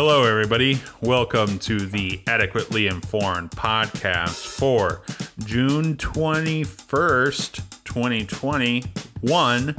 Hello, 0.00 0.22
everybody. 0.22 0.80
Welcome 1.00 1.58
to 1.58 1.80
the 1.80 2.20
Adequately 2.28 2.86
Informed 2.86 3.50
podcast 3.50 4.46
for 4.46 5.02
June 5.44 5.96
21st, 5.96 7.56
2021. 7.82 9.76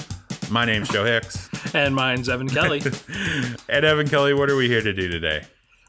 My 0.52 0.66
name's 0.66 0.90
Joe 0.90 1.06
Hicks. 1.06 1.48
And 1.74 1.96
mine's 1.96 2.28
Evan 2.28 2.50
Kelly. 2.50 2.82
And 3.70 3.86
Evan 3.86 4.10
Kelly, 4.10 4.34
what 4.34 4.50
are 4.50 4.58
we 4.58 4.68
here 4.68 4.82
to 4.82 4.92
do 4.92 5.08
today? 5.08 5.44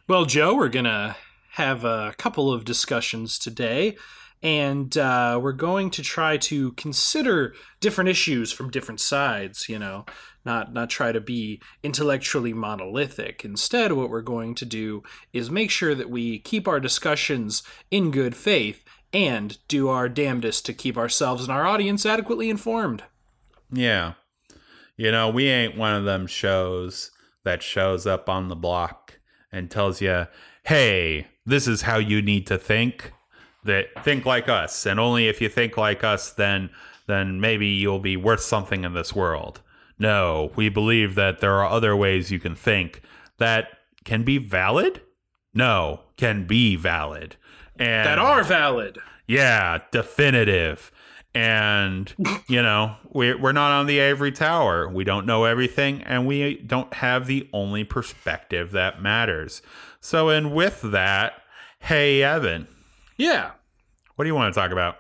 well, 0.06 0.24
Joe, 0.26 0.54
we're 0.54 0.68
going 0.68 0.84
to 0.84 1.16
have 1.54 1.84
a 1.84 2.14
couple 2.16 2.52
of 2.52 2.64
discussions 2.64 3.36
today. 3.36 3.96
And 4.42 4.96
uh, 4.96 5.38
we're 5.42 5.52
going 5.52 5.90
to 5.90 6.02
try 6.02 6.38
to 6.38 6.72
consider 6.72 7.54
different 7.80 8.08
issues 8.08 8.52
from 8.52 8.70
different 8.70 9.00
sides, 9.00 9.68
you 9.68 9.78
know, 9.78 10.06
not, 10.44 10.72
not 10.72 10.88
try 10.88 11.12
to 11.12 11.20
be 11.20 11.60
intellectually 11.82 12.54
monolithic. 12.54 13.44
Instead, 13.44 13.92
what 13.92 14.08
we're 14.08 14.22
going 14.22 14.54
to 14.54 14.64
do 14.64 15.02
is 15.32 15.50
make 15.50 15.70
sure 15.70 15.94
that 15.94 16.08
we 16.08 16.38
keep 16.38 16.66
our 16.66 16.80
discussions 16.80 17.62
in 17.90 18.10
good 18.10 18.34
faith 18.34 18.82
and 19.12 19.58
do 19.68 19.88
our 19.88 20.08
damnedest 20.08 20.64
to 20.66 20.72
keep 20.72 20.96
ourselves 20.96 21.42
and 21.42 21.52
our 21.52 21.66
audience 21.66 22.06
adequately 22.06 22.48
informed. 22.48 23.02
Yeah. 23.72 24.14
You 24.96 25.10
know, 25.10 25.28
we 25.28 25.48
ain't 25.48 25.76
one 25.76 25.94
of 25.94 26.04
them 26.04 26.26
shows 26.26 27.10
that 27.44 27.62
shows 27.62 28.06
up 28.06 28.28
on 28.28 28.48
the 28.48 28.56
block 28.56 29.18
and 29.52 29.70
tells 29.70 30.00
you, 30.00 30.26
hey, 30.64 31.26
this 31.44 31.66
is 31.66 31.82
how 31.82 31.98
you 31.98 32.22
need 32.22 32.46
to 32.46 32.58
think. 32.58 33.12
That 33.64 33.88
think 34.04 34.24
like 34.24 34.48
us, 34.48 34.86
and 34.86 34.98
only 34.98 35.28
if 35.28 35.40
you 35.40 35.48
think 35.50 35.76
like 35.76 36.02
us, 36.02 36.30
then 36.30 36.70
then 37.06 37.40
maybe 37.40 37.66
you'll 37.66 37.98
be 37.98 38.16
worth 38.16 38.40
something 38.40 38.84
in 38.84 38.94
this 38.94 39.14
world. 39.14 39.60
No, 39.98 40.50
we 40.56 40.68
believe 40.70 41.14
that 41.16 41.40
there 41.40 41.54
are 41.54 41.66
other 41.68 41.94
ways 41.94 42.30
you 42.30 42.38
can 42.38 42.54
think 42.54 43.02
that 43.38 43.68
can 44.04 44.22
be 44.22 44.38
valid. 44.38 45.02
No, 45.52 46.00
can 46.16 46.46
be 46.46 46.76
valid, 46.76 47.36
and 47.78 48.06
That 48.06 48.18
are 48.18 48.42
valid. 48.42 48.98
yeah, 49.26 49.80
definitive. 49.90 50.90
And 51.34 52.12
you 52.48 52.62
know, 52.62 52.96
we're 53.12 53.36
we're 53.38 53.52
not 53.52 53.72
on 53.72 53.86
the 53.86 54.00
ivory 54.00 54.32
tower. 54.32 54.88
We 54.88 55.04
don't 55.04 55.26
know 55.26 55.44
everything, 55.44 56.02
and 56.02 56.26
we 56.26 56.56
don't 56.56 56.92
have 56.94 57.26
the 57.26 57.48
only 57.52 57.84
perspective 57.84 58.70
that 58.72 59.02
matters. 59.02 59.60
So, 60.00 60.28
and 60.30 60.54
with 60.54 60.80
that, 60.82 61.34
hey 61.80 62.22
Evan, 62.22 62.66
Yeah. 63.16 63.50
What 64.20 64.24
do 64.24 64.28
you 64.28 64.34
want 64.34 64.52
to 64.52 64.60
talk 64.60 64.70
about? 64.70 64.96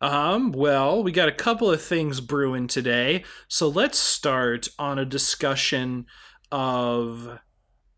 Um, 0.00 0.52
well, 0.52 1.02
we 1.02 1.10
got 1.10 1.28
a 1.28 1.32
couple 1.32 1.72
of 1.72 1.82
things 1.82 2.20
brewing 2.20 2.68
today. 2.68 3.24
So 3.48 3.66
let's 3.66 3.98
start 3.98 4.68
on 4.78 4.96
a 4.96 5.04
discussion 5.04 6.06
of 6.52 7.40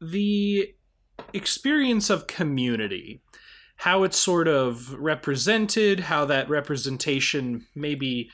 the 0.01 0.73
experience 1.35 2.09
of 2.09 2.27
community, 2.27 3.21
how 3.77 4.03
it's 4.03 4.17
sort 4.17 4.49
of 4.49 4.95
represented, 4.95 6.01
how 6.01 6.25
that 6.25 6.49
representation 6.49 7.67
may 7.75 7.95
be 7.95 8.31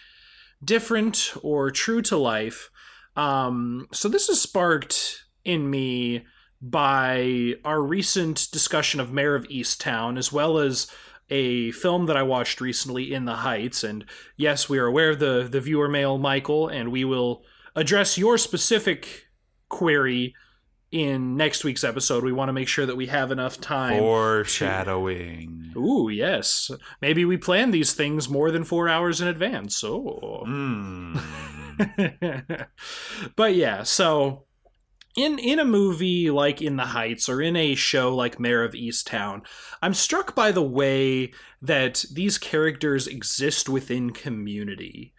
different 0.64 1.32
or 1.42 1.72
true 1.72 2.02
to 2.02 2.16
life. 2.16 2.70
Um, 3.16 3.88
so 3.92 4.08
this 4.08 4.28
is 4.28 4.40
sparked 4.40 5.24
in 5.44 5.68
me 5.68 6.24
by 6.62 7.54
our 7.64 7.82
recent 7.82 8.46
discussion 8.52 9.00
of 9.00 9.12
Mare 9.12 9.34
of 9.34 9.48
Easttown, 9.48 10.16
as 10.16 10.32
well 10.32 10.58
as 10.58 10.86
a 11.30 11.72
film 11.72 12.06
that 12.06 12.16
I 12.16 12.22
watched 12.22 12.60
recently, 12.60 13.12
In 13.12 13.24
the 13.24 13.36
Heights. 13.36 13.82
And 13.84 14.04
yes, 14.36 14.68
we 14.68 14.78
are 14.78 14.86
aware 14.86 15.10
of 15.10 15.18
the 15.18 15.48
the 15.50 15.60
viewer 15.60 15.88
mail, 15.88 16.18
Michael, 16.18 16.68
and 16.68 16.90
we 16.90 17.04
will 17.04 17.42
address 17.74 18.16
your 18.16 18.38
specific 18.38 19.26
query 19.68 20.34
in 20.92 21.36
next 21.36 21.64
week's 21.64 21.84
episode. 21.84 22.24
We 22.24 22.32
want 22.32 22.48
to 22.48 22.52
make 22.52 22.68
sure 22.68 22.86
that 22.86 22.96
we 22.96 23.06
have 23.06 23.30
enough 23.30 23.60
time. 23.60 23.98
Foreshadowing. 23.98 25.72
Ooh, 25.76 26.08
yes. 26.08 26.70
Maybe 27.02 27.24
we 27.24 27.36
plan 27.36 27.70
these 27.70 27.92
things 27.92 28.28
more 28.28 28.50
than 28.50 28.64
four 28.64 28.88
hours 28.88 29.20
in 29.20 29.28
advance. 29.28 29.82
Oh. 29.84 30.44
Mm. 30.46 31.20
but 33.36 33.54
yeah, 33.54 33.82
so 33.82 34.45
in 35.16 35.38
in 35.38 35.58
a 35.58 35.64
movie 35.64 36.30
like 36.30 36.60
In 36.60 36.76
the 36.76 36.86
Heights 36.86 37.28
or 37.28 37.40
in 37.40 37.56
a 37.56 37.74
show 37.74 38.14
like 38.14 38.38
Mare 38.38 38.62
of 38.62 38.72
Easttown, 38.72 39.44
I'm 39.82 39.94
struck 39.94 40.34
by 40.34 40.52
the 40.52 40.62
way 40.62 41.32
that 41.60 42.04
these 42.12 42.38
characters 42.38 43.06
exist 43.06 43.68
within 43.68 44.10
community. 44.10 45.14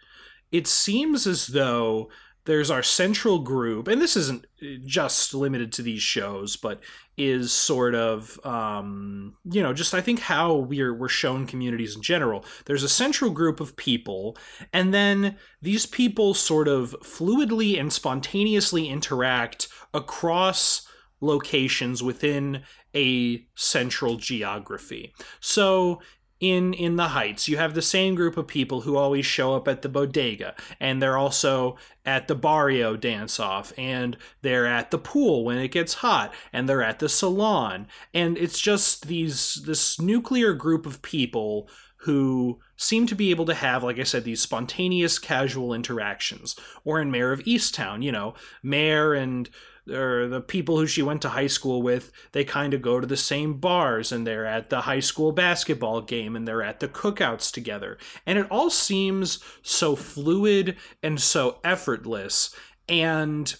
It 0.50 0.66
seems 0.66 1.26
as 1.26 1.48
though 1.48 2.08
there's 2.48 2.70
our 2.70 2.82
central 2.82 3.40
group, 3.40 3.88
and 3.88 4.00
this 4.00 4.16
isn't 4.16 4.46
just 4.86 5.34
limited 5.34 5.70
to 5.70 5.82
these 5.82 6.00
shows, 6.00 6.56
but 6.56 6.80
is 7.18 7.52
sort 7.52 7.94
of 7.94 8.40
um, 8.42 9.34
you 9.44 9.62
know 9.62 9.74
just 9.74 9.92
I 9.92 10.00
think 10.00 10.20
how 10.20 10.54
we're 10.54 10.94
we're 10.94 11.10
shown 11.10 11.46
communities 11.46 11.94
in 11.94 12.00
general. 12.00 12.46
There's 12.64 12.82
a 12.82 12.88
central 12.88 13.30
group 13.32 13.60
of 13.60 13.76
people, 13.76 14.34
and 14.72 14.94
then 14.94 15.36
these 15.60 15.84
people 15.84 16.32
sort 16.32 16.68
of 16.68 16.96
fluidly 17.02 17.78
and 17.78 17.92
spontaneously 17.92 18.88
interact 18.88 19.68
across 19.92 20.88
locations 21.20 22.02
within 22.02 22.62
a 22.94 23.46
central 23.56 24.16
geography. 24.16 25.12
So 25.40 26.00
in 26.40 26.72
in 26.74 26.96
the 26.96 27.08
heights 27.08 27.48
you 27.48 27.56
have 27.56 27.74
the 27.74 27.82
same 27.82 28.14
group 28.14 28.36
of 28.36 28.46
people 28.46 28.82
who 28.82 28.96
always 28.96 29.26
show 29.26 29.54
up 29.54 29.66
at 29.66 29.82
the 29.82 29.88
bodega 29.88 30.54
and 30.78 31.02
they're 31.02 31.16
also 31.16 31.76
at 32.08 32.26
the 32.26 32.34
barrio 32.34 32.96
dance 32.96 33.38
off 33.38 33.70
and 33.76 34.16
they're 34.40 34.66
at 34.66 34.90
the 34.90 34.98
pool 34.98 35.44
when 35.44 35.58
it 35.58 35.68
gets 35.68 35.94
hot 35.94 36.32
and 36.54 36.66
they're 36.66 36.82
at 36.82 37.00
the 37.00 37.08
salon. 37.08 37.86
And 38.14 38.38
it's 38.38 38.58
just 38.58 39.08
these 39.08 39.62
this 39.66 40.00
nuclear 40.00 40.54
group 40.54 40.86
of 40.86 41.02
people 41.02 41.68
who 42.02 42.60
seem 42.76 43.06
to 43.08 43.14
be 43.14 43.30
able 43.30 43.44
to 43.44 43.54
have 43.54 43.82
like 43.82 43.98
i 43.98 44.04
said 44.04 44.24
these 44.24 44.40
spontaneous 44.40 45.18
casual 45.18 45.74
interactions. 45.74 46.56
Or 46.82 46.98
in 46.98 47.10
mare 47.10 47.30
of 47.30 47.40
easttown 47.40 48.02
you 48.02 48.10
know 48.10 48.34
mare 48.62 49.12
and 49.12 49.50
or 49.90 50.28
the 50.28 50.40
people 50.40 50.78
who 50.78 50.86
she 50.86 51.02
went 51.02 51.22
to 51.22 51.30
high 51.30 51.46
school 51.46 51.82
with, 51.82 52.12
they 52.32 52.44
kind 52.44 52.74
of 52.74 52.82
go 52.82 53.00
to 53.00 53.06
the 53.06 53.16
same 53.16 53.54
bars 53.54 54.12
and 54.12 54.26
they're 54.26 54.46
at 54.46 54.70
the 54.70 54.82
high 54.82 55.00
school 55.00 55.32
basketball 55.32 56.00
game 56.00 56.36
and 56.36 56.46
they're 56.46 56.62
at 56.62 56.80
the 56.80 56.88
cookouts 56.88 57.52
together. 57.52 57.98
And 58.26 58.38
it 58.38 58.46
all 58.50 58.70
seems 58.70 59.42
so 59.62 59.96
fluid 59.96 60.76
and 61.02 61.20
so 61.20 61.58
effortless. 61.64 62.54
And 62.88 63.54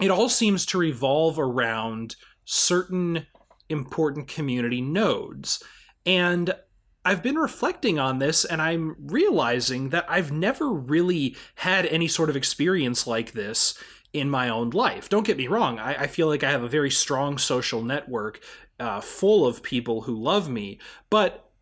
it 0.00 0.10
all 0.10 0.28
seems 0.28 0.66
to 0.66 0.78
revolve 0.78 1.38
around 1.38 2.16
certain 2.44 3.26
important 3.68 4.28
community 4.28 4.80
nodes. 4.80 5.62
And 6.04 6.54
I've 7.04 7.22
been 7.22 7.36
reflecting 7.36 7.98
on 7.98 8.18
this 8.18 8.44
and 8.44 8.62
I'm 8.62 8.96
realizing 8.98 9.88
that 9.88 10.06
I've 10.08 10.30
never 10.30 10.72
really 10.72 11.36
had 11.56 11.86
any 11.86 12.06
sort 12.06 12.30
of 12.30 12.36
experience 12.36 13.06
like 13.06 13.32
this 13.32 13.74
in 14.12 14.28
my 14.28 14.48
own 14.48 14.70
life. 14.70 15.08
Don't 15.08 15.26
get 15.26 15.38
me 15.38 15.48
wrong, 15.48 15.78
I, 15.78 16.02
I 16.02 16.06
feel 16.06 16.26
like 16.26 16.44
I 16.44 16.50
have 16.50 16.62
a 16.62 16.68
very 16.68 16.90
strong 16.90 17.38
social 17.38 17.82
network 17.82 18.40
uh, 18.78 19.00
full 19.00 19.46
of 19.46 19.62
people 19.62 20.02
who 20.02 20.14
love 20.14 20.48
me, 20.48 20.78
but 21.08 21.52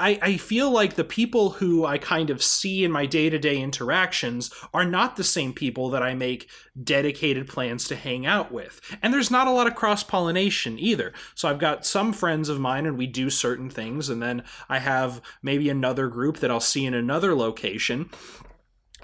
I, 0.00 0.18
I 0.22 0.36
feel 0.36 0.70
like 0.70 0.94
the 0.94 1.02
people 1.02 1.50
who 1.50 1.84
I 1.84 1.98
kind 1.98 2.30
of 2.30 2.42
see 2.42 2.84
in 2.84 2.92
my 2.92 3.04
day 3.04 3.30
to 3.30 3.38
day 3.38 3.60
interactions 3.60 4.50
are 4.72 4.84
not 4.84 5.16
the 5.16 5.24
same 5.24 5.52
people 5.52 5.90
that 5.90 6.04
I 6.04 6.14
make 6.14 6.48
dedicated 6.80 7.48
plans 7.48 7.88
to 7.88 7.96
hang 7.96 8.24
out 8.24 8.52
with. 8.52 8.80
And 9.02 9.12
there's 9.12 9.30
not 9.30 9.48
a 9.48 9.50
lot 9.50 9.66
of 9.66 9.74
cross 9.74 10.04
pollination 10.04 10.78
either. 10.78 11.12
So 11.34 11.48
I've 11.48 11.58
got 11.58 11.84
some 11.84 12.12
friends 12.12 12.48
of 12.48 12.60
mine 12.60 12.86
and 12.86 12.96
we 12.96 13.08
do 13.08 13.28
certain 13.28 13.70
things, 13.70 14.08
and 14.08 14.22
then 14.22 14.44
I 14.68 14.78
have 14.78 15.20
maybe 15.42 15.68
another 15.68 16.06
group 16.06 16.38
that 16.38 16.50
I'll 16.50 16.60
see 16.60 16.86
in 16.86 16.94
another 16.94 17.34
location. 17.34 18.08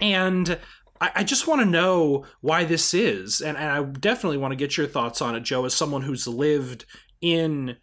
And 0.00 0.58
I, 1.04 1.10
I 1.16 1.24
just 1.24 1.46
want 1.46 1.60
to 1.60 1.66
know 1.66 2.24
why 2.40 2.64
this 2.64 2.94
is. 2.94 3.40
And, 3.40 3.58
and 3.58 3.70
I 3.70 3.82
definitely 3.82 4.38
want 4.38 4.52
to 4.52 4.56
get 4.56 4.76
your 4.76 4.86
thoughts 4.86 5.20
on 5.20 5.36
it, 5.36 5.40
Joe, 5.40 5.64
as 5.66 5.74
someone 5.74 6.02
who's 6.02 6.26
lived 6.26 6.86
in 7.20 7.76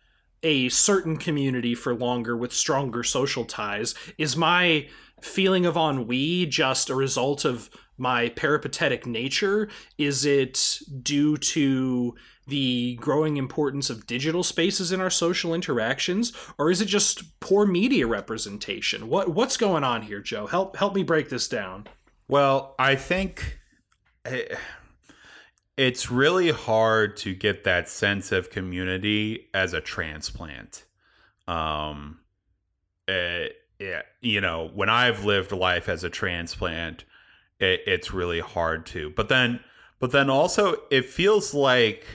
a 0.43 0.69
certain 0.69 1.17
community 1.17 1.75
for 1.75 1.93
longer 1.93 2.35
with 2.35 2.51
stronger 2.51 3.03
social 3.03 3.45
ties. 3.45 3.93
Is 4.17 4.35
my 4.35 4.87
feeling 5.21 5.67
of 5.67 5.77
ennui 5.77 6.47
just 6.47 6.89
a 6.89 6.95
result 6.95 7.45
of 7.45 7.69
my 7.95 8.29
peripatetic 8.29 9.05
nature? 9.05 9.69
Is 9.99 10.25
it 10.25 10.79
due 11.03 11.37
to 11.37 12.15
the 12.47 12.95
growing 12.95 13.37
importance 13.37 13.91
of 13.91 14.07
digital 14.07 14.43
spaces 14.43 14.91
in 14.91 14.99
our 14.99 15.11
social 15.11 15.53
interactions, 15.53 16.33
or 16.57 16.71
is 16.71 16.81
it 16.81 16.87
just 16.87 17.39
poor 17.39 17.67
media 17.67 18.07
representation? 18.07 19.07
What 19.07 19.29
what's 19.29 19.57
going 19.57 19.83
on 19.83 20.01
here, 20.01 20.21
Joe? 20.21 20.47
Help 20.47 20.75
help 20.77 20.95
me 20.95 21.03
break 21.03 21.29
this 21.29 21.47
down. 21.47 21.85
Well, 22.31 22.75
I 22.79 22.95
think 22.95 23.59
eh, 24.25 24.55
it's 25.77 26.11
really 26.11 26.51
hard 26.51 27.17
to 27.17 27.35
get 27.35 27.65
that 27.65 27.89
sense 27.89 28.31
of 28.31 28.49
community 28.49 29.49
as 29.53 29.73
a 29.73 29.81
transplant. 29.81 30.85
Um, 31.47 32.19
eh, 33.07 33.49
yeah, 33.79 34.03
you 34.21 34.39
know, 34.41 34.69
when 34.73 34.89
I've 34.89 35.25
lived 35.25 35.51
life 35.51 35.89
as 35.89 36.05
a 36.05 36.09
transplant, 36.09 37.03
it, 37.59 37.81
it's 37.87 38.13
really 38.13 38.39
hard 38.39 38.85
to. 38.87 39.09
But 39.11 39.29
then, 39.29 39.59
but 39.99 40.11
then 40.11 40.29
also, 40.29 40.77
it 40.91 41.05
feels 41.05 41.53
like 41.53 42.05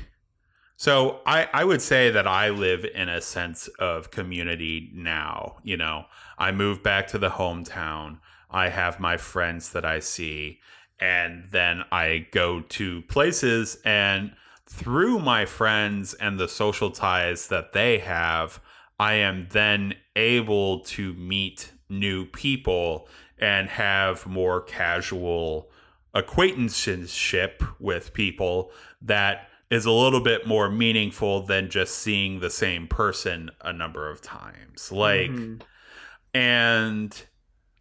So 0.77 1.21
I, 1.27 1.49
I 1.53 1.65
would 1.65 1.83
say 1.83 2.11
that 2.11 2.27
I 2.27 2.51
live 2.51 2.85
in 2.85 3.09
a 3.09 3.21
sense 3.21 3.69
of 3.79 4.11
community 4.11 4.91
now. 4.95 5.57
You 5.63 5.77
know, 5.79 6.07
I 6.39 6.53
moved 6.53 6.83
back 6.83 7.09
to 7.09 7.19
the 7.19 7.31
hometown. 7.31 8.19
I 8.57 8.71
have 8.71 8.99
my 8.99 9.17
friends 9.19 9.73
that 9.73 9.85
I 9.85 10.01
see, 10.01 10.61
and 10.99 11.45
then 11.51 11.85
I 11.93 12.27
go 12.33 12.61
to 12.61 13.03
places 13.03 13.79
and 13.85 14.33
through 14.69 15.19
my 15.19 15.45
friends 15.45 16.15
and 16.15 16.39
the 16.39 16.49
social 16.49 16.91
ties 16.91 17.49
that 17.49 17.73
they 17.73 17.99
have, 17.99 18.61
I 18.99 19.15
am 19.15 19.49
then 19.51 19.95
able 20.17 20.81
to 20.81 21.13
meet 21.15 21.71
new 21.89 22.25
people 22.25 23.09
and 23.39 23.69
have 23.69 24.27
more 24.27 24.63
casual 24.63 25.71
acquaintanceship 26.15 27.63
with 27.79 28.15
people 28.15 28.73
that 29.03 29.49
is 29.71 29.85
a 29.85 29.91
little 29.91 30.21
bit 30.21 30.47
more 30.47 30.71
meaningful 30.71 31.43
than 31.43 31.69
just 31.69 31.99
seeing 31.99 32.41
the 32.41 32.51
same 32.51 32.89
person 32.89 33.51
a 33.61 33.73
number 33.73 34.11
of 34.11 34.23
times. 34.23 34.91
Like, 34.91 35.31
Mhm. 35.31 35.61
and 36.33 37.27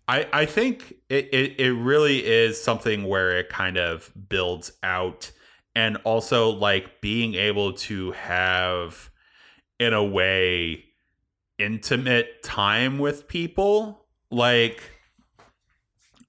I 0.08 0.28
I 0.32 0.46
think 0.46 0.94
it, 1.10 1.30
it 1.34 1.60
it 1.60 1.74
really 1.74 2.26
is 2.26 2.62
something 2.62 3.06
where 3.06 3.38
it 3.38 3.50
kind 3.50 3.78
of 3.78 4.12
builds 4.30 4.72
out 4.84 5.32
and 5.76 5.98
also 6.04 6.50
like 6.50 7.02
being 7.02 7.36
able 7.36 7.74
to 7.74 8.12
have 8.12 9.10
in 9.80 9.94
a 9.94 10.04
way 10.04 10.86
intimate 11.58 12.44
time 12.44 13.00
with 13.00 13.28
people 13.28 14.06
like 14.30 14.82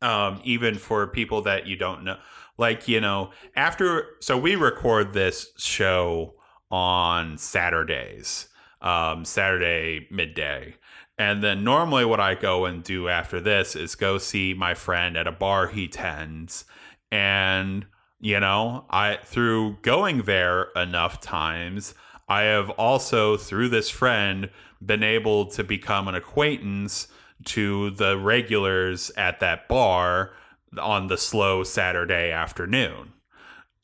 um 0.02 0.40
even 0.44 0.76
for 0.76 1.06
people 1.06 1.43
that 1.43 1.67
you 1.67 1.76
don't 1.76 2.05
know. 2.05 2.19
Like 2.58 2.88
you 2.88 3.00
know 3.00 3.31
after 3.55 4.17
so 4.20 4.38
we 4.38 4.56
record 4.56 5.12
this 5.12 5.49
show 5.58 6.34
on 6.70 7.38
saturdays 7.38 8.49
um 8.81 9.25
saturday 9.25 10.08
midday 10.11 10.75
and 11.18 11.42
then 11.42 11.64
normally 11.64 12.04
what 12.04 12.20
i 12.20 12.34
go 12.34 12.64
and 12.64 12.82
do 12.82 13.08
after 13.08 13.40
this 13.40 13.74
is 13.76 13.94
go 13.94 14.18
see 14.18 14.54
my 14.54 14.74
friend 14.74 15.16
at 15.16 15.26
a 15.26 15.32
bar 15.32 15.68
he 15.68 15.88
tends 15.88 16.64
and 17.10 17.86
you 18.20 18.38
know 18.40 18.84
i 18.90 19.18
through 19.24 19.76
going 19.82 20.22
there 20.22 20.64
enough 20.76 21.20
times 21.20 21.94
i 22.28 22.42
have 22.42 22.70
also 22.70 23.36
through 23.36 23.68
this 23.68 23.90
friend 23.90 24.50
been 24.84 25.02
able 25.02 25.46
to 25.46 25.64
become 25.64 26.08
an 26.08 26.14
acquaintance 26.14 27.08
to 27.44 27.90
the 27.90 28.16
regulars 28.18 29.10
at 29.16 29.40
that 29.40 29.68
bar 29.68 30.32
on 30.78 31.06
the 31.08 31.16
slow 31.16 31.62
Saturday 31.62 32.30
afternoon. 32.30 33.12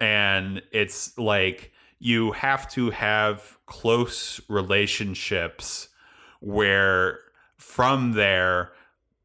And 0.01 0.63
it's 0.73 1.17
like 1.17 1.73
you 1.99 2.33
have 2.33 2.69
to 2.71 2.91
have 2.91 3.57
close 3.67 4.41
relationships 4.49 5.89
where 6.41 7.21
from 7.73 8.13
there, 8.13 8.71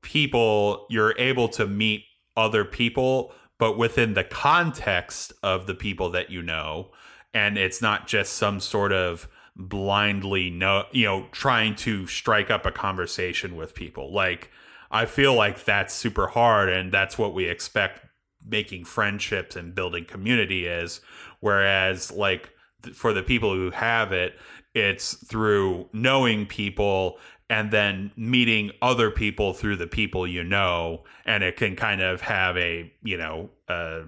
people, 0.01 0.85
you're 0.89 1.13
able 1.17 1.49
to 1.49 1.67
meet 1.67 2.05
other 2.37 2.63
people, 2.63 3.33
but 3.59 3.77
within 3.77 4.13
the 4.13 4.23
context 4.23 5.33
of 5.43 5.67
the 5.67 5.73
people 5.73 6.09
that 6.11 6.29
you 6.29 6.41
know. 6.41 6.89
And 7.33 7.57
it's 7.57 7.81
not 7.81 8.07
just 8.07 8.31
some 8.33 8.61
sort 8.61 8.93
of 8.93 9.27
blindly 9.57 10.49
know 10.51 10.83
you 10.91 11.03
know 11.03 11.25
trying 11.31 11.75
to 11.75 12.05
strike 12.05 12.51
up 12.51 12.63
a 12.63 12.71
conversation 12.71 13.55
with 13.55 13.73
people 13.73 14.13
like 14.13 14.51
i 14.91 15.03
feel 15.03 15.33
like 15.33 15.65
that's 15.65 15.95
super 15.95 16.27
hard 16.27 16.69
and 16.69 16.91
that's 16.91 17.17
what 17.17 17.33
we 17.33 17.45
expect 17.45 18.05
making 18.47 18.85
friendships 18.85 19.55
and 19.55 19.73
building 19.73 20.05
community 20.05 20.67
is 20.67 21.01
whereas 21.39 22.11
like 22.11 22.51
th- 22.83 22.95
for 22.95 23.13
the 23.13 23.23
people 23.23 23.51
who 23.51 23.71
have 23.71 24.11
it 24.11 24.37
it's 24.75 25.15
through 25.25 25.89
knowing 25.91 26.45
people 26.45 27.17
and 27.49 27.71
then 27.71 28.11
meeting 28.17 28.71
other 28.81 29.09
people 29.09 29.53
through 29.53 29.75
the 29.75 29.87
people 29.87 30.27
you 30.27 30.43
know 30.43 31.03
and 31.25 31.43
it 31.43 31.55
can 31.55 31.75
kind 31.75 32.01
of 32.01 32.21
have 32.21 32.57
a 32.57 32.91
you 33.03 33.17
know 33.17 33.49
uh, 33.69 34.01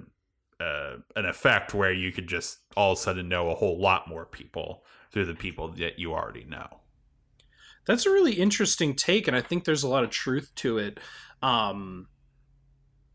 uh, 0.59 0.97
an 1.15 1.25
effect 1.25 1.74
where 1.74 1.94
you 1.94 2.12
could 2.12 2.27
just 2.27 2.59
all 2.75 2.91
of 2.91 2.97
a 2.97 3.01
sudden 3.01 3.30
know 3.30 3.50
a 3.50 3.56
whole 3.56 3.80
lot 3.80 4.07
more 4.07 4.25
people 4.25 4.83
through 5.12 5.25
the 5.25 5.36
people 5.36 5.69
that 5.69 5.97
you 5.97 6.13
already 6.13 6.44
know. 6.44 6.80
That's 7.86 8.06
a 8.06 8.12
really 8.12 8.33
interesting 8.33 8.95
take, 8.95 9.27
and 9.27 9.36
I 9.36 9.41
think 9.41 9.63
there's 9.63 9.83
a 9.83 9.88
lot 9.88 10.03
of 10.03 10.09
truth 10.09 10.51
to 10.56 10.77
it. 10.77 11.00
Um, 11.41 12.07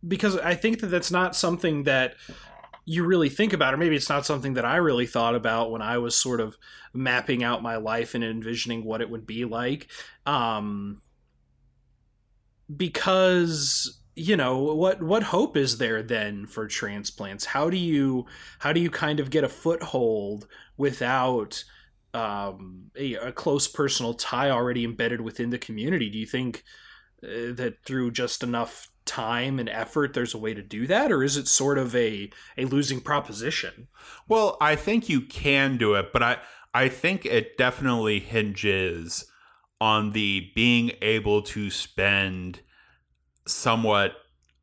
because 0.06 0.36
I 0.38 0.54
think 0.54 0.80
that 0.80 0.88
that's 0.88 1.10
not 1.10 1.36
something 1.36 1.84
that 1.84 2.14
you 2.84 3.04
really 3.04 3.28
think 3.28 3.52
about, 3.52 3.72
or 3.72 3.76
maybe 3.76 3.96
it's 3.96 4.08
not 4.08 4.26
something 4.26 4.54
that 4.54 4.64
I 4.64 4.76
really 4.76 5.06
thought 5.06 5.34
about 5.34 5.70
when 5.70 5.82
I 5.82 5.98
was 5.98 6.16
sort 6.16 6.40
of 6.40 6.56
mapping 6.92 7.42
out 7.42 7.62
my 7.62 7.76
life 7.76 8.14
and 8.14 8.22
envisioning 8.22 8.84
what 8.84 9.00
it 9.00 9.10
would 9.10 9.26
be 9.26 9.44
like. 9.44 9.88
Um, 10.26 11.00
because 12.74 14.00
you 14.16 14.36
know 14.36 14.58
what 14.58 15.02
what 15.02 15.24
hope 15.24 15.56
is 15.56 15.78
there 15.78 16.02
then 16.02 16.46
for 16.46 16.68
transplants 16.68 17.46
how 17.46 17.68
do 17.68 17.76
you 17.76 18.24
how 18.60 18.72
do 18.72 18.80
you 18.80 18.88
kind 18.88 19.18
of 19.18 19.28
get 19.28 19.44
a 19.44 19.48
foothold 19.48 20.46
without 20.76 21.64
um, 22.14 22.90
a, 22.96 23.14
a 23.14 23.32
close 23.32 23.66
personal 23.66 24.14
tie 24.14 24.50
already 24.50 24.84
embedded 24.84 25.20
within 25.20 25.50
the 25.50 25.58
community 25.58 26.08
do 26.08 26.16
you 26.16 26.26
think 26.26 26.62
uh, 27.24 27.52
that 27.52 27.84
through 27.84 28.12
just 28.12 28.42
enough 28.42 28.88
time 29.06 29.58
and 29.58 29.68
effort 29.68 30.14
there's 30.14 30.34
a 30.34 30.38
way 30.38 30.54
to 30.54 30.62
do 30.62 30.86
that? 30.86 31.12
Or 31.12 31.22
is 31.22 31.36
it 31.36 31.48
sort 31.48 31.78
of 31.78 31.94
a 31.94 32.30
a 32.56 32.64
losing 32.64 33.00
proposition? 33.00 33.88
Well, 34.28 34.56
I 34.60 34.76
think 34.76 35.08
you 35.08 35.20
can 35.20 35.76
do 35.76 35.94
it, 35.94 36.12
but 36.12 36.22
I 36.22 36.38
I 36.72 36.88
think 36.88 37.24
it 37.26 37.56
definitely 37.56 38.20
hinges 38.20 39.26
on 39.80 40.12
the 40.12 40.50
being 40.54 40.92
able 41.02 41.42
to 41.42 41.70
spend 41.70 42.60
somewhat 43.46 44.12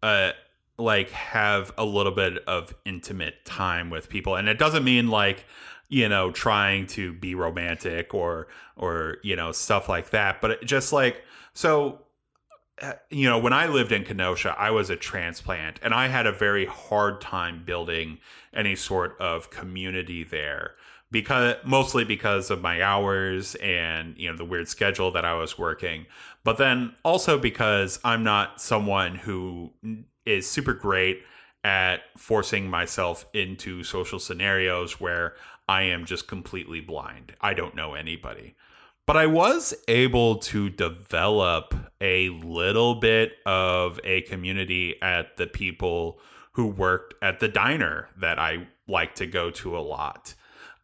uh 0.02 0.32
like 0.78 1.12
have 1.12 1.72
a 1.78 1.86
little 1.86 2.12
bit 2.12 2.40
of 2.48 2.74
intimate 2.86 3.46
time 3.46 3.90
with 3.92 4.10
people. 4.10 4.36
And 4.36 4.50
it 4.50 4.58
doesn't 4.58 4.84
mean 4.84 5.10
like 5.10 5.46
you 5.92 6.08
know 6.08 6.32
trying 6.32 6.88
to 6.88 7.14
be 7.14 7.36
romantic 7.36 8.16
or 8.16 8.48
or 8.78 9.18
you 9.22 9.36
know 9.36 9.52
stuff 9.52 9.88
like 9.90 10.10
that 10.12 10.42
but 10.42 10.64
just 10.64 10.92
like 10.92 11.24
so 11.54 12.00
Uh, 12.82 12.94
you 13.10 13.30
know 13.30 13.38
when 13.38 13.54
i 13.54 13.68
lived 13.68 13.92
in 13.92 14.04
kenosha 14.04 14.56
i 14.58 14.72
was 14.72 14.90
a 14.90 14.96
transplant 14.96 15.80
and 15.84 15.94
i 15.94 16.08
had 16.08 16.26
a 16.26 16.32
very 16.32 16.66
hard 16.66 17.22
time 17.22 17.64
building 17.64 18.18
any 18.54 18.76
sort 18.76 19.16
of 19.20 19.50
community 19.52 20.24
there 20.24 20.72
because 21.12 21.56
mostly 21.66 22.06
because 22.06 22.50
of 22.50 22.62
my 22.62 22.82
hours 22.82 23.56
and 23.56 24.18
you 24.18 24.30
know 24.30 24.38
the 24.38 24.46
weird 24.46 24.68
schedule 24.68 25.12
that 25.12 25.26
I 25.26 25.34
was 25.34 25.58
working 25.58 26.06
but 26.44 26.58
then 26.58 26.96
also 27.04 27.38
because 27.38 28.00
I'm 28.04 28.24
not 28.24 28.62
someone 28.62 29.16
who 29.16 29.72
is 30.26 30.50
super 30.50 30.74
great 30.74 31.24
at 31.64 32.02
forcing 32.18 32.70
myself 32.70 33.26
into 33.34 33.84
social 33.84 34.20
scenarios 34.20 35.00
where 35.00 35.36
I 35.70 35.84
am 35.84 36.06
just 36.06 36.28
completely 36.28 36.82
blind. 36.82 37.34
I 37.40 37.54
don't 37.54 37.76
know 37.76 37.94
anybody. 37.94 38.56
But 39.08 39.18
I 39.18 39.26
was 39.26 39.74
able 39.88 40.38
to 40.38 40.70
develop 40.70 41.74
a 42.00 42.30
little 42.30 42.96
bit 42.96 43.34
of 43.46 44.00
a 44.04 44.22
community 44.22 44.96
at 45.02 45.38
the 45.38 45.48
people 45.48 46.20
who 46.54 46.68
worked 46.68 47.16
at 47.22 47.40
the 47.40 47.48
diner 47.48 48.10
that 48.20 48.40
I 48.40 48.68
like 48.88 49.16
to 49.16 49.26
go 49.26 49.52
to 49.52 49.78
a 49.78 49.80
lot. 49.80 50.34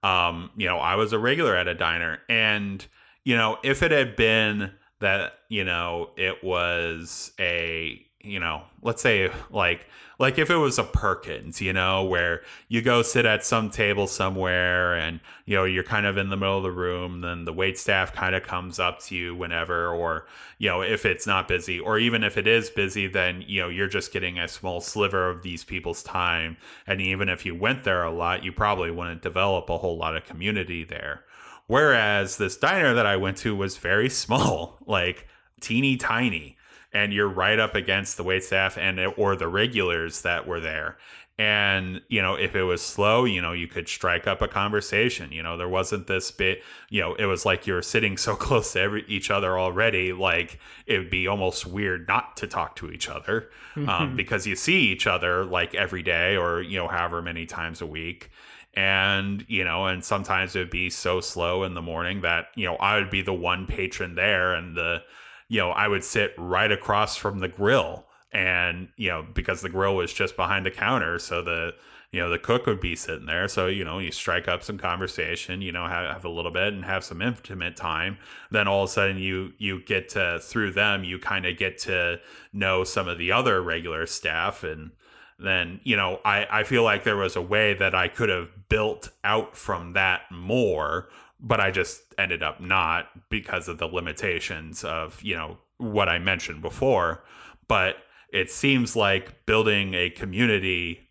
Um, 0.03 0.51
you 0.55 0.67
know, 0.67 0.77
I 0.77 0.95
was 0.95 1.13
a 1.13 1.19
regular 1.19 1.55
at 1.55 1.67
a 1.67 1.74
diner, 1.74 2.19
and 2.29 2.86
you 3.24 3.36
know, 3.36 3.57
if 3.63 3.83
it 3.83 3.91
had 3.91 4.15
been 4.15 4.71
that, 5.00 5.33
you 5.50 5.63
know, 5.63 6.12
it 6.15 6.43
was 6.43 7.33
a, 7.39 8.07
you 8.21 8.39
know, 8.39 8.63
let's 8.81 9.01
say 9.01 9.31
like 9.51 9.88
like 10.19 10.39
if 10.39 10.50
it 10.50 10.55
was 10.55 10.79
a 10.79 10.83
Perkins, 10.83 11.62
you 11.62 11.71
know, 11.71 12.03
where 12.03 12.41
you 12.67 12.81
go 12.81 13.03
sit 13.03 13.25
at 13.25 13.45
some 13.45 13.69
table 13.69 14.07
somewhere 14.07 14.95
and 14.95 15.19
you 15.45 15.55
know 15.55 15.65
you're 15.65 15.83
kind 15.83 16.05
of 16.07 16.17
in 16.17 16.29
the 16.29 16.38
middle 16.38 16.57
of 16.57 16.63
the 16.63 16.71
room, 16.71 17.21
then 17.21 17.45
the 17.45 17.53
wait 17.53 17.77
staff 17.77 18.13
kind 18.13 18.36
of 18.36 18.43
comes 18.43 18.79
up 18.79 19.00
to 19.03 19.15
you 19.15 19.36
whenever, 19.36 19.89
or 19.89 20.25
you 20.57 20.67
know 20.67 20.81
if 20.81 21.05
it's 21.05 21.27
not 21.27 21.47
busy, 21.47 21.79
or 21.79 22.00
even 22.00 22.24
if 22.24 22.38
it 22.38 22.47
is 22.47 22.69
busy, 22.69 23.07
then 23.07 23.43
you 23.45 23.62
know 23.62 23.69
you're 23.69 23.88
just 23.88 24.12
getting 24.12 24.39
a 24.39 24.47
small 24.47 24.81
sliver 24.81 25.29
of 25.29 25.43
these 25.43 25.63
people's 25.63 26.01
time, 26.01 26.57
and 26.88 27.00
even 27.00 27.29
if 27.29 27.45
you 27.45 27.53
went 27.53 27.83
there 27.83 28.03
a 28.03 28.12
lot, 28.12 28.43
you 28.43 28.51
probably 28.51 28.91
wouldn't 28.91 29.21
develop 29.21 29.69
a 29.69 29.77
whole 29.77 29.97
lot 29.97 30.15
of 30.17 30.25
community 30.25 30.83
there. 30.83 31.24
Whereas 31.67 32.38
this 32.38 32.57
diner 32.57 32.93
that 32.93 33.05
I 33.05 33.17
went 33.17 33.38
to 33.38 33.55
was 33.55 33.77
very 33.77 34.09
small, 34.09 34.79
like 34.88 35.27
teeny 35.62 35.97
tiny, 35.97 36.57
and 36.94 37.13
you're 37.13 37.29
right 37.29 37.60
up 37.60 37.75
against 37.75 38.17
the 38.17 38.24
wait 38.24 38.44
staff 38.44 38.77
and 38.77 39.00
or 39.17 39.36
the 39.36 39.48
regulars 39.48 40.22
that 40.22 40.48
were 40.48 40.60
there. 40.60 40.98
And 41.39 42.01
you 42.08 42.22
know, 42.22 42.34
if 42.34 42.56
it 42.56 42.63
was 42.63 42.82
slow, 42.82 43.25
you 43.25 43.41
know, 43.41 43.51
you 43.51 43.67
could 43.67 43.88
strike 43.88 44.25
up 44.25 44.41
a 44.41 44.48
conversation. 44.48 45.32
You 45.32 45.44
know, 45.44 45.56
there 45.56 45.70
wasn't 45.70 46.08
this 46.08 46.32
bit. 46.32 46.63
You 46.89 47.01
know, 47.01 47.13
it 47.13 47.25
was 47.25 47.46
like 47.46 47.67
you 47.67 47.74
were 47.74 47.84
sitting 47.84 48.17
so 48.17 48.36
close 48.48 48.74
to 48.74 48.82
every, 48.82 49.06
each 49.08 49.29
other 49.29 49.58
already. 49.60 50.13
Like 50.13 50.60
it 50.88 50.98
would 50.98 51.12
be 51.12 51.27
almost 51.27 51.67
weird 51.67 52.08
not 52.08 52.38
to 52.38 52.48
talk 52.48 52.75
to 52.77 52.89
each 52.89 53.08
other 53.08 53.50
um, 53.75 54.15
because 54.17 54.48
you 54.48 54.56
see 54.56 54.79
each 54.88 55.06
other 55.06 55.46
like 55.46 55.75
every 55.75 56.01
day 56.01 56.36
or 56.36 56.62
you 56.62 56.77
know, 56.77 56.88
however 56.88 57.22
many 57.22 57.46
times 57.46 57.82
a 57.82 57.88
week 57.88 58.32
and 58.77 59.44
you 59.48 59.63
know 59.63 59.88
and 59.88 60.06
sometimes 60.06 60.56
it 60.56 60.60
would 60.60 60.70
be 60.70 60.88
so 60.88 61.20
slow 61.20 61.63
in 61.63 61.74
the 61.74 61.82
morning 61.82 62.22
that 62.22 62.50
you 62.56 62.63
know 62.63 62.75
i 62.75 62.96
would 62.96 63.10
be 63.10 63.24
the 63.24 63.34
one 63.34 63.65
patron 63.65 64.13
there 64.13 64.53
and 64.53 64.77
the 64.77 65.01
you 65.48 65.60
know 65.60 65.70
i 65.72 65.88
would 65.88 66.04
sit 66.04 66.34
right 66.38 66.72
across 66.72 67.16
from 67.16 67.39
the 67.39 67.48
grill 67.48 68.06
and 68.32 68.89
you 68.98 69.10
know 69.10 69.25
because 69.34 69.62
the 69.62 69.70
grill 69.70 69.96
was 69.96 70.13
just 70.13 70.36
behind 70.36 70.66
the 70.66 70.72
counter 70.72 71.20
so 71.20 71.42
the 71.42 71.74
you 72.12 72.22
know 72.22 72.30
the 72.30 72.39
cook 72.39 72.66
would 72.66 72.80
be 72.80 72.96
sitting 72.96 73.25
there. 73.25 73.48
So 73.48 73.68
you 73.68 73.84
know 73.84 74.00
you 74.00 74.12
strike 74.12 74.48
up 74.48 74.63
some 74.63 74.77
conversation 74.77 75.62
you 75.62 75.72
know 75.72 75.88
have, 75.88 76.10
have 76.10 76.25
a 76.25 76.30
little 76.30 76.51
bit 76.51 76.74
and 76.74 76.86
have 76.86 77.04
some 77.04 77.22
intimate 77.22 77.75
time. 77.75 78.18
Then 78.50 78.68
all 78.68 78.84
of 78.84 78.89
a 78.89 78.94
sudden 78.94 79.18
you 79.18 79.54
you 79.58 79.84
get 79.84 80.10
to 80.10 80.39
through 80.42 80.72
them 80.72 81.04
you 81.04 81.20
kind 81.20 81.46
of 81.46 81.58
get 81.58 81.77
to 81.80 82.20
know 82.54 82.84
some 82.84 83.08
of 83.08 83.18
the 83.18 83.32
other 83.32 83.62
regular 83.62 84.06
staff. 84.06 84.63
And 84.63 84.92
then 85.38 85.80
you 85.84 85.96
know 85.96 86.20
I, 86.24 86.48
I 86.50 86.63
feel 86.63 86.84
like 86.84 87.04
there 87.04 87.18
was 87.18 87.36
a 87.36 87.42
way 87.42 87.75
that 87.75 87.94
i 87.94 88.08
could 88.08 88.30
have 88.30 88.50
built 88.70 89.12
out 89.24 89.56
from 89.56 89.94
that 89.94 90.22
more 90.32 91.10
but 91.39 91.60
i 91.60 91.72
just 91.72 92.01
ended 92.17 92.41
up 92.41 92.60
not 92.60 93.08
because 93.29 93.67
of 93.67 93.77
the 93.77 93.86
limitations 93.86 94.84
of 94.84 95.22
you 95.24 95.36
know 95.36 95.58
what 95.77 96.10
i 96.10 96.17
mentioned 96.17 96.62
before. 96.62 97.24
But 97.67 97.98
it 98.32 98.50
seems 98.50 98.96
like 98.96 99.46
building 99.46 99.94
a 99.94 100.10
community 100.10 101.10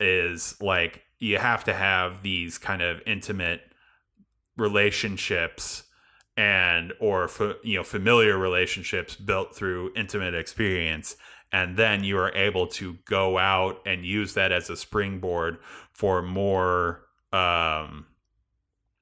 is 0.00 0.60
like 0.60 1.02
you 1.18 1.38
have 1.38 1.64
to 1.64 1.74
have 1.74 2.22
these 2.22 2.58
kind 2.58 2.82
of 2.82 3.00
intimate 3.06 3.62
relationships 4.56 5.84
and 6.36 6.92
or 7.00 7.28
you 7.64 7.76
know 7.76 7.84
familiar 7.84 8.38
relationships 8.38 9.16
built 9.16 9.54
through 9.54 9.92
intimate 9.96 10.34
experience. 10.34 11.16
And 11.50 11.78
then 11.78 12.04
you 12.04 12.18
are 12.18 12.34
able 12.34 12.66
to 12.66 12.98
go 13.06 13.38
out 13.38 13.80
and 13.86 14.04
use 14.04 14.34
that 14.34 14.52
as 14.52 14.68
a 14.68 14.76
springboard 14.76 15.58
for 15.92 16.22
more 16.22 17.04
um 17.32 18.06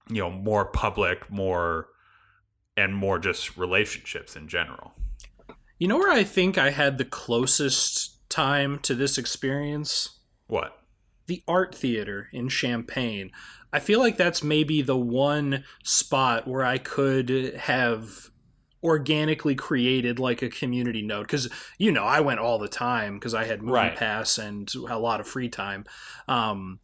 you 0.09 0.21
know 0.21 0.31
more 0.31 0.65
public 0.65 1.31
more 1.31 1.89
and 2.77 2.95
more 2.95 3.19
just 3.19 3.57
relationships 3.57 4.37
in 4.37 4.49
general. 4.49 4.93
You 5.79 5.89
know 5.89 5.99
where 5.99 6.13
i 6.13 6.25
think 6.25 6.57
i 6.57 6.71
had 6.71 6.97
the 6.99 7.05
closest 7.05 8.29
time 8.29 8.79
to 8.81 8.95
this 8.95 9.19
experience? 9.19 10.21
What? 10.47 10.79
The 11.27 11.43
art 11.49 11.75
theater 11.75 12.29
in 12.33 12.49
champaign 12.49 13.33
I 13.73 13.79
feel 13.79 14.01
like 14.01 14.17
that's 14.17 14.43
maybe 14.43 14.81
the 14.81 14.97
one 14.97 15.65
spot 15.85 16.49
where 16.49 16.65
I 16.65 16.79
could 16.79 17.29
have 17.57 18.31
organically 18.83 19.55
created 19.55 20.19
like 20.19 20.41
a 20.41 20.49
community 20.49 21.03
node. 21.03 21.27
Because 21.27 21.51
you 21.77 21.93
know 21.93 22.05
I 22.05 22.21
went 22.21 22.41
all 22.41 22.59
the 22.59 22.69
time 22.69 23.15
because 23.15 23.35
I 23.35 23.45
had 23.45 23.61
movie 23.61 23.75
right. 23.75 23.97
pass 23.97 24.39
and 24.39 24.73
a 24.89 24.99
lot 24.99 25.21
of 25.21 25.29
free 25.29 25.51
time. 25.51 25.85
Um, 26.27 26.81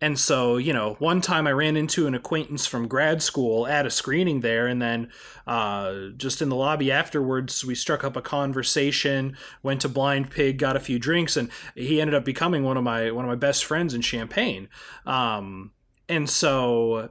and 0.00 0.18
so, 0.18 0.58
you 0.58 0.74
know, 0.74 0.94
one 0.98 1.22
time 1.22 1.46
I 1.46 1.52
ran 1.52 1.76
into 1.76 2.06
an 2.06 2.14
acquaintance 2.14 2.66
from 2.66 2.86
grad 2.86 3.22
school 3.22 3.66
at 3.66 3.86
a 3.86 3.90
screening 3.90 4.40
there, 4.40 4.66
and 4.66 4.80
then 4.80 5.10
uh, 5.46 6.08
just 6.16 6.42
in 6.42 6.50
the 6.50 6.56
lobby 6.56 6.92
afterwards, 6.92 7.64
we 7.64 7.74
struck 7.74 8.04
up 8.04 8.14
a 8.14 8.20
conversation, 8.20 9.36
went 9.62 9.80
to 9.80 9.88
Blind 9.88 10.30
Pig, 10.30 10.58
got 10.58 10.76
a 10.76 10.80
few 10.80 10.98
drinks, 10.98 11.34
and 11.36 11.50
he 11.74 11.98
ended 11.98 12.14
up 12.14 12.26
becoming 12.26 12.62
one 12.62 12.76
of 12.76 12.84
my 12.84 13.10
one 13.10 13.24
of 13.24 13.28
my 13.28 13.36
best 13.36 13.64
friends 13.64 13.94
in 13.94 14.02
Champaign. 14.02 14.68
Um, 15.06 15.72
and 16.10 16.28
so, 16.28 17.08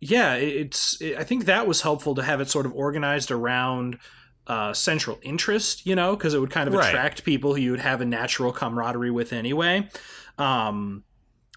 yeah, 0.00 0.36
it's 0.36 1.00
it, 1.02 1.18
I 1.18 1.24
think 1.24 1.44
that 1.44 1.66
was 1.66 1.82
helpful 1.82 2.14
to 2.14 2.22
have 2.22 2.40
it 2.40 2.48
sort 2.48 2.64
of 2.64 2.72
organized 2.72 3.30
around 3.30 3.98
uh, 4.46 4.72
central 4.72 5.18
interest, 5.20 5.84
you 5.86 5.94
know, 5.94 6.16
because 6.16 6.32
it 6.32 6.38
would 6.40 6.50
kind 6.50 6.66
of 6.66 6.72
right. 6.74 6.88
attract 6.88 7.24
people 7.24 7.54
who 7.54 7.60
you 7.60 7.70
would 7.72 7.80
have 7.80 8.00
a 8.00 8.06
natural 8.06 8.52
camaraderie 8.52 9.10
with 9.10 9.34
anyway. 9.34 9.86
Um, 10.38 11.04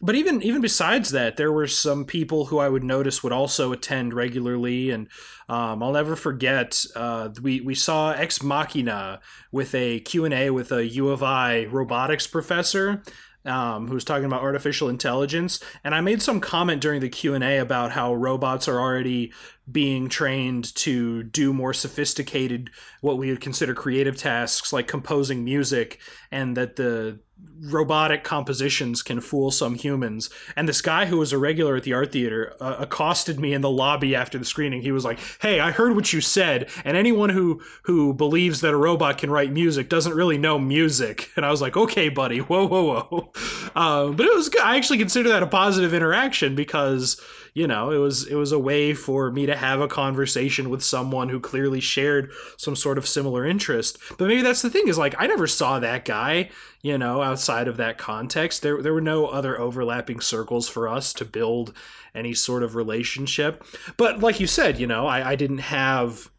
but 0.03 0.15
even 0.15 0.41
even 0.41 0.61
besides 0.61 1.11
that, 1.11 1.37
there 1.37 1.51
were 1.51 1.65
some 1.65 2.03
people 2.03 2.45
who 2.45 2.59
I 2.59 2.67
would 2.67 2.83
notice 2.83 3.23
would 3.23 3.31
also 3.31 3.71
attend 3.71 4.13
regularly, 4.13 4.89
and 4.89 5.07
um, 5.47 5.81
I'll 5.81 5.93
never 5.93 6.17
forget. 6.17 6.85
Uh, 6.93 7.29
we 7.41 7.61
we 7.61 7.73
saw 7.73 8.11
Ex 8.11 8.43
Machina 8.43 9.21
with 9.53 9.73
a 9.73 10.01
Q 10.01 10.25
and 10.25 10.33
A 10.33 10.49
with 10.49 10.73
a 10.73 10.85
U 10.85 11.07
of 11.09 11.23
I 11.23 11.65
robotics 11.65 12.27
professor. 12.27 13.01
Um, 13.45 13.89
who 13.89 13.93
was 13.93 14.05
talking 14.05 14.23
about 14.23 14.41
artificial 14.41 14.87
intelligence 14.87 15.59
and 15.83 15.93
i 15.93 15.99
made 15.99 16.21
some 16.21 16.39
comment 16.39 16.81
during 16.81 17.01
the 17.01 17.09
q&a 17.09 17.57
about 17.57 17.91
how 17.91 18.13
robots 18.13 18.69
are 18.69 18.79
already 18.79 19.33
being 19.69 20.07
trained 20.07 20.73
to 20.75 21.23
do 21.23 21.51
more 21.51 21.73
sophisticated 21.73 22.69
what 23.01 23.17
we 23.17 23.29
would 23.29 23.41
consider 23.41 23.73
creative 23.73 24.15
tasks 24.15 24.71
like 24.71 24.87
composing 24.87 25.43
music 25.43 25.99
and 26.31 26.55
that 26.55 26.77
the 26.77 27.19
robotic 27.63 28.23
compositions 28.23 29.01
can 29.01 29.21
fool 29.21 29.49
some 29.49 29.75
humans. 29.75 30.29
And 30.55 30.67
this 30.67 30.81
guy 30.81 31.05
who 31.05 31.17
was 31.17 31.31
a 31.31 31.37
regular 31.37 31.75
at 31.75 31.83
the 31.83 31.93
art 31.93 32.11
theater 32.11 32.53
uh, 32.59 32.75
accosted 32.79 33.39
me 33.39 33.53
in 33.53 33.61
the 33.61 33.69
lobby 33.69 34.15
after 34.15 34.37
the 34.37 34.45
screening. 34.45 34.81
He 34.81 34.91
was 34.91 35.05
like, 35.05 35.19
"Hey, 35.41 35.59
I 35.59 35.71
heard 35.71 35.95
what 35.95 36.11
you 36.11 36.21
said, 36.21 36.69
and 36.83 36.97
anyone 36.97 37.29
who 37.29 37.61
who 37.83 38.13
believes 38.13 38.61
that 38.61 38.73
a 38.73 38.77
robot 38.77 39.17
can 39.17 39.31
write 39.31 39.51
music 39.51 39.89
doesn't 39.89 40.13
really 40.13 40.37
know 40.37 40.59
music." 40.59 41.31
And 41.43 41.45
I 41.45 41.51
was 41.51 41.61
like, 41.61 41.75
"Okay, 41.75 42.09
buddy, 42.09 42.39
whoa, 42.39 42.67
whoa, 42.67 43.01
whoa." 43.01 43.31
Uh, 43.75 44.09
but 44.09 44.23
it 44.23 44.35
was 44.35 44.51
I 44.63 44.77
actually 44.77 44.99
consider 44.99 45.29
that 45.29 45.41
a 45.41 45.47
positive 45.47 45.95
interaction 45.95 46.53
because 46.53 47.19
you 47.53 47.67
know 47.67 47.91
it 47.91 47.97
was 47.97 48.27
it 48.27 48.35
was 48.35 48.51
a 48.51 48.59
way 48.59 48.93
for 48.93 49.31
me 49.31 49.45
to 49.45 49.55
have 49.55 49.79
a 49.79 49.87
conversation 49.87 50.69
with 50.69 50.83
someone 50.83 51.29
who 51.29 51.39
clearly 51.39 51.79
shared 51.79 52.31
some 52.57 52.75
sort 52.75 52.97
of 52.97 53.07
similar 53.07 53.45
interest. 53.45 53.97
But 54.17 54.27
maybe 54.27 54.41
that's 54.41 54.61
the 54.61 54.69
thing 54.69 54.87
is 54.87 54.97
like 54.97 55.15
i 55.19 55.27
never 55.27 55.47
saw 55.47 55.79
that 55.79 56.05
guy 56.05 56.49
you 56.81 56.97
know 56.97 57.21
outside 57.21 57.67
of 57.67 57.77
that 57.77 57.97
context. 57.97 58.61
There 58.61 58.81
there 58.81 58.93
were 58.93 59.01
no 59.01 59.27
other 59.27 59.59
overlapping 59.59 60.19
circles 60.19 60.67
for 60.67 60.87
us 60.87 61.13
to 61.13 61.25
build 61.25 61.73
any 62.15 62.33
sort 62.33 62.63
of 62.63 62.75
relationship. 62.75 63.63
But 63.97 64.19
like 64.19 64.39
you 64.39 64.47
said 64.47 64.79
you 64.79 64.87
know 64.87 65.05
i, 65.07 65.31
I 65.31 65.35
didn't 65.35 65.59
have 65.59 66.29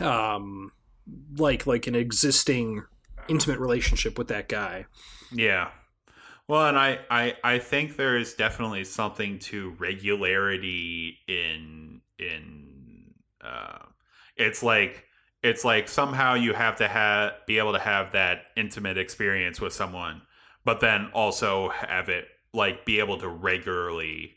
um 0.00 0.72
like 1.36 1.66
like 1.66 1.86
an 1.86 1.94
existing 1.94 2.84
intimate 3.28 3.58
relationship 3.58 4.16
with 4.16 4.28
that 4.28 4.48
guy. 4.48 4.86
Yeah 5.30 5.68
well, 6.52 6.66
and 6.66 6.78
I, 6.78 6.98
I, 7.08 7.34
I 7.42 7.58
think 7.58 7.96
there 7.96 8.18
is 8.18 8.34
definitely 8.34 8.84
something 8.84 9.38
to 9.38 9.70
regularity 9.78 11.16
in 11.26 12.02
in 12.18 13.14
uh, 13.42 13.78
it's 14.36 14.62
like 14.62 15.06
it's 15.42 15.64
like 15.64 15.88
somehow 15.88 16.34
you 16.34 16.52
have 16.52 16.76
to 16.76 16.88
have 16.88 17.32
be 17.46 17.56
able 17.56 17.72
to 17.72 17.78
have 17.78 18.12
that 18.12 18.50
intimate 18.54 18.98
experience 18.98 19.62
with 19.62 19.72
someone, 19.72 20.20
but 20.62 20.80
then 20.80 21.08
also 21.14 21.70
have 21.70 22.10
it 22.10 22.26
like 22.52 22.84
be 22.84 22.98
able 22.98 23.16
to 23.16 23.28
regularly 23.28 24.34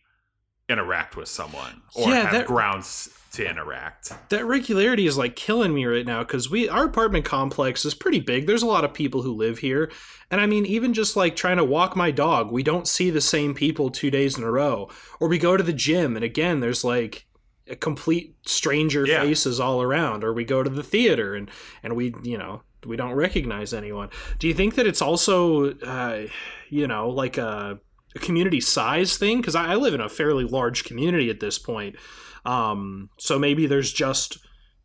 interact 0.69 1.17
with 1.17 1.27
someone 1.27 1.81
or 1.95 2.07
yeah, 2.07 2.21
have 2.21 2.31
that, 2.31 2.47
grounds 2.47 3.09
to 3.35 3.49
interact. 3.49 4.11
That 4.29 4.45
regularity 4.45 5.05
is 5.05 5.17
like 5.17 5.35
killing 5.35 5.73
me 5.73 5.85
right 5.85 6.05
now 6.05 6.23
because 6.23 6.49
we 6.49 6.67
our 6.69 6.85
apartment 6.85 7.25
complex 7.25 7.85
is 7.85 7.93
pretty 7.93 8.19
big. 8.19 8.47
There's 8.47 8.63
a 8.63 8.67
lot 8.67 8.85
of 8.85 8.93
people 8.93 9.21
who 9.21 9.33
live 9.33 9.59
here, 9.59 9.91
and 10.31 10.41
I 10.41 10.45
mean, 10.45 10.65
even 10.65 10.93
just 10.93 11.15
like 11.15 11.35
trying 11.35 11.57
to 11.57 11.63
walk 11.63 11.95
my 11.95 12.11
dog, 12.11 12.51
we 12.51 12.63
don't 12.63 12.87
see 12.87 13.09
the 13.09 13.21
same 13.21 13.53
people 13.53 13.89
two 13.89 14.09
days 14.09 14.37
in 14.37 14.43
a 14.43 14.51
row. 14.51 14.89
Or 15.19 15.27
we 15.27 15.37
go 15.37 15.57
to 15.57 15.63
the 15.63 15.73
gym, 15.73 16.15
and 16.15 16.23
again, 16.23 16.59
there's 16.59 16.83
like 16.83 17.27
a 17.67 17.75
complete 17.75 18.35
stranger 18.45 19.05
yeah. 19.05 19.21
faces 19.21 19.59
all 19.59 19.81
around. 19.81 20.23
Or 20.23 20.33
we 20.33 20.45
go 20.45 20.63
to 20.63 20.69
the 20.69 20.83
theater, 20.83 21.35
and 21.35 21.49
and 21.83 21.95
we 21.95 22.13
you 22.23 22.37
know 22.37 22.61
we 22.85 22.95
don't 22.95 23.13
recognize 23.13 23.73
anyone. 23.73 24.09
Do 24.39 24.47
you 24.47 24.53
think 24.53 24.75
that 24.75 24.87
it's 24.87 25.01
also 25.01 25.73
uh, 25.79 26.27
you 26.69 26.87
know 26.87 27.09
like 27.09 27.37
a, 27.37 27.79
a 28.15 28.19
community 28.19 28.61
size 28.61 29.17
thing? 29.17 29.41
Because 29.41 29.55
I, 29.55 29.73
I 29.73 29.75
live 29.75 29.93
in 29.93 30.01
a 30.01 30.09
fairly 30.09 30.45
large 30.45 30.85
community 30.85 31.29
at 31.29 31.41
this 31.41 31.59
point 31.59 31.97
um, 32.45 33.09
so 33.17 33.39
maybe 33.39 33.67
there's 33.67 33.91
just 33.91 34.37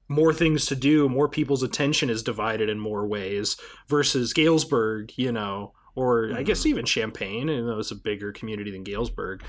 more 0.09 0.33
things 0.33 0.67
to 0.67 0.75
do, 0.75 1.09
more 1.09 1.29
people's 1.29 1.63
attention 1.63 2.11
is 2.11 2.23
divided 2.23 2.69
in 2.69 2.81
more 2.81 3.07
ways 3.07 3.57
versus 3.89 4.33
Galesburg, 4.33 5.13
you 5.17 5.31
know, 5.31 5.73
or 5.95 6.25
mm-hmm. 6.25 6.37
I 6.37 6.43
guess 6.43 6.67
even 6.67 6.85
Champaign, 6.85 7.49
and 7.49 7.69
it 7.69 7.75
was 7.75 7.93
a 7.93 7.97
bigger 7.97 8.33
community 8.33 8.71
than 8.71 8.83
Galesburg. 8.83 9.43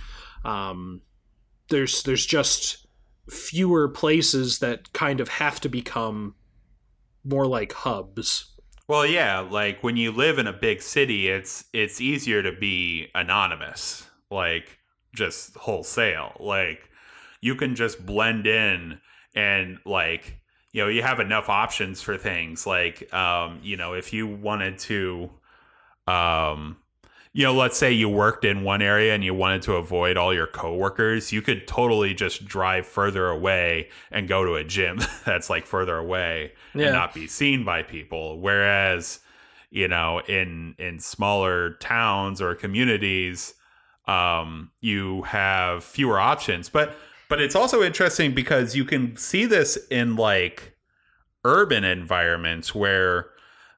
Um, 0.46 1.02
there's 1.70 2.04
there's 2.04 2.26
just 2.26 2.86
fewer 3.30 3.88
places 3.88 4.60
that 4.60 4.92
kind 4.94 5.20
of 5.20 5.30
have 5.30 5.60
to 5.62 5.70
become 5.70 6.36
more 7.24 7.48
like 7.48 7.74
hubs. 7.74 8.54
Well, 8.88 9.06
yeah, 9.06 9.40
like 9.40 9.84
when 9.84 9.96
you 9.96 10.12
live 10.12 10.38
in 10.38 10.48
a 10.48 10.54
big 10.54 10.82
city, 10.82 11.30
it's 11.30 11.66
it's 11.74 12.02
easier 12.02 12.44
to 12.44 12.52
be 12.52 13.08
anonymous, 13.16 14.06
like 14.30 14.78
just 15.16 15.56
wholesale. 15.56 16.36
Like 16.40 16.91
you 17.42 17.56
can 17.56 17.76
just 17.76 18.06
blend 18.06 18.48
in 18.48 19.00
and 19.36 19.78
like 19.86 20.38
you 20.72 20.82
know 20.82 20.88
you 20.88 21.02
have 21.02 21.20
enough 21.20 21.50
options 21.50 22.02
for 22.02 22.18
things 22.18 22.66
like 22.66 23.12
um 23.14 23.60
you 23.62 23.76
know 23.76 23.94
if 23.94 24.14
you 24.14 24.28
wanted 24.28 24.78
to 24.78 25.30
um 26.08 26.78
you 27.34 27.44
know 27.44 27.54
let's 27.54 27.78
say 27.78 27.92
you 27.92 28.08
worked 28.08 28.46
in 28.46 28.64
one 28.64 28.82
area 28.82 29.14
and 29.14 29.24
you 29.24 29.34
wanted 29.34 29.62
to 29.62 29.74
avoid 29.74 30.18
all 30.18 30.34
your 30.34 30.48
coworkers 30.48 31.32
you 31.32 31.42
could 31.42 31.68
totally 31.68 32.14
just 32.14 32.46
drive 32.46 32.86
further 32.86 33.28
away 33.28 33.90
and 34.12 34.28
go 34.28 34.46
to 34.46 34.56
a 34.56 34.64
gym 34.64 35.00
that's 35.26 35.50
like 35.50 35.66
further 35.66 35.98
away 35.98 36.52
yeah. 36.74 36.86
and 36.86 36.94
not 36.94 37.14
be 37.14 37.28
seen 37.28 37.64
by 37.64 37.82
people 37.82 38.40
whereas 38.40 39.20
you 39.70 39.88
know 39.88 40.20
in 40.28 40.76
in 40.78 41.00
smaller 41.00 41.72
towns 41.76 42.42
or 42.42 42.54
communities 42.54 43.56
um, 44.08 44.72
you 44.82 45.24
have 45.24 45.84
fewer 45.84 46.20
options. 46.20 46.70
But 46.70 46.96
but 47.32 47.40
it's 47.40 47.56
also 47.56 47.82
interesting 47.82 48.34
because 48.34 48.76
you 48.76 48.84
can 48.84 49.16
see 49.16 49.46
this 49.46 49.78
in 49.90 50.18
like 50.18 50.76
urban 51.46 51.86
environments 51.86 52.76
where 52.76 53.30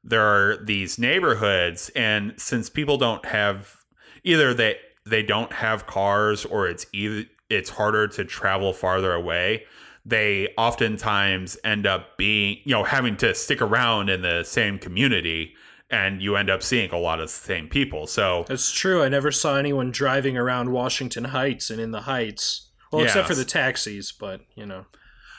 there 0.03 0.24
are 0.24 0.57
these 0.57 0.98
neighborhoods 0.98 1.91
and 1.95 2.33
since 2.36 2.67
people 2.67 2.98
don't 2.98 3.27
have 3.27 3.75
either 4.24 4.55
they 4.55 4.75
they 5.05 5.22
don't 5.22 5.53
have 5.53 5.86
cars 5.86 6.45
or 6.45 6.67
it's 6.67 6.88
either 6.93 7.25
it's 7.51 7.69
harder 7.69 8.07
to 8.07 8.25
travel 8.25 8.74
farther 8.74 9.13
away 9.13 9.63
they 10.03 10.51
oftentimes 10.57 11.55
end 11.63 11.86
up 11.86 12.17
being 12.17 12.57
you 12.63 12.72
know 12.72 12.83
having 12.83 13.15
to 13.15 13.36
stick 13.36 13.62
around 13.62 14.10
in 14.10 14.24
the 14.24 14.43
same 14.43 14.79
community 14.79 15.53
and 15.91 16.24
you 16.24 16.36
end 16.36 16.50
up 16.50 16.63
seeing 16.63 16.89
a 16.89 16.98
lot 16.98 17.19
of 17.19 17.27
the 17.27 17.31
same 17.31 17.69
people 17.69 18.07
so 18.07 18.45
That's 18.48 18.72
true. 18.72 19.03
I 19.03 19.10
never 19.10 19.31
saw 19.31 19.57
anyone 19.57 19.91
driving 19.91 20.36
around 20.38 20.72
Washington 20.72 21.25
Heights 21.25 21.69
and 21.69 21.79
in 21.79 21.91
the 21.91 22.01
Heights. 22.01 22.72
Well, 22.93 23.05
except 23.05 23.27
for 23.27 23.35
the 23.35 23.45
taxis, 23.45 24.12
but 24.12 24.41
you 24.55 24.65
know. 24.65 24.85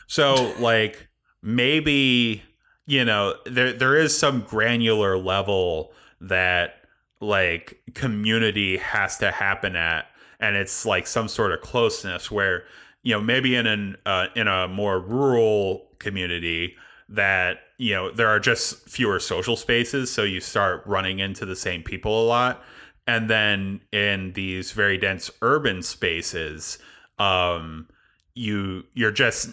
So 0.07 0.55
like 0.59 1.09
maybe 1.43 2.43
you 2.87 3.05
know 3.05 3.35
there 3.47 3.73
there 3.73 3.97
is 3.97 4.17
some 4.17 4.41
granular 4.43 5.17
level 5.17 5.93
that 6.21 6.77
like 7.21 7.81
community 7.95 8.77
has 8.79 9.19
to 9.19 9.31
happen 9.31 9.77
at 9.77 10.07
and 10.41 10.57
it's 10.57 10.85
like 10.85 11.07
some 11.07 11.29
sort 11.29 11.53
of 11.53 11.61
closeness 11.61 12.31
where 12.31 12.65
you 13.03 13.13
know 13.13 13.21
maybe 13.21 13.55
in 13.55 13.67
an 13.67 13.97
uh, 14.05 14.27
in 14.35 14.49
a 14.49 14.69
more 14.69 14.99
rural 14.99 15.87
community 15.99 16.77
that 17.09 17.59
you 17.79 17.95
know 17.95 18.11
there 18.11 18.29
are 18.29 18.41
just 18.41 18.89
fewer 18.89 19.19
social 19.21 19.57
spaces 19.57 20.11
so 20.11 20.23
you 20.23 20.41
start 20.41 20.83
running 20.87 21.19
into 21.19 21.47
the 21.47 21.57
same 21.57 21.83
people 21.83 22.25
a 22.25 22.27
lot 22.27 22.63
and 23.07 23.29
then 23.29 23.81
in 23.93 24.33
these 24.33 24.73
very 24.73 24.97
dense 24.97 25.31
urban 25.43 25.83
spaces 25.83 26.79
um 27.19 27.89
you 28.35 28.85
you're 28.95 29.13
just 29.13 29.51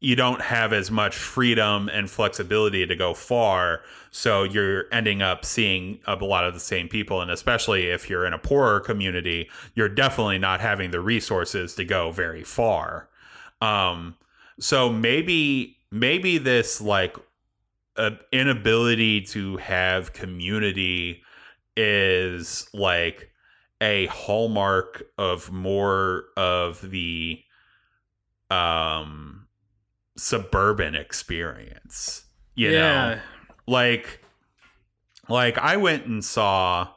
you 0.00 0.16
don't 0.16 0.40
have 0.40 0.72
as 0.72 0.90
much 0.90 1.16
freedom 1.16 1.90
and 1.90 2.08
flexibility 2.08 2.86
to 2.86 2.96
go 2.96 3.12
far. 3.12 3.82
So 4.10 4.44
you're 4.44 4.86
ending 4.90 5.20
up 5.20 5.44
seeing 5.44 6.00
a 6.06 6.14
lot 6.14 6.46
of 6.46 6.54
the 6.54 6.60
same 6.60 6.88
people. 6.88 7.20
And 7.20 7.30
especially 7.30 7.88
if 7.88 8.08
you're 8.08 8.24
in 8.24 8.32
a 8.32 8.38
poorer 8.38 8.80
community 8.80 9.50
you're 9.74 9.88
definitely 9.88 10.38
not 10.38 10.60
having 10.60 10.90
the 10.90 11.00
resources 11.00 11.74
to 11.74 11.84
go 11.84 12.10
very 12.10 12.44
far. 12.44 13.08
Um 13.60 14.16
so 14.58 14.90
maybe 14.90 15.78
maybe 15.90 16.38
this 16.38 16.80
like 16.80 17.16
uh, 17.96 18.10
inability 18.32 19.20
to 19.20 19.56
have 19.58 20.12
community 20.12 21.22
is 21.76 22.68
like 22.72 23.29
a 23.80 24.06
hallmark 24.06 25.02
of 25.18 25.50
more 25.50 26.24
of 26.36 26.90
the 26.90 27.42
um 28.50 29.46
suburban 30.16 30.94
experience 30.94 32.24
you 32.54 32.72
know? 32.72 33.20
Like 33.66 34.20
like 35.28 35.56
i 35.58 35.76
went 35.76 36.06
and 36.06 36.24
saw 36.24 36.88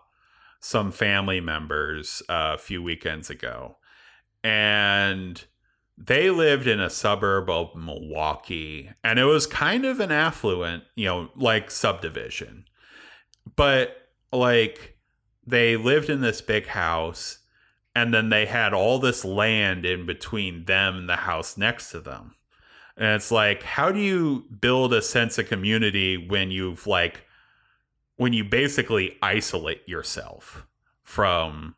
some 0.59 0.91
family 0.91 1.39
members 1.39 2.23
uh, 2.29 2.53
a 2.55 2.57
few 2.57 2.81
weekends 2.81 3.29
ago 3.29 3.77
and 4.43 5.45
they 5.97 6.29
lived 6.29 6.67
in 6.67 6.79
a 6.79 6.89
suburb 6.89 7.49
of 7.49 7.75
milwaukee 7.75 8.89
and 9.03 9.19
it 9.19 9.25
was 9.25 9.45
kind 9.47 9.85
of 9.85 9.99
an 9.99 10.11
affluent 10.11 10.83
you 10.95 11.05
know 11.05 11.29
like 11.35 11.71
subdivision. 11.71 12.65
But 13.55 13.95
like 14.31 14.92
they 15.45 15.75
lived 15.75 16.09
in 16.09 16.21
this 16.21 16.41
big 16.41 16.67
house 16.67 17.39
and 17.95 18.13
then 18.13 18.29
they 18.29 18.45
had 18.45 18.73
all 18.73 18.99
this 18.99 19.23
land 19.23 19.85
in 19.85 20.05
between 20.05 20.65
them 20.65 20.97
and 20.97 21.09
the 21.09 21.17
house 21.17 21.57
next 21.57 21.91
to 21.91 21.99
them. 21.99 22.35
And 22.95 23.15
it's 23.15 23.31
like 23.31 23.63
how 23.63 23.91
do 23.91 23.99
you 23.99 24.45
build 24.61 24.93
a 24.93 25.01
sense 25.01 25.37
of 25.37 25.47
community 25.47 26.17
when 26.17 26.51
you've 26.51 26.87
like 26.87 27.25
when 28.15 28.33
you 28.33 28.43
basically 28.43 29.17
isolate 29.21 29.87
yourself 29.87 30.65
from 31.01 31.75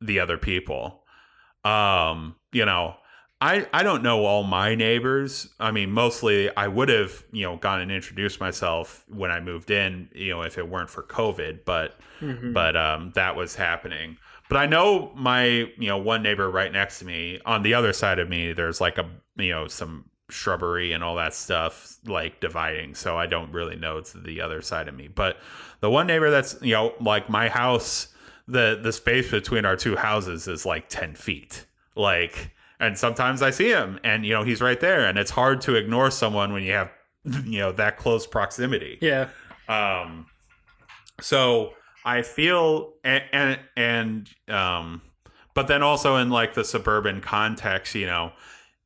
the 0.00 0.18
other 0.18 0.38
people? 0.38 1.04
Um 1.64 2.36
you 2.52 2.64
know 2.64 2.96
I, 3.42 3.66
I 3.72 3.82
don't 3.82 4.02
know 4.02 4.26
all 4.26 4.42
my 4.42 4.74
neighbors. 4.74 5.48
I 5.58 5.70
mean, 5.70 5.90
mostly 5.92 6.54
I 6.56 6.68
would 6.68 6.90
have, 6.90 7.24
you 7.32 7.44
know, 7.44 7.56
gone 7.56 7.80
and 7.80 7.90
introduced 7.90 8.38
myself 8.38 9.04
when 9.08 9.30
I 9.30 9.40
moved 9.40 9.70
in, 9.70 10.10
you 10.14 10.30
know, 10.32 10.42
if 10.42 10.58
it 10.58 10.68
weren't 10.68 10.90
for 10.90 11.02
COVID, 11.02 11.60
but 11.64 11.98
Mhm. 12.20 12.52
but 12.52 12.76
um, 12.76 13.12
that 13.14 13.36
was 13.36 13.54
happening. 13.56 14.18
But 14.50 14.58
I 14.58 14.66
know 14.66 15.10
my 15.14 15.46
you 15.78 15.88
know 15.88 15.96
one 15.96 16.22
neighbor 16.22 16.50
right 16.50 16.70
next 16.70 16.98
to 16.98 17.06
me 17.06 17.40
on 17.46 17.62
the 17.62 17.72
other 17.72 17.94
side 17.94 18.18
of 18.18 18.28
me. 18.28 18.52
There's 18.52 18.78
like 18.80 18.98
a 18.98 19.08
you 19.36 19.50
know 19.52 19.68
some 19.68 20.04
shrubbery 20.28 20.92
and 20.92 21.02
all 21.02 21.16
that 21.16 21.32
stuff 21.32 21.96
like 22.04 22.40
dividing, 22.40 22.94
so 22.94 23.16
I 23.16 23.26
don't 23.26 23.52
really 23.52 23.76
know 23.76 23.96
it's 23.96 24.12
the 24.12 24.42
other 24.42 24.60
side 24.60 24.86
of 24.86 24.94
me. 24.94 25.08
But 25.08 25.38
the 25.80 25.88
one 25.88 26.06
neighbor 26.06 26.30
that's 26.30 26.58
you 26.60 26.74
know 26.74 26.92
like 27.00 27.30
my 27.30 27.48
house, 27.48 28.08
the 28.46 28.78
the 28.82 28.92
space 28.92 29.30
between 29.30 29.64
our 29.64 29.76
two 29.76 29.96
houses 29.96 30.46
is 30.46 30.66
like 30.66 30.90
ten 30.90 31.14
feet, 31.14 31.64
like. 31.96 32.50
And 32.80 32.96
sometimes 32.96 33.42
I 33.42 33.50
see 33.50 33.68
him, 33.68 34.00
and 34.02 34.24
you 34.24 34.32
know 34.32 34.42
he's 34.42 34.60
right 34.60 34.80
there, 34.80 35.04
and 35.04 35.18
it's 35.18 35.30
hard 35.30 35.60
to 35.62 35.74
ignore 35.74 36.10
someone 36.10 36.52
when 36.52 36.62
you 36.62 36.72
have, 36.72 36.90
you 37.44 37.58
know, 37.58 37.72
that 37.72 37.98
close 37.98 38.26
proximity. 38.26 38.98
Yeah. 39.00 39.28
Um, 39.68 40.26
so 41.20 41.74
I 42.04 42.22
feel 42.22 42.94
and, 43.04 43.22
and 43.32 43.60
and 43.76 44.30
um, 44.48 45.02
but 45.54 45.68
then 45.68 45.82
also 45.82 46.16
in 46.16 46.30
like 46.30 46.54
the 46.54 46.64
suburban 46.64 47.20
context, 47.20 47.94
you 47.94 48.06
know, 48.06 48.32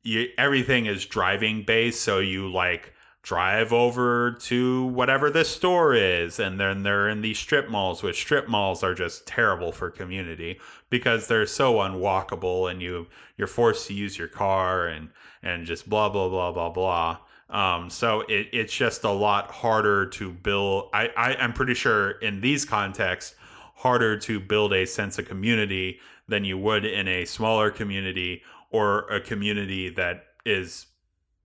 you 0.03 0.27
everything 0.37 0.85
is 0.85 1.05
driving 1.05 1.63
based, 1.63 2.01
so 2.01 2.19
you 2.19 2.51
like 2.51 2.93
drive 3.25 3.73
over 3.73 4.33
to 4.33 4.85
whatever 4.85 5.31
this 5.31 5.49
store 5.49 5.95
is 5.95 6.39
and 6.39 6.59
then 6.59 6.83
they're 6.83 7.09
in 7.09 7.21
these 7.21 7.39
strip 7.39 7.67
malls 7.67 8.03
which 8.03 8.17
strip 8.17 8.47
malls 8.47 8.83
are 8.83 8.93
just 8.93 9.25
terrible 9.25 9.71
for 9.71 9.89
community 9.89 10.59
because 10.91 11.25
they're 11.25 11.47
so 11.47 11.73
unwalkable 11.77 12.69
and 12.69 12.83
you 12.83 13.07
you're 13.35 13.47
forced 13.47 13.87
to 13.87 13.95
use 13.95 14.15
your 14.15 14.27
car 14.27 14.85
and 14.85 15.09
and 15.41 15.65
just 15.65 15.89
blah 15.89 16.07
blah 16.07 16.29
blah 16.29 16.51
blah 16.51 16.69
blah 16.69 17.17
um, 17.49 17.89
so 17.89 18.21
it, 18.21 18.49
it's 18.51 18.73
just 18.73 19.03
a 19.03 19.11
lot 19.11 19.51
harder 19.51 20.07
to 20.07 20.31
build. 20.31 20.89
I, 20.93 21.09
I, 21.15 21.35
I'm 21.35 21.53
pretty 21.53 21.75
sure 21.75 22.11
in 22.11 22.41
these 22.41 22.65
contexts, 22.65 23.35
harder 23.75 24.17
to 24.17 24.39
build 24.39 24.73
a 24.73 24.85
sense 24.85 25.19
of 25.19 25.27
community 25.27 25.99
than 26.27 26.43
you 26.43 26.57
would 26.57 26.85
in 26.85 27.07
a 27.07 27.25
smaller 27.25 27.69
community 27.69 28.41
or 28.71 29.01
a 29.09 29.21
community 29.21 29.89
that 29.89 30.25
is, 30.45 30.87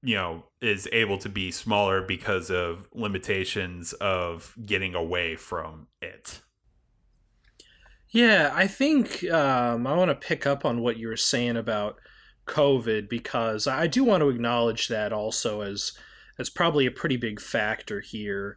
you 0.03 0.15
know, 0.15 0.45
is 0.61 0.89
able 0.93 1.19
to 1.19 1.29
be 1.29 1.51
smaller 1.51 2.01
because 2.03 2.51
of 2.51 2.89
limitations 2.95 3.93
of 3.95 4.55
getting 4.65 4.95
away 4.95 5.37
from 5.37 5.89
it. 6.01 6.41
Yeah, 8.09 8.51
I 8.55 8.67
think 8.67 9.25
um, 9.31 9.87
I 9.87 9.95
want 9.95 10.11
to 10.11 10.15
pick 10.15 10.47
up 10.47 10.65
on 10.65 10.81
what 10.81 10.97
you 10.97 11.09
were 11.09 11.17
saying 11.17 11.57
about 11.57 11.97
COVID 12.47 13.09
because 13.09 13.67
I 13.67 13.87
do 13.87 14.03
want 14.03 14.23
to 14.23 14.29
acknowledge 14.29 14.89
that 14.89 15.13
also 15.13 15.61
as 15.61 15.93
as 16.39 16.51
probably 16.51 16.87
a 16.87 16.91
pretty 16.91 17.17
big 17.17 17.41
factor 17.41 18.01
here. 18.01 18.57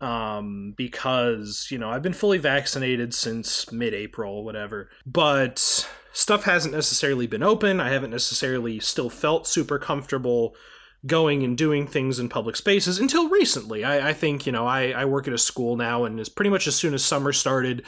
Um, 0.00 0.74
because 0.76 1.68
you 1.70 1.78
know 1.78 1.88
I've 1.88 2.02
been 2.02 2.12
fully 2.12 2.38
vaccinated 2.38 3.14
since 3.14 3.70
mid-April, 3.70 4.44
whatever, 4.44 4.90
but 5.06 5.88
stuff 6.12 6.44
hasn't 6.44 6.74
necessarily 6.74 7.26
been 7.26 7.42
open. 7.42 7.80
I 7.80 7.90
haven't 7.90 8.10
necessarily 8.10 8.80
still 8.80 9.10
felt 9.10 9.46
super 9.46 9.78
comfortable 9.78 10.56
going 11.06 11.42
and 11.42 11.58
doing 11.58 11.86
things 11.86 12.18
in 12.18 12.28
public 12.28 12.56
spaces 12.56 12.98
until 12.98 13.28
recently. 13.28 13.84
I, 13.84 14.10
I 14.10 14.12
think 14.12 14.46
you 14.46 14.52
know 14.52 14.66
I, 14.66 14.90
I 14.90 15.04
work 15.04 15.26
at 15.26 15.34
a 15.34 15.38
school 15.38 15.76
now, 15.76 16.04
and 16.04 16.18
as 16.20 16.28
pretty 16.28 16.50
much 16.50 16.66
as 16.66 16.76
soon 16.76 16.94
as 16.94 17.04
summer 17.04 17.32
started, 17.32 17.84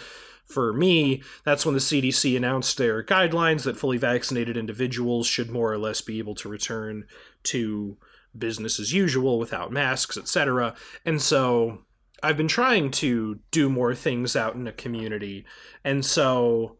for 0.46 0.72
me, 0.72 1.22
that's 1.44 1.64
when 1.64 1.74
the 1.74 1.80
CDC 1.80 2.36
announced 2.36 2.76
their 2.76 3.02
guidelines 3.02 3.64
that 3.64 3.78
fully 3.78 3.98
vaccinated 3.98 4.56
individuals 4.56 5.26
should 5.26 5.50
more 5.50 5.72
or 5.72 5.78
less 5.78 6.00
be 6.00 6.18
able 6.18 6.34
to 6.36 6.48
return 6.48 7.04
to 7.44 7.96
business 8.36 8.80
as 8.80 8.92
usual 8.92 9.38
without 9.38 9.72
masks, 9.72 10.16
etc. 10.16 10.74
And 11.04 11.22
so 11.22 11.84
I've 12.22 12.36
been 12.36 12.48
trying 12.48 12.90
to 12.92 13.38
do 13.52 13.68
more 13.68 13.94
things 13.94 14.34
out 14.34 14.54
in 14.54 14.64
the 14.64 14.72
community. 14.72 15.46
And 15.84 16.04
so 16.04 16.78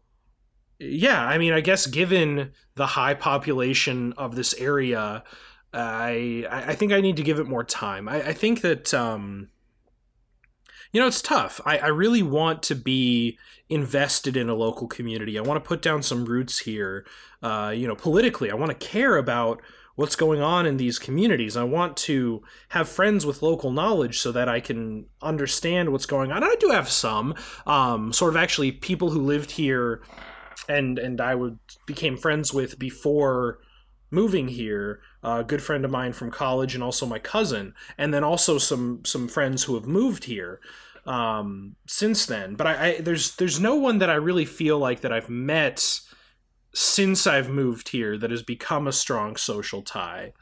yeah, 0.79 1.25
I 1.25 1.37
mean, 1.37 1.53
I 1.53 1.61
guess 1.61 1.87
given 1.87 2.51
the 2.75 2.87
high 2.87 3.13
population 3.13 4.13
of 4.13 4.35
this 4.35 4.53
area, 4.55 5.23
I 5.75 6.45
I 6.49 6.75
think 6.75 6.91
I 6.91 7.01
need 7.01 7.17
to 7.17 7.23
give 7.23 7.39
it 7.39 7.47
more 7.47 7.63
time. 7.63 8.07
I, 8.07 8.29
I 8.29 8.33
think 8.33 8.61
that 8.61 8.93
um, 8.93 9.49
you 10.91 11.01
know 11.01 11.07
it's 11.07 11.21
tough. 11.21 11.59
I, 11.65 11.77
I 11.79 11.87
really 11.87 12.23
want 12.23 12.63
to 12.63 12.75
be 12.75 13.37
invested 13.69 14.37
in 14.37 14.49
a 14.49 14.55
local 14.55 14.87
community. 14.87 15.37
I 15.37 15.41
want 15.41 15.63
to 15.63 15.67
put 15.67 15.81
down 15.81 16.01
some 16.01 16.25
roots 16.25 16.59
here. 16.59 17.05
Uh, 17.41 17.73
you 17.75 17.87
know, 17.87 17.95
politically, 17.95 18.49
I 18.51 18.55
want 18.55 18.71
to 18.71 18.87
care 18.87 19.17
about 19.17 19.61
what's 19.95 20.15
going 20.15 20.41
on 20.41 20.65
in 20.65 20.77
these 20.77 20.99
communities. 20.99 21.55
I 21.55 21.63
want 21.63 21.95
to 21.97 22.43
have 22.69 22.89
friends 22.89 23.25
with 23.25 23.41
local 23.41 23.71
knowledge 23.71 24.19
so 24.19 24.31
that 24.33 24.49
I 24.49 24.59
can 24.59 25.05
understand 25.21 25.91
what's 25.91 26.05
going 26.05 26.31
on. 26.31 26.43
And 26.43 26.45
I 26.45 26.55
do 26.55 26.69
have 26.69 26.89
some, 26.89 27.33
um, 27.65 28.11
sort 28.11 28.33
of 28.33 28.35
actually 28.35 28.73
people 28.73 29.11
who 29.11 29.21
lived 29.21 29.51
here 29.51 30.01
and 30.67 30.97
and 30.97 31.21
I 31.21 31.35
would 31.35 31.59
became 31.85 32.17
friends 32.17 32.53
with 32.53 32.79
before 32.79 33.59
moving 34.11 34.47
here 34.47 35.01
a 35.23 35.43
good 35.43 35.61
friend 35.61 35.83
of 35.83 35.91
mine 35.91 36.13
from 36.13 36.31
college 36.31 36.75
and 36.75 36.83
also 36.83 37.05
my 37.05 37.19
cousin 37.19 37.73
and 37.97 38.13
then 38.13 38.23
also 38.23 38.57
some 38.57 39.03
some 39.05 39.27
friends 39.27 39.63
who 39.63 39.75
have 39.75 39.85
moved 39.85 40.25
here 40.25 40.59
um, 41.05 41.75
since 41.87 42.25
then. 42.25 42.55
But 42.55 42.67
I, 42.67 42.87
I 42.87 43.01
there's 43.01 43.35
there's 43.35 43.59
no 43.59 43.75
one 43.75 43.99
that 43.99 44.09
I 44.09 44.15
really 44.15 44.45
feel 44.45 44.77
like 44.79 45.01
that 45.01 45.13
I've 45.13 45.29
met 45.29 46.01
since 46.73 47.25
I've 47.25 47.49
moved 47.49 47.89
here 47.89 48.17
that 48.17 48.31
has 48.31 48.43
become 48.43 48.85
a 48.85 48.91
strong 48.91 49.37
social 49.37 49.81
tie. 49.81 50.33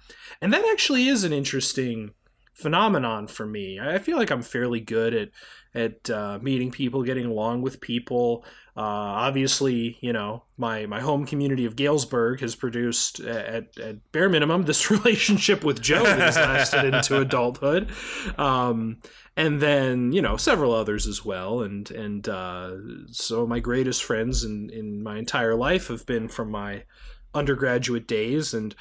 And 0.42 0.52
that 0.52 0.66
actually 0.72 1.08
is 1.08 1.24
an 1.24 1.32
interesting 1.32 2.12
phenomenon 2.54 3.28
for 3.28 3.46
me. 3.46 3.80
I 3.80 4.00
feel 4.00 4.18
like 4.18 4.32
I'm 4.32 4.42
fairly 4.42 4.80
good 4.80 5.14
at 5.14 5.30
at 5.76 6.10
uh, 6.10 6.40
meeting 6.42 6.72
people, 6.72 7.04
getting 7.04 7.26
along 7.26 7.62
with 7.62 7.82
people. 7.82 8.46
Uh, 8.76 8.82
obviously, 8.82 9.98
you 10.02 10.12
know, 10.12 10.44
my 10.58 10.88
my 10.88 11.00
home 11.00 11.26
community 11.26 11.66
of 11.66 11.76
Galesburg 11.76 12.40
has 12.40 12.56
produced 12.56 13.20
at, 13.20 13.78
at 13.78 14.12
bare 14.12 14.30
minimum 14.30 14.64
this 14.64 14.90
relationship 14.92 15.64
with 15.64 15.82
Joe 15.82 16.04
that 16.04 16.20
has 16.20 16.36
lasted 16.36 16.94
into 16.94 17.18
adulthood, 17.22 17.92
um, 18.38 18.98
and 19.38 19.62
then 19.62 20.12
you 20.12 20.24
know 20.24 20.38
several 20.38 20.74
others 20.74 21.06
as 21.06 21.24
well. 21.24 21.62
And 21.62 21.90
and 21.92 22.28
uh, 22.28 22.72
so 23.12 23.46
my 23.46 23.60
greatest 23.60 24.04
friends 24.04 24.44
in 24.44 24.72
in 24.72 25.04
my 25.04 25.18
entire 25.20 25.56
life 25.56 25.90
have 25.90 26.08
been 26.08 26.28
from 26.28 26.50
my 26.50 26.86
undergraduate 27.36 28.08
days 28.08 28.54
and 28.54 28.76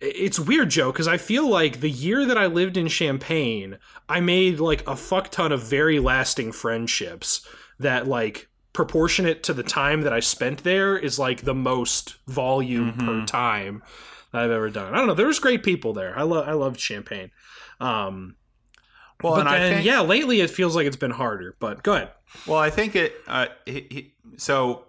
it's 0.00 0.38
weird, 0.38 0.70
Joe, 0.70 0.92
because 0.92 1.08
I 1.08 1.16
feel 1.16 1.48
like 1.48 1.80
the 1.80 1.90
year 1.90 2.24
that 2.24 2.38
I 2.38 2.46
lived 2.46 2.76
in 2.76 2.86
Champaign, 2.86 3.78
I 4.08 4.20
made 4.20 4.60
like 4.60 4.86
a 4.86 4.94
fuck 4.94 5.30
ton 5.30 5.50
of 5.50 5.64
very 5.64 5.98
lasting 5.98 6.52
friendships 6.52 7.46
that 7.80 8.06
like 8.06 8.47
proportionate 8.72 9.42
to 9.44 9.52
the 9.52 9.62
time 9.62 10.02
that 10.02 10.12
I 10.12 10.20
spent 10.20 10.64
there 10.64 10.96
is 10.96 11.18
like 11.18 11.42
the 11.42 11.54
most 11.54 12.16
volume 12.26 12.92
mm-hmm. 12.92 13.06
per 13.06 13.26
time 13.26 13.82
I've 14.32 14.50
ever 14.50 14.70
done. 14.70 14.94
I 14.94 14.98
don't 14.98 15.06
know. 15.06 15.14
There's 15.14 15.38
great 15.38 15.62
people 15.62 15.92
there. 15.92 16.16
I 16.18 16.22
love 16.22 16.48
I 16.48 16.52
love 16.52 16.76
Champaign. 16.76 17.30
Um, 17.80 18.36
well, 19.22 19.34
but 19.34 19.44
then 19.44 19.74
think, 19.74 19.86
yeah, 19.86 20.00
lately 20.00 20.40
it 20.40 20.50
feels 20.50 20.76
like 20.76 20.86
it's 20.86 20.96
been 20.96 21.10
harder. 21.10 21.56
But 21.58 21.82
go 21.82 21.94
ahead. 21.94 22.12
Well, 22.46 22.58
I 22.58 22.70
think 22.70 22.94
it. 22.94 23.14
Uh, 23.26 23.46
he, 23.66 23.86
he, 23.90 24.14
so 24.36 24.84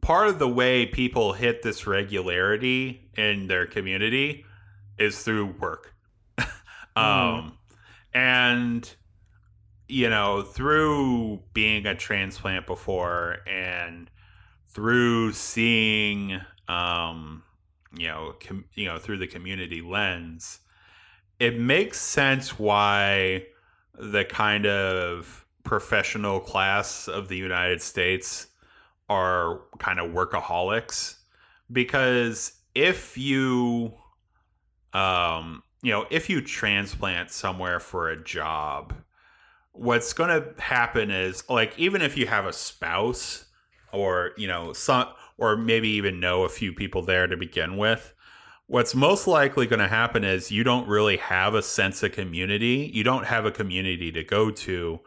part 0.00 0.28
of 0.28 0.38
the 0.38 0.48
way 0.48 0.86
people 0.86 1.32
hit 1.32 1.62
this 1.62 1.86
regularity 1.86 3.08
in 3.16 3.46
their 3.48 3.66
community 3.66 4.44
is 4.98 5.22
through 5.22 5.46
work. 5.58 5.94
um, 6.38 6.46
mm. 6.96 7.52
and 8.14 8.94
you 9.88 10.08
know, 10.08 10.42
through 10.42 11.42
being 11.52 11.86
a 11.86 11.94
transplant 11.94 12.66
before 12.66 13.38
and 13.46 14.10
through 14.68 15.32
seeing 15.32 16.40
um, 16.68 17.42
you 17.96 18.08
know, 18.08 18.34
com- 18.44 18.64
you 18.74 18.86
know, 18.86 18.98
through 18.98 19.18
the 19.18 19.26
community 19.26 19.80
lens, 19.80 20.60
it 21.38 21.58
makes 21.58 22.00
sense 22.00 22.58
why 22.58 23.46
the 23.98 24.24
kind 24.24 24.66
of 24.66 25.46
professional 25.62 26.40
class 26.40 27.08
of 27.08 27.28
the 27.28 27.36
United 27.36 27.80
States 27.80 28.48
are 29.08 29.60
kind 29.78 30.00
of 30.00 30.10
workaholics. 30.10 31.16
Because 31.70 32.52
if 32.74 33.16
you 33.16 33.94
um, 34.92 35.62
you 35.82 35.92
know, 35.92 36.06
if 36.10 36.30
you 36.30 36.40
transplant 36.40 37.30
somewhere 37.30 37.80
for 37.80 38.08
a 38.08 38.22
job, 38.22 38.94
what's 39.74 40.12
going 40.12 40.30
to 40.30 40.62
happen 40.62 41.10
is 41.10 41.44
like 41.50 41.78
even 41.78 42.00
if 42.00 42.16
you 42.16 42.26
have 42.26 42.46
a 42.46 42.52
spouse 42.52 43.46
or, 43.92 44.32
you 44.36 44.46
know, 44.46 44.72
some 44.72 45.08
or 45.36 45.56
maybe 45.56 45.88
even 45.88 46.20
know 46.20 46.44
a 46.44 46.48
few 46.48 46.72
people 46.72 47.02
there 47.02 47.26
to 47.26 47.36
begin 47.36 47.76
with, 47.76 48.14
what's 48.66 48.94
most 48.94 49.26
likely 49.26 49.66
going 49.66 49.80
to 49.80 49.88
happen 49.88 50.24
is 50.24 50.50
you 50.50 50.64
don't 50.64 50.88
really 50.88 51.16
have 51.16 51.54
a 51.54 51.62
sense 51.62 52.02
of 52.02 52.12
community. 52.12 52.90
You 52.94 53.04
don't 53.04 53.26
have 53.26 53.44
a 53.44 53.50
community 53.50 54.10
to 54.12 54.22
go 54.22 54.50
to. 54.50 55.00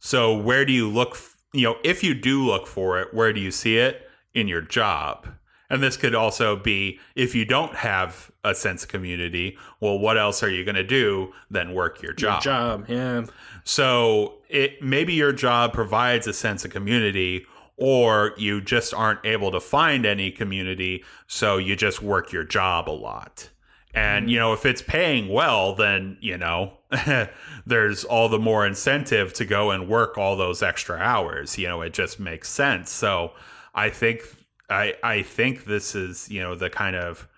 So 0.00 0.36
where 0.36 0.64
do 0.64 0.72
you 0.72 0.88
look, 0.88 1.16
you 1.54 1.62
know, 1.62 1.76
if 1.84 2.02
you 2.02 2.12
do 2.14 2.44
look 2.44 2.66
for 2.66 3.00
it, 3.00 3.14
where 3.14 3.32
do 3.32 3.40
you 3.40 3.50
see 3.50 3.78
it? 3.78 4.08
In 4.34 4.48
your 4.48 4.60
job. 4.60 5.28
And 5.70 5.82
this 5.82 5.96
could 5.96 6.14
also 6.14 6.56
be 6.56 6.98
if 7.14 7.34
you 7.34 7.44
don't 7.44 7.74
have 7.76 8.30
a 8.42 8.54
sense 8.54 8.84
of 8.84 8.88
community, 8.88 9.58
well, 9.80 9.98
what 9.98 10.16
else 10.16 10.42
are 10.42 10.48
you 10.48 10.64
going 10.64 10.76
to 10.76 10.84
do 10.84 11.32
than 11.50 11.74
work 11.74 12.00
your 12.00 12.12
job? 12.12 12.44
Your 12.44 12.52
job, 12.52 12.84
yeah. 12.88 13.24
So 13.68 14.36
it 14.48 14.80
maybe 14.80 15.12
your 15.12 15.34
job 15.34 15.74
provides 15.74 16.26
a 16.26 16.32
sense 16.32 16.64
of 16.64 16.70
community, 16.70 17.44
or 17.76 18.32
you 18.38 18.62
just 18.62 18.94
aren't 18.94 19.22
able 19.26 19.50
to 19.50 19.60
find 19.60 20.06
any 20.06 20.30
community, 20.30 21.04
so 21.26 21.58
you 21.58 21.76
just 21.76 22.00
work 22.00 22.32
your 22.32 22.44
job 22.44 22.88
a 22.88 22.92
lot. 22.92 23.50
And 23.92 24.22
mm-hmm. 24.22 24.30
you 24.30 24.38
know, 24.38 24.54
if 24.54 24.64
it's 24.64 24.80
paying 24.80 25.28
well, 25.28 25.74
then 25.74 26.16
you 26.22 26.38
know 26.38 26.78
there's 27.66 28.04
all 28.04 28.30
the 28.30 28.38
more 28.38 28.66
incentive 28.66 29.34
to 29.34 29.44
go 29.44 29.70
and 29.70 29.86
work 29.86 30.16
all 30.16 30.34
those 30.34 30.62
extra 30.62 30.96
hours. 30.96 31.58
You 31.58 31.68
know, 31.68 31.82
it 31.82 31.92
just 31.92 32.18
makes 32.18 32.48
sense. 32.48 32.90
So 32.90 33.32
I 33.74 33.90
think 33.90 34.22
I 34.70 34.94
I 35.02 35.20
think 35.20 35.66
this 35.66 35.94
is 35.94 36.30
you 36.30 36.40
know 36.40 36.54
the 36.54 36.70
kind 36.70 36.96
of 36.96 37.28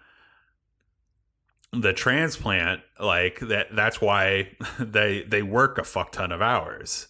the 1.73 1.93
transplant 1.93 2.81
like 2.99 3.41
that 3.41 3.75
that's 3.75 4.01
why 4.01 4.51
they 4.79 5.23
they 5.23 5.43
work 5.43 5.79
a 5.79 5.85
fuck 5.85 6.13
ton 6.13 6.33
of 6.33 6.43
hours. 6.43 7.09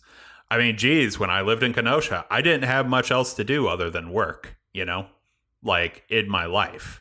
I 0.50 0.58
mean, 0.58 0.76
geez, 0.76 1.18
when 1.18 1.30
I 1.30 1.42
lived 1.42 1.62
in 1.62 1.72
Kenosha, 1.72 2.26
I 2.28 2.42
didn't 2.42 2.64
have 2.64 2.88
much 2.88 3.12
else 3.12 3.34
to 3.34 3.44
do 3.44 3.68
other 3.68 3.88
than 3.88 4.10
work, 4.12 4.56
you 4.72 4.84
know, 4.84 5.06
like 5.62 6.02
in 6.08 6.28
my 6.28 6.44
life. 6.46 7.00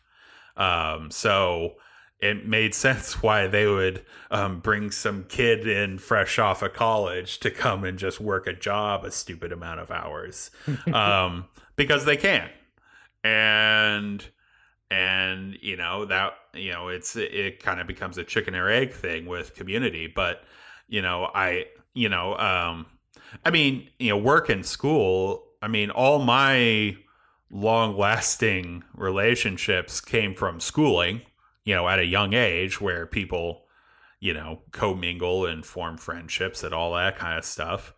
Um, 0.55 1.09
so 1.09 1.75
it 2.19 2.47
made 2.47 2.75
sense 2.75 3.23
why 3.23 3.47
they 3.47 3.65
would 3.65 4.05
um, 4.29 4.59
bring 4.59 4.91
some 4.91 5.23
kid 5.23 5.67
in 5.67 5.97
fresh 5.97 6.37
off 6.37 6.61
of 6.61 6.73
college 6.73 7.39
to 7.39 7.49
come 7.49 7.83
and 7.83 7.97
just 7.97 8.19
work 8.21 8.45
a 8.45 8.53
job 8.53 9.03
a 9.03 9.11
stupid 9.11 9.51
amount 9.51 9.79
of 9.79 9.89
hours 9.89 10.51
um, 10.93 11.45
because 11.75 12.05
they 12.05 12.17
can 12.17 12.49
and 13.23 14.27
and 14.91 15.57
you 15.61 15.77
know 15.77 16.05
that 16.05 16.33
you 16.53 16.71
know 16.71 16.87
it's 16.87 17.15
it 17.15 17.61
kind 17.61 17.79
of 17.79 17.87
becomes 17.87 18.17
a 18.17 18.23
chicken 18.23 18.55
or 18.55 18.69
egg 18.69 18.91
thing 18.91 19.25
with 19.25 19.55
community 19.55 20.07
but 20.07 20.43
you 20.87 21.01
know 21.01 21.29
i 21.35 21.65
you 21.93 22.09
know 22.09 22.35
um 22.37 22.85
i 23.45 23.51
mean 23.51 23.87
you 23.99 24.09
know 24.09 24.17
work 24.17 24.49
and 24.49 24.65
school 24.65 25.43
i 25.61 25.67
mean 25.67 25.91
all 25.91 26.19
my 26.19 26.95
long 27.51 27.97
lasting 27.97 28.83
relationships 28.95 30.01
came 30.01 30.33
from 30.33 30.59
schooling 30.59 31.21
you 31.63 31.75
know 31.75 31.87
at 31.87 31.99
a 31.99 32.05
young 32.05 32.33
age 32.33 32.81
where 32.81 33.05
people 33.05 33.65
you 34.19 34.33
know 34.33 34.59
commingle 34.71 35.45
and 35.45 35.65
form 35.65 35.97
friendships 35.97 36.63
and 36.63 36.73
all 36.73 36.93
that 36.93 37.17
kind 37.17 37.37
of 37.37 37.45
stuff. 37.45 37.93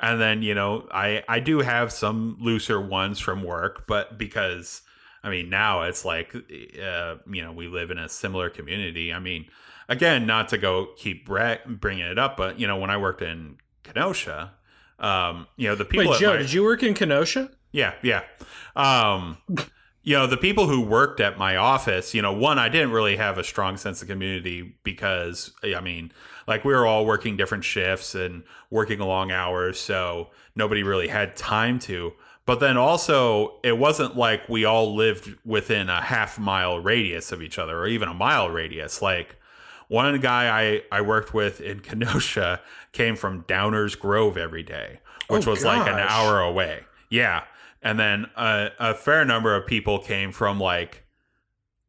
And 0.00 0.20
then 0.20 0.42
you 0.42 0.54
know 0.54 0.88
i 0.92 1.22
i 1.28 1.38
do 1.38 1.60
have 1.60 1.92
some 1.92 2.36
looser 2.40 2.80
ones 2.80 3.20
from 3.20 3.42
work 3.42 3.86
but 3.86 4.18
because 4.18 4.82
i 5.22 5.30
mean 5.30 5.48
now 5.48 5.82
it's 5.82 6.04
like 6.04 6.34
uh, 6.34 7.16
you 7.30 7.42
know 7.42 7.52
we 7.52 7.68
live 7.68 7.90
in 7.90 7.98
a 7.98 8.08
similar 8.08 8.50
community. 8.50 9.12
I 9.12 9.18
mean 9.18 9.46
again 9.88 10.26
not 10.26 10.48
to 10.48 10.58
go 10.58 10.88
keep 10.96 11.26
bringing 11.26 12.06
it 12.06 12.18
up 12.18 12.36
but 12.36 12.58
you 12.58 12.66
know 12.66 12.76
when 12.76 12.88
i 12.88 12.96
worked 12.96 13.20
in 13.20 13.56
kenosha 13.82 14.52
um 14.98 15.46
you 15.56 15.68
know 15.68 15.74
the 15.74 15.84
people 15.84 16.12
wait 16.12 16.20
joe 16.20 16.32
my, 16.32 16.38
did 16.38 16.52
you 16.52 16.62
work 16.62 16.82
in 16.82 16.94
kenosha? 16.94 17.50
Yeah 17.72 17.94
yeah. 18.02 18.22
Um 18.76 19.38
you 20.02 20.16
know 20.16 20.26
the 20.26 20.36
people 20.36 20.66
who 20.68 20.80
worked 20.80 21.20
at 21.20 21.38
my 21.38 21.56
office 21.56 22.12
you 22.14 22.20
know 22.20 22.32
one 22.32 22.58
i 22.58 22.68
didn't 22.68 22.90
really 22.90 23.16
have 23.16 23.38
a 23.38 23.44
strong 23.44 23.76
sense 23.76 24.02
of 24.02 24.08
community 24.08 24.74
because 24.82 25.52
i 25.64 25.80
mean 25.80 26.12
like 26.46 26.64
we 26.64 26.72
were 26.72 26.86
all 26.86 27.06
working 27.06 27.36
different 27.36 27.64
shifts 27.64 28.14
and 28.14 28.42
working 28.70 28.98
long 28.98 29.30
hours 29.30 29.78
so 29.78 30.28
nobody 30.56 30.82
really 30.82 31.08
had 31.08 31.36
time 31.36 31.78
to 31.78 32.12
but 32.46 32.60
then 32.60 32.76
also 32.76 33.58
it 33.62 33.78
wasn't 33.78 34.16
like 34.16 34.48
we 34.48 34.64
all 34.64 34.94
lived 34.94 35.36
within 35.44 35.88
a 35.88 36.00
half 36.00 36.38
mile 36.38 36.78
radius 36.78 37.32
of 37.32 37.42
each 37.42 37.58
other 37.58 37.78
or 37.78 37.86
even 37.86 38.08
a 38.08 38.14
mile 38.14 38.48
radius 38.50 39.02
like 39.02 39.36
one 39.88 40.18
guy 40.20 40.48
I, 40.48 40.82
I 40.90 41.00
worked 41.02 41.34
with 41.34 41.60
in 41.60 41.80
Kenosha 41.82 42.60
came 42.92 43.14
from 43.14 43.42
Downers 43.42 43.98
Grove 43.98 44.38
every 44.38 44.62
day, 44.62 45.00
which 45.28 45.46
oh, 45.46 45.50
was 45.50 45.64
gosh. 45.64 45.78
like 45.78 45.86
an 45.86 45.98
hour 45.98 46.40
away. 46.40 46.80
Yeah 47.10 47.44
and 47.82 47.98
then 47.98 48.26
a, 48.36 48.70
a 48.78 48.94
fair 48.94 49.24
number 49.24 49.54
of 49.54 49.66
people 49.66 49.98
came 49.98 50.32
from 50.32 50.58
like 50.58 51.04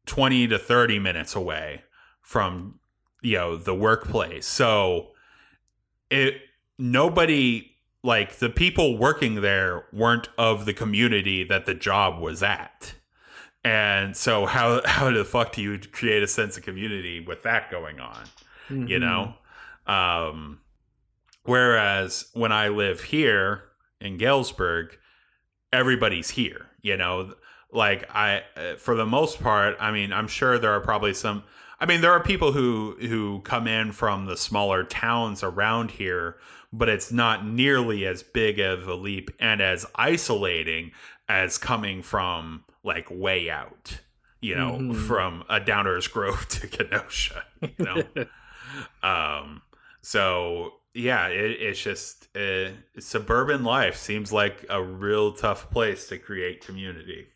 20 0.08 0.48
to 0.48 0.58
30 0.58 1.00
minutes 1.00 1.36
away 1.36 1.84
from 2.22 2.80
you 3.22 3.38
know 3.38 3.56
the 3.56 3.76
workplace 3.76 4.46
so 4.46 5.12
it 6.10 6.36
nobody 6.78 7.73
like 8.04 8.38
the 8.38 8.50
people 8.50 8.98
working 8.98 9.42
there 9.42 9.86
weren't 9.94 10.30
of 10.38 10.66
the 10.66 10.74
community 10.74 11.44
that 11.44 11.66
the 11.66 11.74
job 11.74 12.22
was 12.22 12.44
at. 12.44 12.96
And 13.64 14.16
so 14.16 14.46
how 14.46 14.82
how 14.86 15.10
the 15.12 15.26
fuck 15.26 15.54
do 15.54 15.62
you 15.62 15.80
create 15.80 16.24
a 16.24 16.28
sense 16.28 16.58
of 16.58 16.64
community 16.64 17.20
with 17.20 17.44
that 17.44 17.72
going 17.72 18.00
on 18.00 18.26
mm-hmm. 18.70 18.88
you 18.88 19.00
know? 19.00 19.36
Um 19.88 20.60
whereas 21.46 22.28
when 22.34 22.54
i 22.54 22.70
live 22.70 23.02
here 23.02 23.64
in 24.00 24.18
galesburg 24.18 24.98
everybody's 25.74 26.30
here 26.30 26.68
you 26.84 26.98
know? 26.98 27.34
Like 27.72 28.08
I 28.14 28.44
uh, 28.56 28.76
for 28.76 28.94
the 28.94 29.06
most 29.08 29.42
part, 29.42 29.76
I 29.80 29.92
mean, 29.92 30.14
I'm 30.14 30.28
sure 30.28 30.60
there 30.60 30.74
are 30.74 30.82
probably 30.82 31.16
some 31.16 31.44
I 31.80 31.88
mean, 31.88 32.02
there 32.02 32.12
are 32.12 32.22
people 32.22 32.52
who 32.52 32.96
who 33.00 33.42
come 33.42 33.68
in 33.68 33.92
from 33.94 34.28
the 34.28 34.38
smaller 34.38 34.84
towns 34.84 35.42
around 35.42 35.92
here, 35.92 36.38
but 36.74 36.90
it's 36.90 37.12
not 37.12 37.46
nearly 37.46 38.06
as 38.06 38.24
big 38.24 38.60
of 38.60 38.88
a 38.88 38.96
leap 38.96 39.30
and 39.40 39.62
as 39.62 39.86
isolating 39.96 40.92
as 41.30 41.58
coming 41.58 42.02
from 42.02 42.66
like 42.84 43.08
way 43.10 43.50
out, 43.50 44.00
you 44.42 44.56
know, 44.56 44.74
Mhm. 44.80 45.08
from 45.08 45.44
a 45.48 45.62
Downers 45.62 46.12
Grove 46.12 46.48
to 46.50 46.68
Kenosha, 46.68 47.46
you 47.62 47.70
know. 47.86 48.04
um 49.08 49.62
so 50.02 50.74
yeah, 50.96 51.28
it, 51.28 51.52
it's 51.62 51.82
just 51.82 52.28
uh, 52.38 52.70
suburban 53.00 53.64
life 53.64 53.96
seems 53.96 54.32
like 54.32 54.64
a 54.70 54.82
real 54.84 55.32
tough 55.32 55.72
place 55.72 56.08
to 56.10 56.18
create 56.20 56.64
community. 56.64 57.28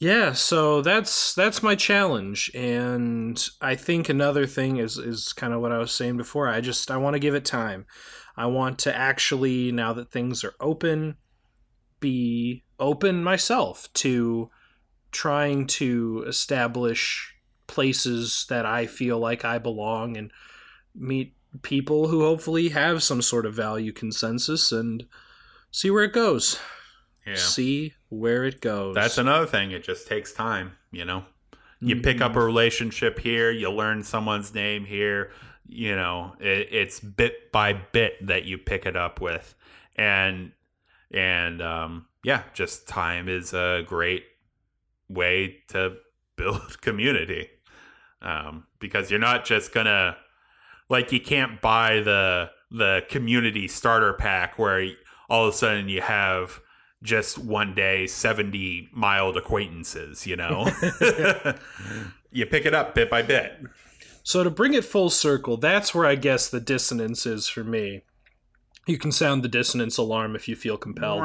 Yeah, 0.00 0.32
so 0.32 0.80
that's 0.80 1.34
that's 1.34 1.60
my 1.60 1.74
challenge, 1.74 2.52
and 2.54 3.44
I 3.60 3.74
think 3.74 4.08
another 4.08 4.46
thing 4.46 4.76
is 4.76 4.96
is 4.96 5.32
kind 5.32 5.52
of 5.52 5.60
what 5.60 5.72
I 5.72 5.78
was 5.78 5.90
saying 5.90 6.16
before. 6.16 6.48
I 6.48 6.60
just 6.60 6.90
I 6.90 6.96
want 6.98 7.14
to 7.14 7.20
give 7.20 7.34
it 7.34 7.44
time. 7.44 7.84
I 8.36 8.46
want 8.46 8.78
to 8.80 8.94
actually 8.94 9.72
now 9.72 9.92
that 9.94 10.12
things 10.12 10.44
are 10.44 10.54
open, 10.60 11.16
be 11.98 12.62
open 12.78 13.24
myself 13.24 13.92
to 13.94 14.50
trying 15.10 15.66
to 15.66 16.24
establish 16.28 17.34
places 17.66 18.46
that 18.48 18.64
I 18.64 18.86
feel 18.86 19.18
like 19.18 19.44
I 19.44 19.58
belong 19.58 20.16
and 20.16 20.30
meet 20.94 21.34
people 21.62 22.06
who 22.08 22.20
hopefully 22.20 22.68
have 22.68 23.02
some 23.02 23.20
sort 23.20 23.46
of 23.46 23.54
value 23.54 23.90
consensus 23.90 24.70
and 24.70 25.06
see 25.72 25.90
where 25.90 26.04
it 26.04 26.12
goes. 26.12 26.60
Yeah. 27.26 27.34
See 27.34 27.94
where 28.08 28.44
it 28.44 28.60
goes. 28.60 28.94
That's 28.94 29.18
another 29.18 29.46
thing. 29.46 29.70
It 29.70 29.84
just 29.84 30.06
takes 30.08 30.32
time, 30.32 30.72
you 30.90 31.04
know. 31.04 31.24
You 31.80 31.96
pick 31.96 32.16
Mm-hmm. 32.16 32.24
up 32.24 32.36
a 32.36 32.40
relationship 32.40 33.20
here, 33.20 33.50
you 33.52 33.70
learn 33.70 34.02
someone's 34.02 34.52
name 34.52 34.84
here, 34.84 35.30
you 35.66 35.94
know, 35.94 36.34
it, 36.40 36.68
it's 36.72 36.98
bit 36.98 37.52
by 37.52 37.72
bit 37.74 38.26
that 38.26 38.44
you 38.44 38.58
pick 38.58 38.84
it 38.84 38.96
up 38.96 39.20
with. 39.20 39.54
And 39.94 40.52
and 41.12 41.62
um 41.62 42.06
yeah, 42.24 42.42
just 42.52 42.88
time 42.88 43.28
is 43.28 43.54
a 43.54 43.84
great 43.86 44.24
way 45.08 45.58
to 45.68 45.96
build 46.36 46.80
community. 46.80 47.48
Um 48.22 48.66
because 48.80 49.08
you're 49.10 49.20
not 49.20 49.44
just 49.44 49.72
going 49.72 49.86
to 49.86 50.16
like 50.88 51.12
you 51.12 51.20
can't 51.20 51.60
buy 51.60 52.00
the 52.00 52.50
the 52.70 53.04
community 53.08 53.68
starter 53.68 54.12
pack 54.14 54.58
where 54.58 54.88
all 55.30 55.46
of 55.46 55.54
a 55.54 55.56
sudden 55.56 55.88
you 55.88 56.00
have 56.00 56.60
just 57.02 57.38
one 57.38 57.74
day 57.74 58.06
70 58.06 58.88
mild 58.92 59.36
acquaintances 59.36 60.26
you 60.26 60.36
know 60.36 60.66
you 62.32 62.44
pick 62.46 62.66
it 62.66 62.74
up 62.74 62.94
bit 62.94 63.08
by 63.08 63.22
bit 63.22 63.60
So 64.28 64.44
to 64.44 64.50
bring 64.50 64.74
it 64.74 64.84
full 64.84 65.08
circle, 65.08 65.56
that's 65.56 65.94
where 65.94 66.04
I 66.04 66.14
guess 66.14 66.50
the 66.50 66.60
dissonance 66.60 67.24
is 67.24 67.48
for 67.48 67.64
me. 67.64 68.02
You 68.86 68.98
can 68.98 69.10
sound 69.10 69.42
the 69.42 69.48
dissonance 69.48 69.96
alarm 69.96 70.36
if 70.36 70.46
you 70.46 70.54
feel 70.54 70.76
compelled. 70.76 71.20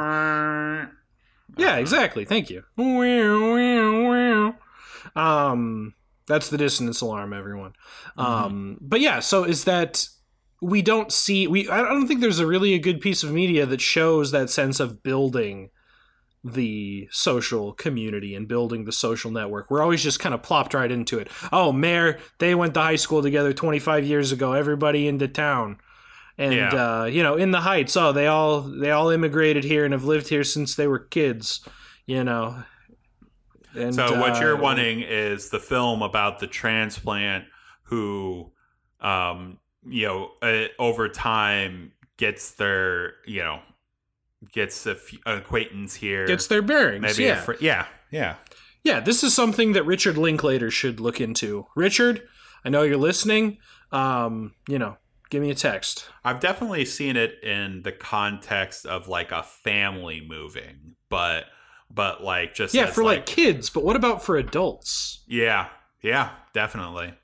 Yeah, 1.58 1.76
exactly. 1.76 2.24
Thank 2.24 2.48
you. 2.48 2.64
Um, 5.14 5.92
that's 6.26 6.48
the 6.48 6.56
dissonance 6.56 7.02
alarm, 7.02 7.34
everyone. 7.34 7.74
Um, 8.16 8.78
but 8.80 9.00
yeah, 9.00 9.20
so 9.20 9.44
is 9.44 9.64
that 9.64 10.08
we 10.60 10.82
don't 10.82 11.12
see 11.12 11.46
we 11.46 11.68
I 11.68 11.82
don't 11.82 12.06
think 12.06 12.20
there's 12.20 12.38
a 12.38 12.46
really 12.46 12.74
a 12.74 12.78
good 12.78 13.00
piece 13.00 13.22
of 13.22 13.32
media 13.32 13.66
that 13.66 13.80
shows 13.80 14.30
that 14.30 14.50
sense 14.50 14.80
of 14.80 15.02
building 15.02 15.70
the 16.44 17.08
social 17.10 17.72
community 17.72 18.34
and 18.34 18.46
building 18.46 18.84
the 18.84 18.92
social 18.92 19.30
network. 19.30 19.70
We're 19.70 19.82
always 19.82 20.02
just 20.02 20.20
kind 20.20 20.34
of 20.34 20.42
plopped 20.42 20.74
right 20.74 20.92
into 20.92 21.18
it. 21.18 21.28
Oh, 21.50 21.72
Mare, 21.72 22.18
they 22.38 22.54
went 22.54 22.74
to 22.74 22.80
high 22.80 22.96
school 22.96 23.22
together 23.22 23.54
25 23.54 24.04
years 24.04 24.30
ago. 24.30 24.52
Everybody 24.52 25.08
into 25.08 25.26
town. 25.26 25.78
And 26.36 26.54
Yeah. 26.54 27.00
uh, 27.00 27.04
you 27.04 27.22
know, 27.22 27.36
in 27.36 27.50
the 27.50 27.60
Heights, 27.60 27.96
oh, 27.96 28.12
they 28.12 28.26
all 28.26 28.60
they 28.60 28.90
all 28.90 29.08
immigrated 29.08 29.64
here 29.64 29.84
and 29.84 29.92
have 29.92 30.04
lived 30.04 30.28
here 30.28 30.44
since 30.44 30.74
they 30.74 30.86
were 30.86 30.98
kids, 30.98 31.66
you 32.06 32.24
know. 32.24 32.62
And 33.74 33.94
so 33.94 34.18
what 34.20 34.40
you're 34.40 34.58
uh, 34.58 34.60
wanting 34.60 35.00
is 35.00 35.48
the 35.48 35.60
film 35.60 36.02
about 36.02 36.40
the 36.40 36.46
transplant 36.46 37.44
who 37.84 38.52
um 39.00 39.58
you 39.86 40.06
know 40.06 40.30
uh, 40.42 40.66
over 40.78 41.08
time 41.08 41.92
gets 42.16 42.52
their 42.52 43.14
you 43.26 43.42
know 43.42 43.60
gets 44.52 44.86
a 44.86 44.92
f- 44.92 45.14
acquaintance 45.26 45.94
here 45.94 46.26
gets 46.26 46.46
their 46.46 46.62
bearings. 46.62 47.02
maybe 47.02 47.24
yeah. 47.24 47.40
fr- 47.40 47.54
yeah 47.60 47.86
yeah 48.10 48.36
Yeah, 48.84 49.00
this 49.00 49.22
is 49.24 49.32
something 49.34 49.72
that 49.72 49.84
Richard 49.84 50.18
Linklater 50.18 50.70
should 50.70 51.00
look 51.00 51.18
into. 51.20 51.66
Richard, 51.74 52.22
I 52.64 52.68
know 52.68 52.82
you're 52.82 52.98
listening. 52.98 53.56
Um, 53.90 54.52
you 54.68 54.78
know, 54.78 54.98
give 55.30 55.40
me 55.40 55.50
a 55.50 55.54
text. 55.54 56.06
I've 56.24 56.38
definitely 56.40 56.84
seen 56.84 57.16
it 57.16 57.42
in 57.42 57.80
the 57.82 57.92
context 57.92 58.84
of 58.84 59.08
like 59.08 59.32
a 59.32 59.42
family 59.42 60.20
moving, 60.26 60.96
but 61.08 61.44
but 61.90 62.22
like 62.22 62.54
just 62.54 62.74
Yeah, 62.74 62.86
for 62.86 63.02
like, 63.04 63.24
kids, 63.24 63.70
but 63.70 63.84
what 63.84 63.96
about 63.96 64.22
for 64.22 64.36
adults? 64.36 65.24
yeah 65.26 65.68
yeah 66.02 66.30
definitely. 66.52 67.14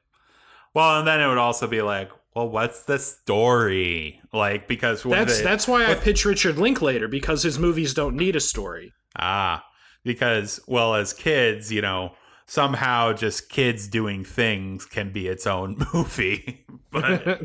Well, 0.72 0.98
and 0.98 1.06
then 1.06 1.20
it 1.20 1.26
would 1.28 1.36
also 1.38 1.66
be 1.66 1.82
like, 1.82 2.10
well, 2.34 2.48
what's 2.48 2.84
the 2.84 2.98
story 2.98 4.20
like? 4.32 4.68
Because 4.68 5.02
That's 5.02 5.38
they- 5.38 5.44
that's 5.44 5.66
why 5.68 5.86
I 5.90 5.94
pitch 5.94 6.24
Richard 6.24 6.58
Linklater 6.58 7.08
because 7.08 7.42
his 7.42 7.58
movies 7.58 7.94
don't 7.94 8.16
need 8.16 8.36
a 8.36 8.40
story. 8.40 8.92
ah 9.16 9.64
because 10.04 10.60
well 10.68 10.94
as 10.94 11.12
kids 11.12 11.70
you 11.70 11.82
know 11.82 12.12
somehow 12.46 13.12
just 13.12 13.48
kids 13.50 13.86
doing 13.88 14.24
things 14.24 14.86
can 14.86 15.12
be 15.12 15.26
its 15.28 15.46
own 15.46 15.76
movie 15.92 16.64
but 16.90 17.42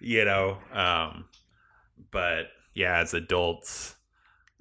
you 0.00 0.24
know 0.24 0.58
um 0.72 1.24
but 2.12 2.46
yeah 2.74 2.98
as 2.98 3.14
adults 3.14 3.96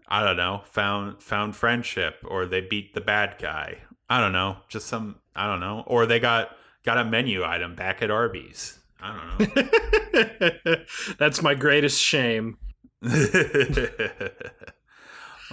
i 0.07 0.23
don't 0.23 0.37
know 0.37 0.61
found 0.65 1.21
found 1.21 1.55
friendship 1.55 2.15
or 2.25 2.45
they 2.47 2.61
beat 2.61 2.93
the 2.95 3.01
bad 3.01 3.35
guy 3.39 3.77
i 4.09 4.19
don't 4.19 4.31
know 4.33 4.57
just 4.67 4.87
some 4.87 5.17
i 5.35 5.45
don't 5.45 5.59
know 5.59 5.83
or 5.85 6.05
they 6.07 6.19
got 6.19 6.49
got 6.83 6.97
a 6.97 7.05
menu 7.05 7.43
item 7.43 7.75
back 7.75 8.01
at 8.01 8.09
arby's 8.09 8.79
i 9.01 9.37
don't 9.39 9.55
know 9.57 10.75
that's 11.19 11.41
my 11.41 11.53
greatest 11.55 12.01
shame. 12.01 12.57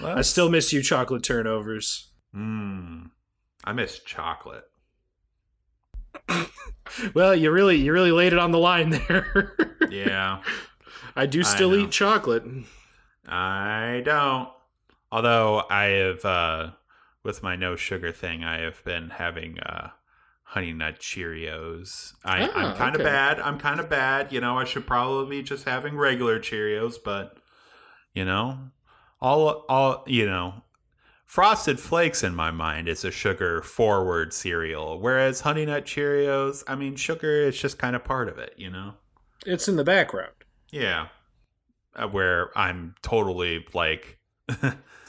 I 0.01 0.21
still 0.21 0.49
miss 0.49 0.71
you, 0.71 0.81
chocolate 0.81 1.23
turnovers. 1.23 2.11
mm, 2.35 3.09
i 3.63 3.73
miss 3.73 3.99
chocolate 3.99 4.65
Well, 7.13 7.35
you 7.35 7.51
really 7.51 7.75
you 7.77 7.93
really 7.93 8.11
laid 8.11 8.33
it 8.33 8.39
on 8.39 8.51
the 8.51 8.57
line 8.57 8.89
there. 8.89 9.53
yeah 9.91 10.41
I 11.15 11.25
do 11.27 11.43
still 11.43 11.69
know. 11.71 11.77
eat 11.77 11.91
chocolate. 11.91 12.43
I 13.27 14.01
don't. 14.05 14.49
Although 15.11 15.63
I 15.69 15.83
have, 15.85 16.25
uh, 16.25 16.71
with 17.23 17.43
my 17.43 17.55
no 17.55 17.75
sugar 17.75 18.11
thing, 18.11 18.43
I 18.43 18.59
have 18.61 18.83
been 18.85 19.09
having 19.11 19.59
uh, 19.59 19.89
Honey 20.49 20.73
Nut 20.73 20.99
Cheerios. 20.99 22.13
I, 22.25 22.41
Ah, 22.41 22.71
I'm 22.71 22.75
kind 22.75 22.95
of 22.95 23.01
okay. 23.01 23.09
bad. 23.09 23.39
I'm 23.39 23.59
kind 23.59 23.79
of 23.79 23.87
bad. 23.87 24.31
You 24.31 24.41
know, 24.41 24.57
I 24.57 24.63
should 24.63 24.87
probably 24.87 25.37
be 25.37 25.43
just 25.43 25.65
having 25.65 25.95
regular 25.95 26.39
Cheerios, 26.39 26.95
but 27.03 27.37
you 28.15 28.25
know, 28.25 28.57
all 29.21 29.65
all 29.69 30.03
you 30.07 30.25
know, 30.25 30.63
Frosted 31.25 31.79
Flakes 31.79 32.23
in 32.23 32.33
my 32.33 32.49
mind 32.49 32.87
is 32.89 33.05
a 33.05 33.11
sugar 33.11 33.61
forward 33.61 34.33
cereal, 34.33 34.99
whereas 34.99 35.41
Honey 35.41 35.67
Nut 35.67 35.85
Cheerios, 35.85 36.63
I 36.67 36.73
mean, 36.73 36.95
sugar 36.95 37.43
is 37.43 37.59
just 37.59 37.77
kind 37.77 37.95
of 37.95 38.03
part 38.03 38.27
of 38.27 38.39
it. 38.39 38.55
You 38.57 38.71
know. 38.71 38.93
It's 39.45 39.67
in 39.67 39.75
the 39.75 39.83
background. 39.83 40.33
Yeah. 40.71 41.09
Uh, 41.95 42.07
where 42.07 42.57
I'm 42.57 42.95
totally 43.03 43.65
like, 43.73 44.17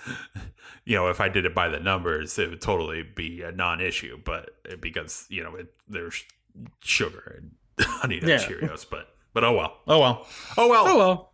you 0.85 0.97
know, 0.97 1.09
if 1.09 1.21
I 1.21 1.29
did 1.29 1.45
it 1.45 1.55
by 1.55 1.69
the 1.69 1.81
numbers, 1.81 2.39
it 2.39 2.51
would 2.51 2.61
totally 2.61 3.03
be 3.03 3.43
a 3.43 3.53
non 3.53 3.81
issue. 3.81 4.19
But 4.23 4.51
because, 4.81 5.27
you 5.29 5.43
know, 5.43 5.55
it, 5.57 5.73
there's 5.89 6.25
sugar 6.81 7.39
and 7.39 7.87
honey 7.87 8.21
nut 8.21 8.29
Yeah. 8.29 8.39
Cheerios. 8.39 8.87
But, 8.89 9.15
but 9.33 9.45
oh 9.45 9.53
well. 9.53 9.77
Oh 9.87 9.99
well. 9.99 10.27
Oh 10.57 10.69
well. 10.69 10.85
Oh 10.87 10.99
well. 10.99 11.33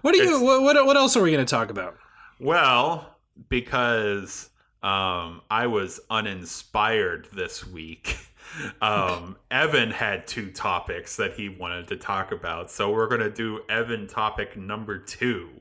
What 0.00 0.12
do 0.12 0.22
you 0.22 0.42
what, 0.42 0.62
what 0.62 0.86
what 0.86 0.96
else 0.96 1.16
are 1.16 1.22
we 1.22 1.30
going 1.30 1.44
to 1.44 1.50
talk 1.50 1.70
about? 1.70 1.98
Well, 2.40 3.16
because 3.48 4.48
um, 4.82 5.42
I 5.50 5.66
was 5.66 6.00
uninspired 6.10 7.28
this 7.32 7.66
week. 7.66 8.16
Um, 8.80 9.36
Evan 9.50 9.90
had 9.90 10.26
two 10.26 10.50
topics 10.50 11.16
that 11.16 11.34
he 11.34 11.48
wanted 11.48 11.88
to 11.88 11.96
talk 11.96 12.32
about, 12.32 12.70
so 12.70 12.90
we're 12.90 13.08
going 13.08 13.20
to 13.20 13.30
do 13.30 13.60
Evan 13.68 14.06
topic 14.06 14.56
number 14.56 14.98
two, 14.98 15.60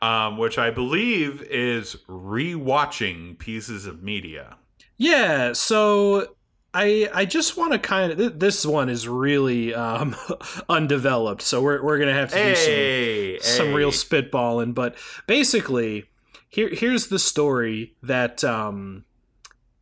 um, 0.00 0.38
which 0.38 0.58
I 0.58 0.70
believe 0.70 1.42
is 1.42 1.96
rewatching 2.08 3.38
pieces 3.38 3.86
of 3.86 4.02
media. 4.02 4.56
Yeah, 4.96 5.52
so 5.54 6.34
I 6.72 7.08
I 7.12 7.24
just 7.24 7.56
want 7.56 7.72
to 7.72 7.78
kind 7.78 8.12
of 8.12 8.18
th- 8.18 8.32
this 8.36 8.64
one 8.64 8.88
is 8.88 9.08
really 9.08 9.74
um, 9.74 10.14
undeveloped, 10.68 11.42
so 11.42 11.62
we're 11.62 11.82
we're 11.82 11.98
gonna 11.98 12.12
have 12.12 12.30
to 12.30 12.36
do 12.36 12.54
some 12.54 12.72
Hey, 12.72 13.38
some 13.40 13.74
real 13.74 13.90
spitballing. 13.90 14.74
But 14.74 14.96
basically, 15.26 16.04
here 16.48 16.68
here's 16.68 17.08
the 17.08 17.18
story 17.18 17.96
that 18.02 18.44
um, 18.44 19.04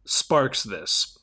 sparks 0.04 0.62
this. 0.62 1.17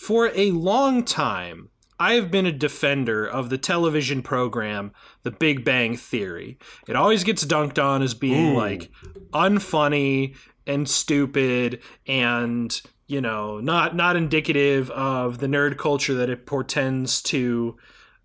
For 0.00 0.30
a 0.34 0.50
long 0.52 1.04
time, 1.04 1.68
I 1.98 2.14
have 2.14 2.30
been 2.30 2.46
a 2.46 2.52
defender 2.52 3.26
of 3.26 3.50
the 3.50 3.58
television 3.58 4.22
program 4.22 4.92
The 5.24 5.30
Big 5.30 5.62
Bang 5.62 5.94
Theory. 5.94 6.58
It 6.88 6.96
always 6.96 7.22
gets 7.22 7.44
dunked 7.44 7.78
on 7.78 8.00
as 8.00 8.14
being 8.14 8.52
Ooh. 8.52 8.56
like 8.56 8.90
unfunny 9.34 10.36
and 10.66 10.88
stupid 10.88 11.82
and 12.06 12.80
you 13.08 13.20
know 13.20 13.60
not 13.60 13.94
not 13.94 14.16
indicative 14.16 14.90
of 14.92 15.36
the 15.36 15.46
nerd 15.46 15.76
culture 15.76 16.14
that 16.14 16.30
it 16.30 16.46
portends 16.46 17.20
to 17.24 17.76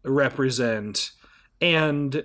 represent 0.06 1.12
and 1.60 2.24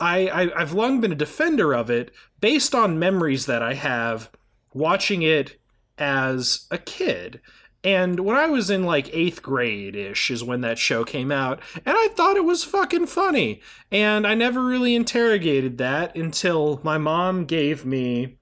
I, 0.00 0.28
I 0.28 0.60
I've 0.60 0.72
long 0.72 1.02
been 1.02 1.12
a 1.12 1.16
defender 1.16 1.74
of 1.74 1.90
it 1.90 2.10
based 2.40 2.74
on 2.74 2.98
memories 2.98 3.44
that 3.44 3.62
I 3.62 3.74
have 3.74 4.30
watching 4.72 5.20
it 5.20 5.60
as 5.98 6.66
a 6.70 6.78
kid. 6.78 7.42
And 7.82 8.20
when 8.20 8.36
I 8.36 8.46
was 8.46 8.68
in 8.68 8.84
like 8.84 9.14
eighth 9.14 9.42
grade 9.42 9.96
ish 9.96 10.30
is 10.30 10.44
when 10.44 10.60
that 10.60 10.78
show 10.78 11.04
came 11.04 11.32
out, 11.32 11.60
and 11.74 11.96
I 11.96 12.08
thought 12.08 12.36
it 12.36 12.44
was 12.44 12.62
fucking 12.62 13.06
funny. 13.06 13.62
And 13.90 14.26
I 14.26 14.34
never 14.34 14.64
really 14.64 14.94
interrogated 14.94 15.78
that 15.78 16.14
until 16.14 16.80
my 16.84 16.98
mom 16.98 17.46
gave 17.46 17.86
me 17.86 18.36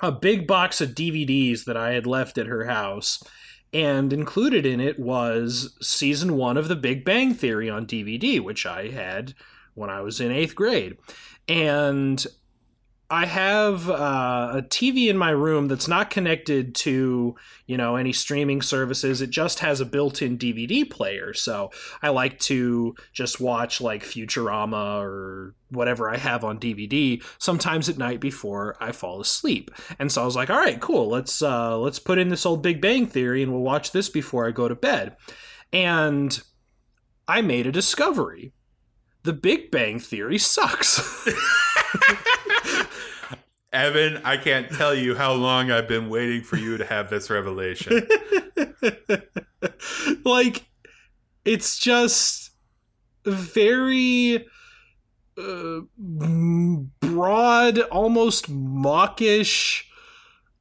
a 0.00 0.10
big 0.10 0.46
box 0.46 0.80
of 0.80 0.90
DVDs 0.90 1.64
that 1.64 1.76
I 1.76 1.92
had 1.92 2.06
left 2.06 2.38
at 2.38 2.46
her 2.46 2.64
house. 2.64 3.22
And 3.74 4.12
included 4.12 4.66
in 4.66 4.80
it 4.80 4.98
was 4.98 5.76
season 5.80 6.36
one 6.36 6.58
of 6.58 6.68
The 6.68 6.76
Big 6.76 7.04
Bang 7.04 7.32
Theory 7.32 7.70
on 7.70 7.86
DVD, 7.86 8.38
which 8.40 8.66
I 8.66 8.88
had 8.88 9.34
when 9.74 9.88
I 9.88 10.02
was 10.02 10.20
in 10.20 10.30
eighth 10.30 10.54
grade. 10.54 10.98
And 11.48 12.24
I 13.12 13.26
have 13.26 13.90
uh, 13.90 14.52
a 14.54 14.62
TV 14.62 15.10
in 15.10 15.18
my 15.18 15.28
room 15.28 15.68
that's 15.68 15.86
not 15.86 16.08
connected 16.08 16.74
to, 16.76 17.36
you 17.66 17.76
know, 17.76 17.96
any 17.96 18.14
streaming 18.14 18.62
services. 18.62 19.20
It 19.20 19.28
just 19.28 19.58
has 19.58 19.82
a 19.82 19.84
built-in 19.84 20.38
DVD 20.38 20.88
player. 20.90 21.34
So 21.34 21.70
I 22.00 22.08
like 22.08 22.38
to 22.40 22.94
just 23.12 23.38
watch 23.38 23.82
like 23.82 24.02
Futurama 24.02 25.02
or 25.02 25.54
whatever 25.68 26.08
I 26.08 26.16
have 26.16 26.42
on 26.42 26.58
DVD 26.58 27.22
sometimes 27.38 27.90
at 27.90 27.98
night 27.98 28.18
before 28.18 28.78
I 28.80 28.92
fall 28.92 29.20
asleep. 29.20 29.70
And 29.98 30.10
so 30.10 30.22
I 30.22 30.24
was 30.24 30.36
like, 30.36 30.48
all 30.48 30.56
right, 30.56 30.80
cool. 30.80 31.10
Let's 31.10 31.42
uh, 31.42 31.76
let's 31.76 31.98
put 31.98 32.16
in 32.16 32.30
this 32.30 32.46
old 32.46 32.62
Big 32.62 32.80
Bang 32.80 33.06
Theory 33.06 33.42
and 33.42 33.52
we'll 33.52 33.60
watch 33.60 33.92
this 33.92 34.08
before 34.08 34.48
I 34.48 34.52
go 34.52 34.68
to 34.68 34.74
bed. 34.74 35.18
And 35.70 36.40
I 37.28 37.42
made 37.42 37.66
a 37.66 37.72
discovery. 37.72 38.54
The 39.24 39.34
Big 39.34 39.70
Bang 39.70 39.98
Theory 39.98 40.38
sucks. 40.38 41.28
Evan, 43.72 44.20
I 44.24 44.36
can't 44.36 44.70
tell 44.70 44.94
you 44.94 45.14
how 45.14 45.32
long 45.32 45.70
I've 45.70 45.88
been 45.88 46.10
waiting 46.10 46.42
for 46.42 46.56
you 46.56 46.76
to 46.76 46.84
have 46.84 47.08
this 47.08 47.30
revelation. 47.30 48.06
like 50.24 50.66
it's 51.44 51.78
just 51.78 52.50
very 53.24 54.46
uh, 55.38 55.80
broad 55.98 57.78
almost 57.78 58.48
mawkish 58.50 59.88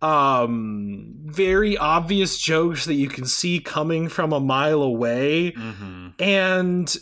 um 0.01 1.13
very 1.25 1.77
obvious 1.77 2.39
jokes 2.39 2.85
that 2.85 2.95
you 2.95 3.07
can 3.07 3.25
see 3.25 3.59
coming 3.59 4.09
from 4.09 4.33
a 4.33 4.39
mile 4.39 4.81
away 4.81 5.51
hmm 5.51 6.07
and 6.17 6.97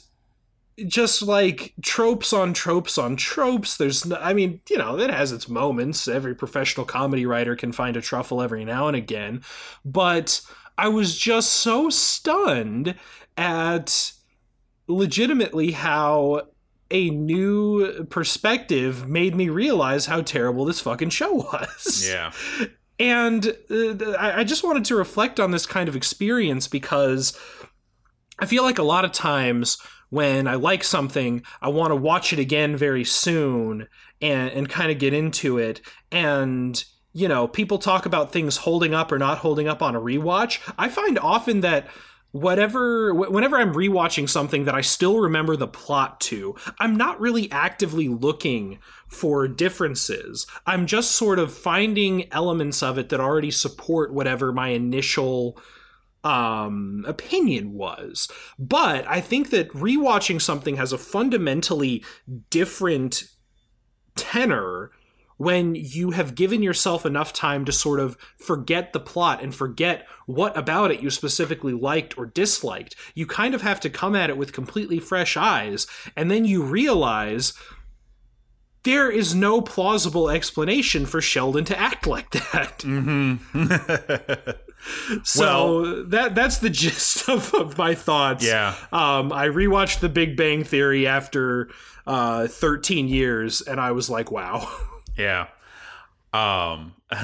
just 0.88 1.22
like 1.22 1.74
tropes 1.82 2.34
on 2.34 2.54
tropes 2.54 2.98
on 2.98 3.15
tropes. 3.15 3.78
There's 3.78 4.06
no, 4.06 4.15
i 4.18 4.34
mean 4.34 4.62
you 4.70 4.78
know 4.78 4.98
it 5.00 5.10
has 5.10 5.32
its 5.32 5.48
moments. 5.48 6.08
Every 6.08 6.36
professional 6.36 6.86
comedy 6.86 7.26
writer 7.26 7.56
can 7.56 7.72
find 7.72 7.96
a 7.98 8.02
truffle 8.02 8.42
every 8.42 8.65
now 8.65 8.88
and 8.88 8.96
again. 8.98 9.42
But 9.86 10.42
i 10.78 10.88
was 10.88 11.18
just 11.18 11.52
so 11.52 11.89
stunned 11.89 12.96
at 13.38 14.13
legitimately 14.88 15.72
how 15.72 16.44
a 16.92 17.10
new 17.10 18.06
perspective 18.10 19.08
made 19.08 19.36
me 19.36 19.50
realize 19.50 20.08
how 20.08 20.22
terrible 20.22 20.65
this 20.65 20.82
fucking 20.82 21.10
show 21.10 21.34
was. 21.54 22.10
Yeah. 22.10 22.32
and 23.00 23.56
uh, 23.70 24.12
I 24.18 24.39
I 24.39 24.44
just 24.44 24.63
wanted 24.63 24.86
to 24.86 24.96
reflect 24.96 25.39
on 25.39 25.52
this 25.52 25.65
kind 25.65 25.88
of 25.89 25.96
experience 25.96 26.68
because 26.68 27.38
I 28.39 28.46
feel 28.46 28.63
like 28.63 28.80
a 28.80 28.84
lot 28.84 29.06
of 29.06 29.12
times 29.12 29.78
when 30.10 30.48
I 30.48 30.56
like 30.56 30.84
something, 30.84 31.43
I 31.62 31.69
want 31.69 31.91
to 31.91 31.95
watch 31.95 32.34
it 32.34 32.39
again 32.39 32.76
very 32.76 33.04
soon 33.04 33.88
and, 34.22 34.50
and 34.52 34.69
kind 34.69 34.91
of 34.91 35.00
get 35.00 35.13
into 35.13 35.58
it. 35.58 35.82
And, 36.12 36.84
you 37.13 37.28
know, 37.28 37.48
people 37.48 37.78
talk 37.78 38.06
about 38.06 38.32
things 38.32 38.58
holding 38.58 38.93
up 38.93 39.12
or 39.12 39.19
not 39.19 39.39
holding 39.39 39.67
up 39.67 39.82
on 39.82 39.95
a 39.95 40.02
rewatch. 40.02 40.60
I 40.78 40.89
find 40.89 41.19
often 41.19 41.62
that 41.62 41.88
whatever 42.32 43.12
whenever 43.12 43.58
i'm 43.58 43.74
rewatching 43.74 44.30
something 44.30 44.65
that 44.65 44.76
i 44.76 44.82
still 44.82 45.19
remember 45.19 45.56
the 45.56 45.67
plot 45.67 46.22
to 46.22 46.56
i'm 46.78 46.95
not 46.95 47.19
really 47.19 47.52
actively 47.52 48.08
looking 48.08 48.78
for 49.08 49.48
differences 49.48 50.45
i'm 50.67 50.86
just 50.86 51.13
sort 51.13 51.39
of 51.39 51.52
finding 51.52 52.32
elements 52.32 52.84
of 52.84 53.00
it 53.00 53.10
that 53.10 53.19
already 53.19 53.50
support 53.50 54.13
whatever 54.13 54.54
my 54.54 54.67
initial 54.67 55.58
um 56.24 57.04
opinion 57.08 57.74
was 57.74 58.28
but 58.58 59.08
i 59.08 59.22
think 59.22 59.52
that 59.52 59.70
rewatching 59.70 60.42
something 60.42 60.76
has 60.76 60.92
a 60.92 60.98
fundamentally 60.98 62.04
different 62.50 63.24
tenor 64.16 64.92
when 65.40 65.74
you 65.74 66.12
have 66.12 66.36
given 66.36 66.62
yourself 66.62 67.06
enough 67.06 67.32
time 67.32 67.64
to 67.64 67.72
sort 67.72 68.02
of 68.02 68.18
forget 68.38 68.92
the 68.92 69.00
plot 69.00 69.42
and 69.42 69.56
forget 69.56 70.06
what 70.26 70.56
about 70.58 70.92
it 70.92 71.02
you 71.02 71.10
specifically 71.10 71.72
liked 71.72 72.18
or 72.18 72.26
disliked. 72.26 72.94
You 73.16 73.26
kind 73.26 73.56
of 73.56 73.62
have 73.62 73.80
to 73.80 73.90
come 73.90 74.18
at 74.18 74.30
it 74.30 74.38
with 74.38 74.52
completely 74.52 75.00
fresh 75.00 75.38
eyes, 75.38 75.88
and 76.14 76.30
then 76.30 76.44
you 76.44 76.62
realize 76.62 77.54
there 78.89 79.12
is 79.12 79.36
no 79.36 79.62
plausible 79.62 80.30
explanation 80.30 81.06
for 81.06 81.21
Sheldon 81.21 81.63
to 81.65 81.80
act 81.80 82.08
like 82.08 82.32
that. 82.32 82.82
hmm 82.82 83.36
So 85.23 86.04
that 86.04 86.36
that's 86.36 86.58
the 86.60 86.69
gist 86.69 87.28
of, 87.30 87.54
of 87.54 87.78
my 87.78 87.93
thoughts. 87.93 88.45
yeah. 88.45 88.75
Um, 88.91 89.32
I 89.32 89.47
rewatched 89.47 89.99
The 89.99 90.10
Big 90.10 90.38
Bang 90.38 90.63
Theory 90.63 91.06
after 91.06 91.69
uh, 92.08 92.47
13 92.47 93.08
years, 93.08 93.62
and 93.62 93.80
I 93.80 93.91
was 93.91 94.10
like, 94.10 94.32
wow. 94.32 94.67
Yeah. 95.17 95.47
Um 96.32 96.94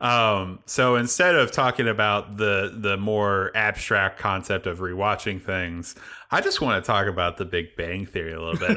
um 0.00 0.58
so 0.66 0.96
instead 0.96 1.36
of 1.36 1.52
talking 1.52 1.86
about 1.86 2.38
the 2.38 2.76
the 2.76 2.96
more 2.96 3.52
abstract 3.54 4.18
concept 4.18 4.66
of 4.66 4.80
rewatching 4.80 5.40
things, 5.40 5.94
I 6.30 6.40
just 6.40 6.60
want 6.60 6.82
to 6.82 6.86
talk 6.86 7.06
about 7.06 7.36
the 7.36 7.44
Big 7.44 7.76
Bang 7.76 8.06
Theory 8.06 8.32
a 8.32 8.40
little 8.40 8.58
bit. 8.58 8.76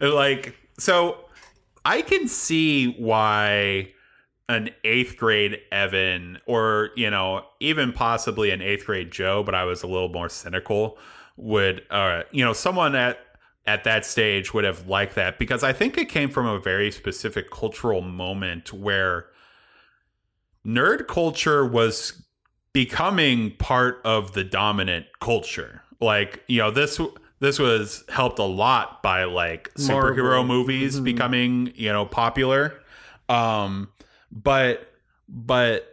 And, 0.00 0.12
like 0.14 0.56
so 0.78 1.26
I 1.84 2.02
can 2.02 2.26
see 2.26 2.92
why 2.98 3.92
an 4.48 4.70
8th 4.84 5.16
grade 5.16 5.58
Evan 5.70 6.38
or 6.46 6.90
you 6.96 7.08
know 7.08 7.44
even 7.60 7.92
possibly 7.92 8.50
an 8.50 8.58
8th 8.58 8.84
grade 8.84 9.12
Joe, 9.12 9.44
but 9.44 9.54
I 9.54 9.62
was 9.62 9.84
a 9.84 9.86
little 9.86 10.08
more 10.08 10.28
cynical 10.28 10.98
would 11.36 11.82
uh 11.90 12.22
you 12.30 12.44
know 12.44 12.52
someone 12.52 12.94
at 12.94 13.18
at 13.66 13.84
that 13.84 14.04
stage 14.04 14.52
would 14.52 14.64
have 14.64 14.88
liked 14.88 15.14
that 15.14 15.38
because 15.38 15.62
I 15.62 15.72
think 15.72 15.96
it 15.96 16.08
came 16.08 16.30
from 16.30 16.46
a 16.46 16.58
very 16.58 16.90
specific 16.90 17.50
cultural 17.50 18.00
moment 18.00 18.72
where 18.72 19.26
nerd 20.66 21.06
culture 21.06 21.64
was 21.66 22.22
becoming 22.72 23.52
part 23.56 24.00
of 24.04 24.32
the 24.32 24.44
dominant 24.44 25.06
culture. 25.20 25.82
Like, 26.00 26.42
you 26.48 26.58
know, 26.60 26.70
this 26.70 27.00
this 27.40 27.58
was 27.58 28.04
helped 28.08 28.38
a 28.38 28.44
lot 28.44 29.02
by 29.02 29.24
like 29.24 29.72
superhero 29.74 30.24
Marvel. 30.24 30.44
movies 30.44 31.00
Mhm. 31.00 31.04
becoming, 31.04 31.72
you 31.74 31.92
know, 31.92 32.06
popular. 32.06 32.80
Um 33.28 33.88
but 34.30 34.92
but 35.28 35.88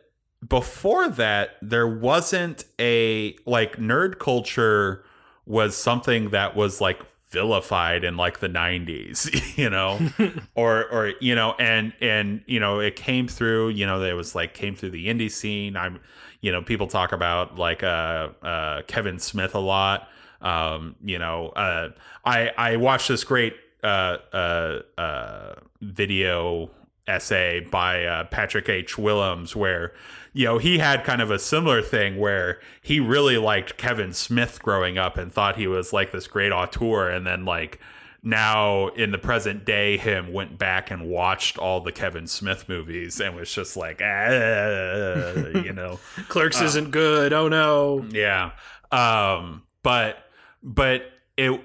before 0.47 1.09
that 1.09 1.57
there 1.61 1.88
wasn't 1.88 2.63
a 2.80 3.36
like 3.45 3.76
nerd 3.78 4.20
culture 4.20 5.03
was 5.45 5.76
something 5.76 6.30
that 6.30 6.55
was 6.55 6.80
like 6.80 7.01
vilified 7.30 8.03
in 8.03 8.17
like 8.17 8.39
the 8.39 8.49
90s 8.49 9.30
you 9.57 9.69
know? 9.69 9.99
Or 10.55 10.86
or 10.89 11.13
you 11.21 11.36
know 11.36 11.55
and 11.59 11.93
and 12.01 12.41
you 12.45 12.59
know 12.59 12.80
it 12.80 12.95
came 12.95 13.27
through 13.27 13.69
you 13.69 13.86
know 13.86 14.01
it 14.01 14.13
was 14.13 14.36
like 14.36 14.53
came 14.53 14.75
through 14.75 14.91
the 14.91 15.07
indie 15.07 15.32
scene. 15.32 15.77
I'm 15.77 15.99
you 16.41 16.51
know 16.51 16.61
people 16.61 16.88
talk 16.88 17.11
about 17.11 17.57
like 17.57 17.82
uh 17.84 18.30
uh 18.41 18.82
kevin 18.84 19.19
smith 19.19 19.55
a 19.55 19.59
lot. 19.59 20.09
Um 20.41 20.95
you 21.03 21.19
know 21.19 21.49
uh 21.49 21.89
i 22.25 22.51
i 22.57 22.75
watched 22.75 23.07
this 23.07 23.23
great 23.23 23.55
uh 23.84 24.17
uh 24.34 24.82
uh 24.97 25.55
video 25.82 26.69
essay 27.10 27.60
by 27.60 28.05
uh, 28.05 28.24
Patrick 28.26 28.70
H. 28.70 28.97
Willems, 28.97 29.55
where 29.55 29.93
you 30.34 30.45
know 30.45 30.57
he 30.57 30.78
had 30.78 31.03
kind 31.03 31.22
of 31.22 31.32
a 31.32 31.39
similar 31.39 31.82
thing 31.82 32.18
where 32.18 32.60
he 32.82 32.99
really 32.99 33.38
liked 33.38 33.78
Kevin 33.78 34.14
Smith 34.14 34.62
growing 34.62 34.97
up 34.97 35.18
and 35.18 35.32
thought 35.32 35.55
he 35.55 35.68
was 35.68 35.91
like 35.91 36.12
this 36.12 36.28
great 36.28 36.51
auteur, 36.51 37.10
and 37.10 37.26
then 37.26 37.45
like 37.45 37.80
now 38.22 38.89
in 38.89 39.12
the 39.12 39.18
present 39.18 39.64
day 39.66 39.97
him 39.97 40.34
went 40.34 40.57
back 40.57 40.91
and 40.91 41.07
watched 41.10 41.57
all 41.57 41.80
the 41.80 41.91
Kevin 41.91 42.28
Smith 42.28 42.68
movies 42.68 43.20
and 43.22 43.36
was 43.36 43.53
just 43.53 43.78
like 43.78 44.01
ah, 44.03 45.32
you 45.64 45.74
know 45.74 45.99
Clerks 46.28 46.62
isn't 46.62 46.91
good. 46.91 47.32
Oh 47.34 47.47
no. 47.47 48.05
yeah 48.12 48.51
um 48.91 49.64
but 49.84 50.18
but 50.64 51.03
it 51.38 51.64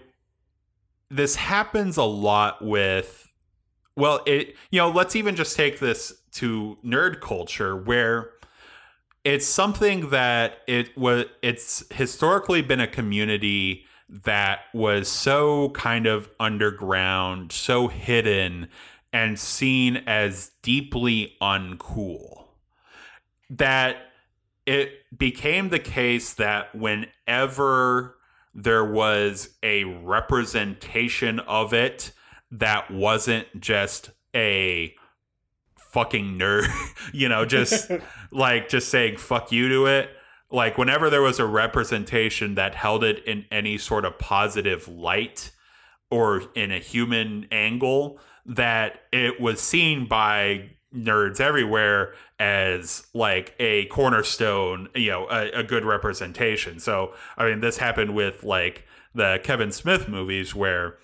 this 1.10 1.36
happens 1.36 1.96
a 1.96 2.02
lot 2.04 2.64
with 2.64 3.23
well 3.96 4.20
it 4.26 4.54
you 4.70 4.78
know 4.78 4.90
let's 4.90 5.16
even 5.16 5.36
just 5.36 5.56
take 5.56 5.78
this 5.78 6.12
to 6.32 6.78
nerd 6.84 7.20
culture 7.20 7.76
where 7.76 8.30
it's 9.24 9.46
something 9.46 10.10
that 10.10 10.58
it 10.66 10.96
was 10.96 11.26
it's 11.42 11.84
historically 11.92 12.62
been 12.62 12.80
a 12.80 12.86
community 12.86 13.84
that 14.08 14.60
was 14.74 15.08
so 15.08 15.70
kind 15.70 16.06
of 16.06 16.28
underground 16.38 17.52
so 17.52 17.88
hidden 17.88 18.68
and 19.12 19.38
seen 19.38 19.96
as 20.06 20.50
deeply 20.62 21.34
uncool 21.40 22.44
that 23.48 23.96
it 24.66 24.90
became 25.16 25.68
the 25.68 25.78
case 25.78 26.34
that 26.34 26.74
whenever 26.74 28.16
there 28.54 28.84
was 28.84 29.50
a 29.62 29.84
representation 29.84 31.38
of 31.40 31.72
it 31.72 32.12
that 32.58 32.90
wasn't 32.90 33.60
just 33.60 34.10
a 34.34 34.94
fucking 35.90 36.38
nerd, 36.38 36.68
you 37.12 37.28
know, 37.28 37.44
just 37.44 37.90
like 38.30 38.68
just 38.68 38.88
saying 38.88 39.16
fuck 39.16 39.52
you 39.52 39.68
to 39.68 39.86
it. 39.86 40.10
Like 40.50 40.78
whenever 40.78 41.10
there 41.10 41.22
was 41.22 41.40
a 41.40 41.46
representation 41.46 42.54
that 42.54 42.74
held 42.74 43.02
it 43.02 43.24
in 43.26 43.44
any 43.50 43.78
sort 43.78 44.04
of 44.04 44.18
positive 44.18 44.86
light 44.86 45.50
or 46.10 46.42
in 46.54 46.70
a 46.70 46.78
human 46.78 47.48
angle, 47.50 48.18
that 48.46 49.00
it 49.12 49.40
was 49.40 49.60
seen 49.60 50.06
by 50.06 50.70
nerds 50.94 51.40
everywhere 51.40 52.14
as 52.38 53.06
like 53.14 53.54
a 53.58 53.86
cornerstone, 53.86 54.88
you 54.94 55.10
know, 55.10 55.26
a, 55.28 55.50
a 55.50 55.62
good 55.64 55.84
representation. 55.84 56.78
So, 56.78 57.14
I 57.36 57.48
mean, 57.48 57.60
this 57.60 57.78
happened 57.78 58.14
with 58.14 58.44
like 58.44 58.84
the 59.12 59.40
Kevin 59.42 59.72
Smith 59.72 60.08
movies 60.08 60.54
where 60.54 60.98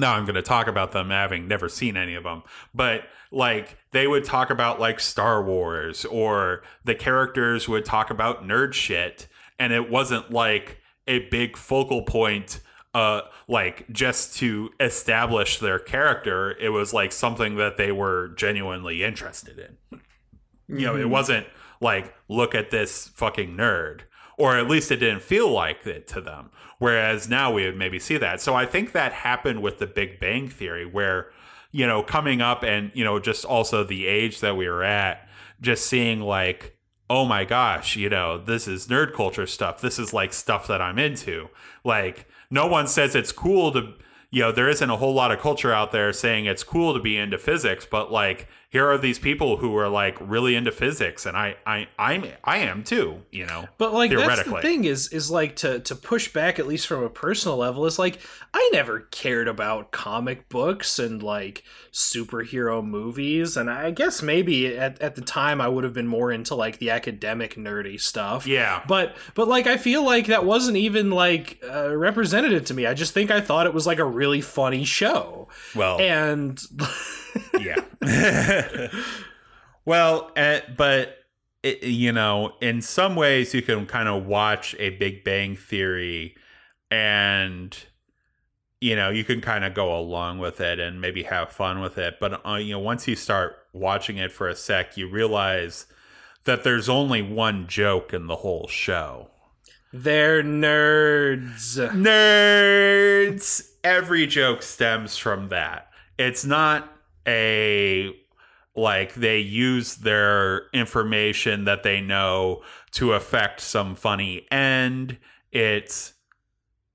now 0.00 0.14
I'm 0.14 0.24
going 0.24 0.36
to 0.36 0.42
talk 0.42 0.66
about 0.66 0.92
them 0.92 1.10
having 1.10 1.48
never 1.48 1.68
seen 1.68 1.96
any 1.96 2.14
of 2.14 2.24
them, 2.24 2.42
but 2.74 3.04
like 3.30 3.78
they 3.90 4.06
would 4.06 4.24
talk 4.24 4.50
about 4.50 4.80
like 4.80 5.00
Star 5.00 5.42
Wars 5.42 6.04
or 6.04 6.62
the 6.84 6.94
characters 6.94 7.68
would 7.68 7.84
talk 7.84 8.10
about 8.10 8.46
nerd 8.46 8.72
shit 8.72 9.26
and 9.58 9.72
it 9.72 9.90
wasn't 9.90 10.30
like 10.30 10.78
a 11.06 11.20
big 11.28 11.56
focal 11.56 12.02
point 12.02 12.60
uh 12.94 13.22
like 13.48 13.90
just 13.92 14.36
to 14.36 14.70
establish 14.80 15.58
their 15.58 15.78
character. 15.78 16.56
It 16.58 16.70
was 16.70 16.94
like 16.94 17.12
something 17.12 17.56
that 17.56 17.76
they 17.76 17.92
were 17.92 18.28
genuinely 18.36 19.02
interested 19.02 19.58
in. 19.58 20.00
You 20.68 20.86
know 20.86 20.96
it 20.96 21.08
wasn't 21.08 21.46
like 21.80 22.14
look 22.28 22.54
at 22.54 22.70
this 22.70 23.08
fucking 23.08 23.56
nerd 23.56 24.02
or 24.36 24.56
at 24.56 24.68
least 24.68 24.90
it 24.90 24.96
didn't 24.96 25.22
feel 25.22 25.50
like 25.50 25.86
it 25.86 26.06
to 26.08 26.20
them 26.20 26.50
whereas 26.78 27.28
now 27.28 27.52
we 27.52 27.64
would 27.64 27.76
maybe 27.76 27.98
see 27.98 28.16
that. 28.18 28.40
So 28.40 28.54
i 28.54 28.66
think 28.66 28.92
that 28.92 29.12
happened 29.12 29.62
with 29.62 29.78
the 29.78 29.86
big 29.86 30.20
bang 30.20 30.48
theory 30.48 30.86
where 30.86 31.30
you 31.72 31.86
know 31.86 32.02
coming 32.02 32.40
up 32.40 32.62
and 32.62 32.90
you 32.94 33.04
know 33.04 33.18
just 33.18 33.44
also 33.44 33.84
the 33.84 34.06
age 34.06 34.40
that 34.40 34.56
we 34.56 34.68
were 34.68 34.84
at 34.84 35.28
just 35.60 35.86
seeing 35.86 36.20
like 36.20 36.76
oh 37.08 37.24
my 37.24 37.44
gosh 37.44 37.96
you 37.96 38.08
know 38.08 38.38
this 38.38 38.68
is 38.68 38.88
nerd 38.88 39.12
culture 39.14 39.46
stuff. 39.46 39.80
This 39.80 39.98
is 39.98 40.12
like 40.12 40.32
stuff 40.32 40.66
that 40.66 40.82
i'm 40.82 40.98
into. 40.98 41.48
Like 41.84 42.28
no 42.50 42.66
one 42.66 42.86
says 42.86 43.14
it's 43.14 43.32
cool 43.32 43.72
to 43.72 43.94
you 44.30 44.42
know 44.42 44.52
there 44.52 44.68
isn't 44.68 44.90
a 44.90 44.96
whole 44.96 45.14
lot 45.14 45.32
of 45.32 45.40
culture 45.40 45.72
out 45.72 45.92
there 45.92 46.12
saying 46.12 46.46
it's 46.46 46.64
cool 46.64 46.94
to 46.94 47.00
be 47.00 47.16
into 47.16 47.38
physics 47.38 47.86
but 47.90 48.12
like 48.12 48.48
here 48.76 48.90
are 48.90 48.98
these 48.98 49.18
people 49.18 49.56
who 49.56 49.74
are 49.78 49.88
like 49.88 50.18
really 50.20 50.54
into 50.54 50.70
physics 50.70 51.24
and 51.24 51.34
i 51.34 51.56
i 51.66 51.88
i'm 51.98 52.26
i 52.44 52.58
am 52.58 52.84
too 52.84 53.22
you 53.32 53.46
know 53.46 53.66
But 53.78 53.94
like 53.94 54.10
that's 54.10 54.42
the 54.42 54.60
thing 54.60 54.84
is 54.84 55.08
is 55.14 55.30
like 55.30 55.56
to 55.56 55.80
to 55.80 55.94
push 55.94 56.30
back 56.30 56.58
at 56.58 56.66
least 56.66 56.86
from 56.86 57.02
a 57.02 57.08
personal 57.08 57.56
level 57.56 57.86
is 57.86 57.98
like 57.98 58.18
I 58.52 58.70
never 58.72 59.00
cared 59.00 59.48
about 59.48 59.92
comic 59.92 60.48
books 60.48 60.98
and 60.98 61.22
like 61.22 61.62
superhero 61.92 62.84
movies 62.84 63.56
and 63.56 63.70
I 63.70 63.92
guess 63.92 64.22
maybe 64.22 64.76
at, 64.76 65.00
at 65.00 65.14
the 65.14 65.22
time 65.22 65.60
I 65.60 65.68
would 65.68 65.84
have 65.84 65.94
been 65.94 66.06
more 66.06 66.30
into 66.30 66.54
like 66.54 66.78
the 66.78 66.90
academic 66.90 67.54
nerdy 67.54 67.98
stuff. 67.98 68.46
yeah 68.46 68.82
But 68.86 69.16
but 69.34 69.48
like 69.48 69.66
I 69.66 69.78
feel 69.78 70.04
like 70.04 70.26
that 70.26 70.44
wasn't 70.44 70.76
even 70.76 71.10
like 71.10 71.62
uh, 71.66 71.96
representative 71.96 72.66
to 72.66 72.74
me. 72.74 72.86
I 72.86 72.92
just 72.92 73.14
think 73.14 73.30
I 73.30 73.40
thought 73.40 73.66
it 73.66 73.74
was 73.74 73.86
like 73.86 73.98
a 73.98 74.04
really 74.04 74.42
funny 74.42 74.84
show. 74.84 75.48
well 75.74 75.98
And 75.98 76.62
yeah. 77.60 78.88
well, 79.84 80.32
uh, 80.36 80.60
but 80.76 81.18
it, 81.62 81.82
you 81.82 82.12
know, 82.12 82.54
in 82.60 82.80
some 82.80 83.16
ways, 83.16 83.54
you 83.54 83.62
can 83.62 83.86
kind 83.86 84.08
of 84.08 84.26
watch 84.26 84.74
a 84.78 84.90
Big 84.90 85.24
Bang 85.24 85.56
Theory, 85.56 86.36
and 86.90 87.76
you 88.80 88.94
know, 88.94 89.10
you 89.10 89.24
can 89.24 89.40
kind 89.40 89.64
of 89.64 89.74
go 89.74 89.96
along 89.98 90.38
with 90.38 90.60
it 90.60 90.78
and 90.78 91.00
maybe 91.00 91.24
have 91.24 91.50
fun 91.50 91.80
with 91.80 91.98
it. 91.98 92.16
But 92.20 92.46
uh, 92.46 92.54
you 92.54 92.72
know, 92.72 92.78
once 92.78 93.08
you 93.08 93.16
start 93.16 93.56
watching 93.72 94.18
it 94.18 94.32
for 94.32 94.48
a 94.48 94.54
sec, 94.56 94.96
you 94.96 95.08
realize 95.08 95.86
that 96.44 96.62
there's 96.62 96.88
only 96.88 97.22
one 97.22 97.66
joke 97.66 98.12
in 98.12 98.26
the 98.26 98.36
whole 98.36 98.68
show. 98.68 99.30
they're 99.92 100.42
nerds. 100.42 101.76
nerds. 101.92 103.70
Every 103.82 104.26
joke 104.26 104.62
stems 104.62 105.16
from 105.16 105.48
that. 105.48 105.90
It's 106.18 106.44
not 106.44 106.95
a 107.26 108.14
like 108.74 109.14
they 109.14 109.38
use 109.38 109.96
their 109.96 110.68
information 110.72 111.64
that 111.64 111.82
they 111.82 112.00
know 112.00 112.62
to 112.92 113.14
affect 113.14 113.60
some 113.60 113.94
funny 113.94 114.46
end. 114.50 115.18
It's 115.50 116.14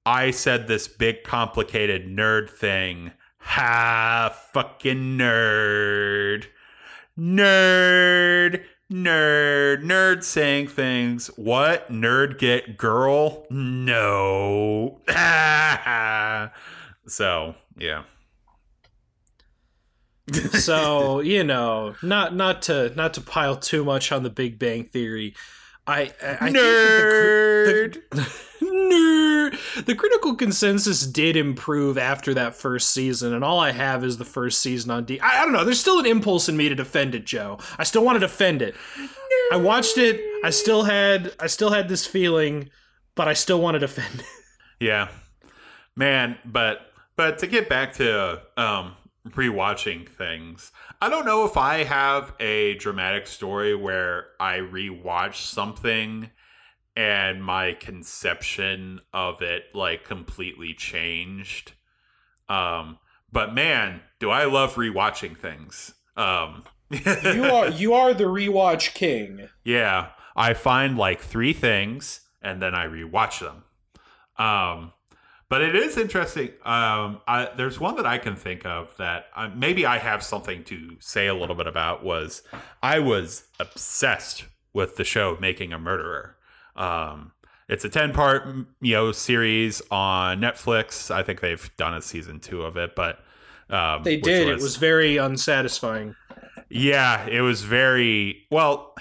I 0.06 0.32
said 0.32 0.68
this 0.68 0.88
big 0.88 1.24
complicated 1.24 2.08
nerd 2.08 2.50
thing. 2.50 3.12
Ha 3.40 4.36
fucking 4.54 5.18
nerd. 5.18 6.46
Nerd. 7.18 8.64
Nerd. 8.92 9.84
Nerd 9.84 10.24
saying 10.24 10.68
things. 10.68 11.28
What? 11.36 11.92
Nerd 11.92 12.38
get 12.38 12.78
girl? 12.78 13.46
No. 13.50 15.02
so, 17.08 17.56
yeah. 17.78 18.04
so 20.52 21.20
you 21.20 21.44
know 21.44 21.96
not 22.02 22.36
not 22.36 22.62
to 22.64 22.94
not 22.96 23.14
to 23.16 23.22
pile 23.22 23.56
too 23.56 23.84
much 23.84 24.12
on 24.12 24.24
the 24.24 24.30
big 24.30 24.58
bang 24.60 24.84
theory. 24.84 25.34
I 25.88 26.12
i, 26.24 26.38
I 26.42 26.50
Nerd. 26.52 27.94
think 27.94 28.10
the, 28.12 28.18
the, 28.62 28.66
nerd! 28.66 29.86
The 29.86 29.96
critical 29.96 30.36
consensus 30.36 31.06
did 31.08 31.36
improve 31.36 31.98
after 31.98 32.34
that 32.36 32.56
first 32.56 32.92
season 32.92 33.34
and 33.34 33.44
all 33.44 33.60
i 33.60 33.72
have 33.72 34.04
is 34.04 34.18
the 34.18 34.26
first 34.26 34.62
season 34.62 34.92
on 34.92 35.06
d 35.06 35.20
I, 35.20 35.42
I 35.42 35.44
don't 35.44 35.54
know 35.54 35.64
there's 35.66 35.80
still 35.80 36.00
an 36.00 36.06
impulse 36.06 36.48
in 36.48 36.56
me 36.56 36.70
to 36.70 36.76
defend 36.76 37.16
it 37.16 37.26
joe. 37.26 37.58
I 37.80 37.84
still 37.84 38.06
want 38.06 38.16
to 38.18 38.20
defend 38.20 38.62
it. 38.62 38.76
I 39.52 39.56
watched 39.58 39.98
it 39.98 40.22
i 40.44 40.52
still 40.52 40.84
had 40.84 41.34
i 41.40 41.48
still 41.48 41.72
had 41.72 41.90
this 41.90 42.06
feeling 42.06 42.70
but 43.16 43.28
i 43.28 43.34
still 43.34 43.60
want 43.60 43.76
to 43.76 43.80
defend 43.80 44.20
it. 44.22 44.26
Yeah, 44.80 45.10
man. 45.96 46.38
But 46.46 46.82
but 47.16 47.38
to 47.40 47.48
get 47.48 47.70
back 47.70 47.94
to 47.96 48.42
um, 48.58 48.96
rewatching 49.30 50.08
things, 50.08 50.72
I 51.02 51.10
don't 51.10 51.26
know 51.26 51.46
if 51.46 51.58
I 51.58 51.84
have 51.84 52.34
a 52.40 52.76
dramatic 52.76 53.28
story 53.28 53.76
where 53.76 54.28
I 54.40 54.58
rewatch 54.58 55.36
something 55.36 56.30
and 56.96 57.44
my 57.44 57.74
conception 57.74 59.00
of 59.14 59.42
it 59.42 59.66
like 59.74 60.04
completely 60.04 60.74
changed. 60.74 61.74
Um, 62.50 62.98
but 63.32 63.54
man, 63.54 64.02
do 64.20 64.30
I 64.30 64.46
love 64.46 64.76
rewatching 64.76 65.38
things. 65.38 65.94
Um, 66.18 66.64
you 66.90 67.46
are 67.46 67.70
you 67.70 67.94
are 67.94 68.14
the 68.14 68.26
rewatch 68.26 68.94
king 68.94 69.48
Yeah, 69.64 70.10
I 70.36 70.54
find 70.54 70.98
like 70.98 71.22
three 71.22 71.54
things 71.54 72.22
and 72.42 72.62
then 72.62 72.76
I 72.76 72.88
rewatch 72.88 73.40
them. 73.40 73.64
Um, 74.38 74.94
but 75.52 75.62
it 75.62 75.76
is 75.76 75.98
interesting. 75.98 76.48
Um, 76.64 77.20
I, 77.28 77.50
there's 77.58 77.78
one 77.80 77.98
that 77.98 78.06
I 78.06 78.18
can 78.18 78.36
think 78.36 78.66
of 78.66 78.96
that 78.98 79.26
uh, 79.36 79.50
maybe 79.54 79.86
I 79.86 79.98
have 79.98 80.24
something 80.24 80.64
to 80.64 80.96
say 81.00 81.28
a 81.28 81.34
little 81.34 81.56
bit 81.56 81.68
about. 81.68 82.04
Was 82.04 82.42
I 82.82 83.00
was 83.00 83.44
obsessed 83.60 84.46
with 84.74 84.96
the 84.96 85.04
show 85.04 85.38
Making 85.40 85.74
a 85.74 85.78
Murderer. 85.78 86.38
Um, 86.76 87.34
it's 87.68 87.86
a 87.86 87.90
ten 87.90 88.14
part 88.14 88.48
you 88.82 88.94
know 88.94 89.12
series 89.12 89.82
on 89.92 90.40
Netflix. 90.40 91.12
I 91.12 91.22
think 91.22 91.42
they've 91.42 91.70
done 91.76 91.94
a 91.94 92.02
season 92.02 92.40
two 92.40 92.64
of 92.64 92.78
it, 92.78 92.96
but 92.96 93.20
um, 93.70 94.04
they 94.04 94.18
did 94.18 94.48
it 94.48 94.60
was 94.60 94.78
very 94.78 95.18
unsatisfying 95.18 96.16
yeah, 96.72 97.28
it 97.28 97.42
was 97.42 97.64
very 97.64 98.46
well. 98.50 98.96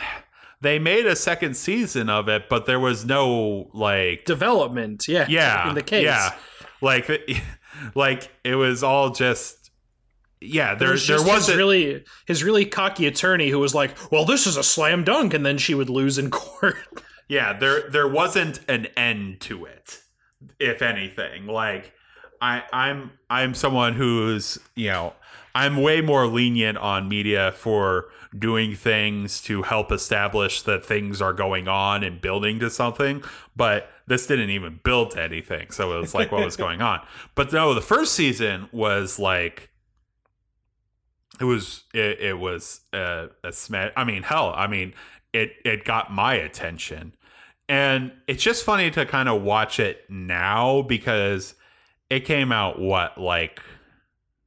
They 0.62 0.78
made 0.78 1.06
a 1.06 1.16
second 1.16 1.56
season 1.56 2.10
of 2.10 2.28
it, 2.28 2.48
but 2.48 2.66
there 2.66 2.80
was 2.80 3.04
no 3.04 3.70
like 3.72 4.24
development 4.24 5.08
yeah 5.08 5.26
yeah 5.28 5.68
in 5.68 5.74
the 5.74 5.82
case 5.82 6.04
yeah 6.04 6.34
like 6.80 7.10
like 7.94 8.30
it 8.44 8.54
was 8.56 8.82
all 8.82 9.10
just 9.10 9.70
yeah. 10.42 10.74
There 10.74 10.90
was 10.90 11.06
there 11.06 11.16
just 11.16 11.26
his 11.26 11.34
wasn't 11.34 11.58
really 11.58 12.04
his 12.26 12.42
really 12.42 12.64
cocky 12.64 13.06
attorney 13.06 13.50
who 13.50 13.58
was 13.58 13.74
like, 13.74 13.94
"Well, 14.10 14.24
this 14.24 14.46
is 14.46 14.56
a 14.56 14.62
slam 14.62 15.04
dunk," 15.04 15.34
and 15.34 15.44
then 15.44 15.58
she 15.58 15.74
would 15.74 15.90
lose 15.90 16.16
in 16.18 16.30
court. 16.40 16.76
yeah 17.28 17.52
there 17.52 17.88
there 17.90 18.08
wasn't 18.08 18.60
an 18.68 18.86
end 18.96 19.40
to 19.40 19.64
it 19.64 20.00
if 20.58 20.82
anything 20.82 21.46
like 21.46 21.92
i 22.40 22.62
i'm 22.72 23.10
i'm 23.28 23.54
someone 23.54 23.92
who's 23.94 24.58
you 24.74 24.88
know 24.88 25.12
i'm 25.54 25.76
way 25.80 26.00
more 26.00 26.26
lenient 26.26 26.76
on 26.78 27.08
media 27.08 27.52
for 27.52 28.06
doing 28.38 28.74
things 28.74 29.40
to 29.42 29.62
help 29.62 29.90
establish 29.90 30.62
that 30.62 30.84
things 30.84 31.20
are 31.20 31.32
going 31.32 31.66
on 31.66 32.04
and 32.04 32.20
building 32.20 32.60
to 32.60 32.70
something 32.70 33.22
but 33.56 33.90
this 34.06 34.26
didn't 34.26 34.50
even 34.50 34.80
build 34.82 35.12
to 35.12 35.22
anything. 35.22 35.70
So 35.70 35.96
it 35.96 36.00
was 36.00 36.14
like 36.14 36.32
what 36.32 36.44
was 36.44 36.56
going 36.56 36.82
on? 36.82 37.00
But 37.34 37.52
no 37.52 37.74
the 37.74 37.80
first 37.80 38.12
season 38.14 38.68
was 38.72 39.18
like 39.18 39.70
it 41.40 41.44
was 41.44 41.84
it, 41.94 42.20
it 42.20 42.38
was 42.38 42.80
a, 42.92 43.28
a 43.42 43.52
smash 43.52 43.92
i 43.96 44.04
mean 44.04 44.22
hell 44.22 44.52
i 44.54 44.66
mean 44.66 44.92
it 45.32 45.52
it 45.64 45.84
got 45.84 46.12
my 46.12 46.34
attention. 46.34 47.14
And 47.68 48.12
it's 48.26 48.42
just 48.42 48.64
funny 48.64 48.90
to 48.90 49.06
kind 49.06 49.28
of 49.28 49.42
watch 49.42 49.78
it 49.78 50.04
now 50.10 50.82
because 50.82 51.54
it 52.08 52.24
came 52.24 52.50
out 52.50 52.80
what 52.80 53.16
like 53.16 53.60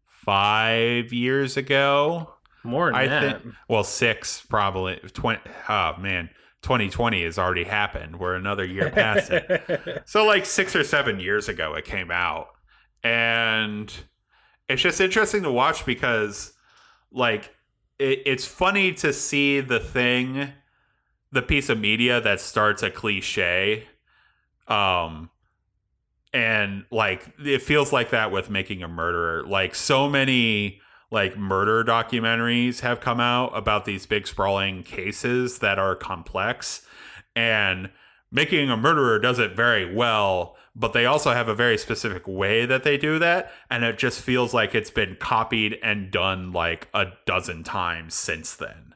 five 0.05 1.13
years 1.13 1.55
ago 1.55 2.32
More 2.64 2.88
than 2.88 2.95
i 2.95 3.07
that. 3.07 3.41
think 3.41 3.55
well 3.68 3.84
six 3.84 4.41
probably 4.41 4.95
20 5.14 5.39
oh 5.70 5.95
man 5.99 6.30
2020 6.64 7.26
has 7.26 7.38
already 7.38 7.66
happened. 7.66 8.20
We're 8.20 8.36
another 8.36 8.66
year 8.66 8.89
past 8.89 9.30
it. 9.32 10.03
So 10.07 10.26
like 10.26 10.45
six 10.45 10.76
or 10.76 10.84
seven 10.84 11.20
years 11.20 11.49
ago 11.49 11.74
it 11.74 11.84
came 11.86 12.09
out. 12.09 12.47
And 13.03 13.93
it's 14.70 14.82
just 14.82 15.01
interesting 15.01 15.43
to 15.43 15.51
watch 15.51 15.86
because 15.86 16.53
like 17.11 17.53
it, 17.99 18.22
it's 18.26 18.45
funny 18.45 18.93
to 18.93 19.11
see 19.11 19.59
the 19.59 19.80
thing 19.80 20.53
the 21.34 21.41
piece 21.41 21.68
of 21.68 21.80
media 21.80 22.22
that 22.22 22.39
starts 22.39 22.82
a 22.82 22.89
cliche 22.89 23.88
um 24.68 25.30
and 26.34 26.86
like 26.91 27.34
it 27.43 27.61
feels 27.61 27.91
like 27.91 28.11
that 28.11 28.32
with 28.32 28.49
making 28.49 28.82
a 28.82 28.88
murderer. 28.88 29.45
Like 29.45 29.76
so 29.76 30.09
many 30.09 30.80
like 31.14 31.38
murder 31.38 31.84
documentaries 31.84 32.82
have 32.82 32.99
come 32.99 33.20
out 33.20 33.55
about 33.55 33.86
these 33.86 34.05
big 34.05 34.28
sprawling 34.28 34.84
cases 34.84 35.59
that 35.59 35.78
are 35.80 35.95
complex. 35.95 36.86
And 37.36 37.91
making 38.32 38.70
a 38.70 38.76
murderer 38.76 39.20
does 39.20 39.39
it 39.39 39.55
very 39.55 39.93
well 39.93 40.57
but 40.76 40.93
they 40.93 41.05
also 41.05 41.34
have 41.34 41.47
a 41.47 41.53
very 41.53 41.78
specific 41.78 42.28
way 42.28 42.66
that 42.66 42.84
they 42.84 42.97
do 42.97 43.20
that. 43.20 43.51
And 43.70 43.84
it 43.84 43.97
just 43.97 44.20
feels 44.20 44.55
like 44.55 44.74
it's 44.74 44.89
been 44.89 45.18
copied 45.20 45.78
and 45.84 46.09
done 46.09 46.51
like 46.51 46.88
a 46.95 47.07
dozen 47.28 47.64
times 47.64 48.16
since 48.16 48.55
then. 48.55 48.95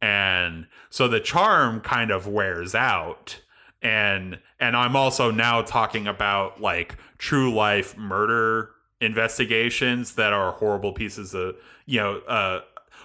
And 0.00 0.68
so 0.88 1.08
the 1.08 1.18
charm 1.18 1.80
kind 1.80 2.12
of 2.12 2.28
wears 2.28 2.76
out. 2.76 3.40
And 3.82 4.38
and 4.58 4.76
i'm 4.76 4.96
also 4.96 5.30
now 5.30 5.62
talking 5.62 6.06
about 6.06 6.60
like 6.60 6.96
true 7.18 7.52
life 7.52 7.96
murder 7.96 8.70
investigations 9.00 10.14
that 10.14 10.32
are 10.32 10.52
horrible 10.52 10.92
pieces 10.92 11.34
of 11.34 11.56
you 11.84 12.00
know 12.00 12.18
uh 12.28 12.60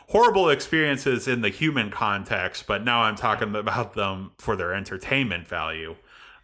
horrible 0.07 0.49
experiences 0.49 1.27
in 1.27 1.41
the 1.41 1.49
human 1.49 1.89
context 1.89 2.65
but 2.67 2.83
now 2.83 3.01
i'm 3.01 3.15
talking 3.15 3.53
about 3.55 3.93
them 3.93 4.31
for 4.37 4.55
their 4.55 4.73
entertainment 4.73 5.47
value 5.47 5.91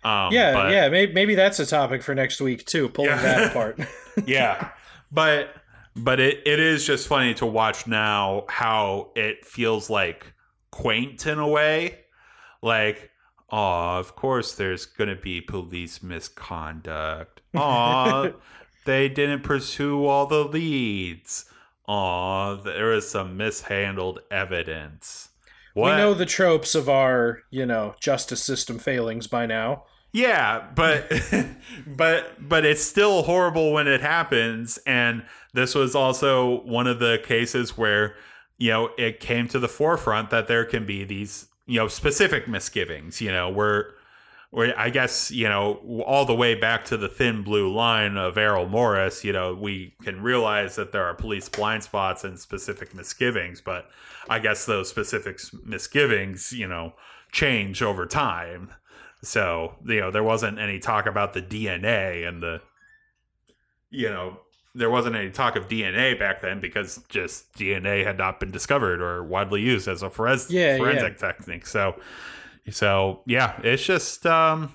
um 0.04 0.32
yeah, 0.32 0.54
but- 0.54 0.72
yeah. 0.72 0.90
Maybe, 0.90 1.12
maybe 1.14 1.36
that's 1.36 1.60
a 1.60 1.66
topic 1.66 2.04
for 2.04 2.14
next 2.14 2.40
week 2.40 2.66
too. 2.66 2.88
Pulling 2.90 3.10
Yeah. 3.12 3.22
that 3.22 3.52
apart. 3.52 3.80
yeah 4.26 4.70
but 5.12 5.50
but 5.96 6.20
it, 6.20 6.42
it 6.46 6.60
is 6.60 6.86
just 6.86 7.08
funny 7.08 7.34
to 7.36 7.46
watch 7.46 7.88
now 7.88 8.46
how 8.48 9.10
it 9.16 9.44
feels 9.46 9.90
like 9.90 10.34
quaint 10.72 11.26
in 11.26 11.40
a 11.40 11.48
way 11.48 12.00
like 12.62 13.10
oh 13.50 13.98
of 13.98 14.16
course 14.16 14.54
there's 14.56 14.86
gonna 14.86 15.16
be 15.16 15.42
police 15.42 16.04
misconduct 16.04 17.42
oh 17.56 18.34
they 18.88 19.10
didn't 19.10 19.44
pursue 19.44 20.06
all 20.06 20.26
the 20.26 20.44
leads. 20.44 21.46
Oh 21.88 22.56
there 22.56 22.88
was 22.88 23.10
some 23.10 23.38
mishandled 23.38 24.20
evidence. 24.32 25.30
What? 25.74 25.92
We 25.92 25.98
know 25.98 26.14
the 26.14 26.26
tropes 26.26 26.74
of 26.74 26.90
our, 26.90 27.44
you 27.52 27.66
know, 27.66 27.96
justice 28.00 28.44
system 28.44 28.80
failings 28.80 29.28
by 29.28 29.46
now. 29.46 29.84
Yeah, 30.12 30.66
but 30.74 31.12
but 31.88 32.36
but 32.40 32.66
it's 32.66 32.82
still 32.82 33.24
horrible 33.24 33.74
when 33.74 33.88
it 33.88 34.02
happens. 34.02 34.80
And 34.88 35.26
this 35.54 35.76
was 35.76 35.94
also 35.94 36.62
one 36.64 36.88
of 36.88 37.00
the 37.00 37.22
cases 37.24 37.78
where 37.78 38.16
you 38.58 38.72
know 38.72 38.90
it 38.98 39.20
came 39.20 39.48
to 39.50 39.60
the 39.60 39.68
forefront 39.68 40.30
that 40.30 40.48
there 40.48 40.66
can 40.66 40.86
be 40.86 41.04
these 41.04 41.48
you 41.66 41.80
know 41.80 41.88
specific 41.88 42.48
misgivings, 42.48 43.22
you 43.22 43.32
know, 43.32 43.50
where 43.50 43.94
where 44.58 44.74
I 44.76 44.90
guess, 44.90 45.30
you 45.30 45.48
know, 45.48 45.76
all 46.04 46.26
the 46.26 46.34
way 46.34 46.56
back 46.56 46.84
to 46.86 46.98
the 46.98 47.08
thin 47.08 47.44
blue 47.44 47.72
line 47.72 48.18
of 48.18 48.40
Errol 48.40 48.66
Morris, 48.68 49.24
you 49.24 49.32
know, 49.32 49.54
we 49.54 49.94
can 50.02 50.20
realize 50.20 50.76
that 50.78 50.92
there 50.92 51.04
are 51.04 51.14
police 51.14 51.48
blind 51.48 51.84
spots 51.84 52.24
and 52.24 52.40
specific 52.40 52.96
misgivings, 52.96 53.62
but 53.62 53.88
I 54.28 54.40
guess 54.40 54.66
those 54.66 54.90
specific 54.90 55.40
misgivings, 55.64 56.52
you 56.54 56.68
know, 56.68 56.94
change 57.32 57.84
over 57.84 58.08
time. 58.08 58.72
So, 59.22 59.76
you 59.86 60.00
know, 60.00 60.10
there 60.10 60.24
wasn't 60.24 60.58
any 60.58 60.80
talk 60.80 61.06
about 61.06 61.34
the 61.34 61.42
DNA 61.44 62.28
and 62.28 62.42
the, 62.42 62.60
you 63.92 64.10
know, 64.10 64.40
there 64.74 64.90
wasn't 64.90 65.16
any 65.16 65.30
talk 65.30 65.56
of 65.56 65.68
DNA 65.68 66.18
back 66.18 66.42
then 66.42 66.60
because 66.60 67.00
just 67.10 67.54
DNA 67.54 68.04
had 68.04 68.18
not 68.18 68.40
been 68.40 68.50
discovered 68.50 69.02
or 69.04 69.24
widely 69.24 69.62
used 69.62 69.88
as 69.88 70.02
a 70.02 70.10
forens- 70.10 70.50
Yeah, 70.50 70.78
forensic 70.78 71.20
technique. 71.20 71.68
So, 71.68 72.00
so 72.72 73.22
yeah, 73.26 73.60
it's 73.64 73.84
just, 73.84 74.26
um, 74.26 74.74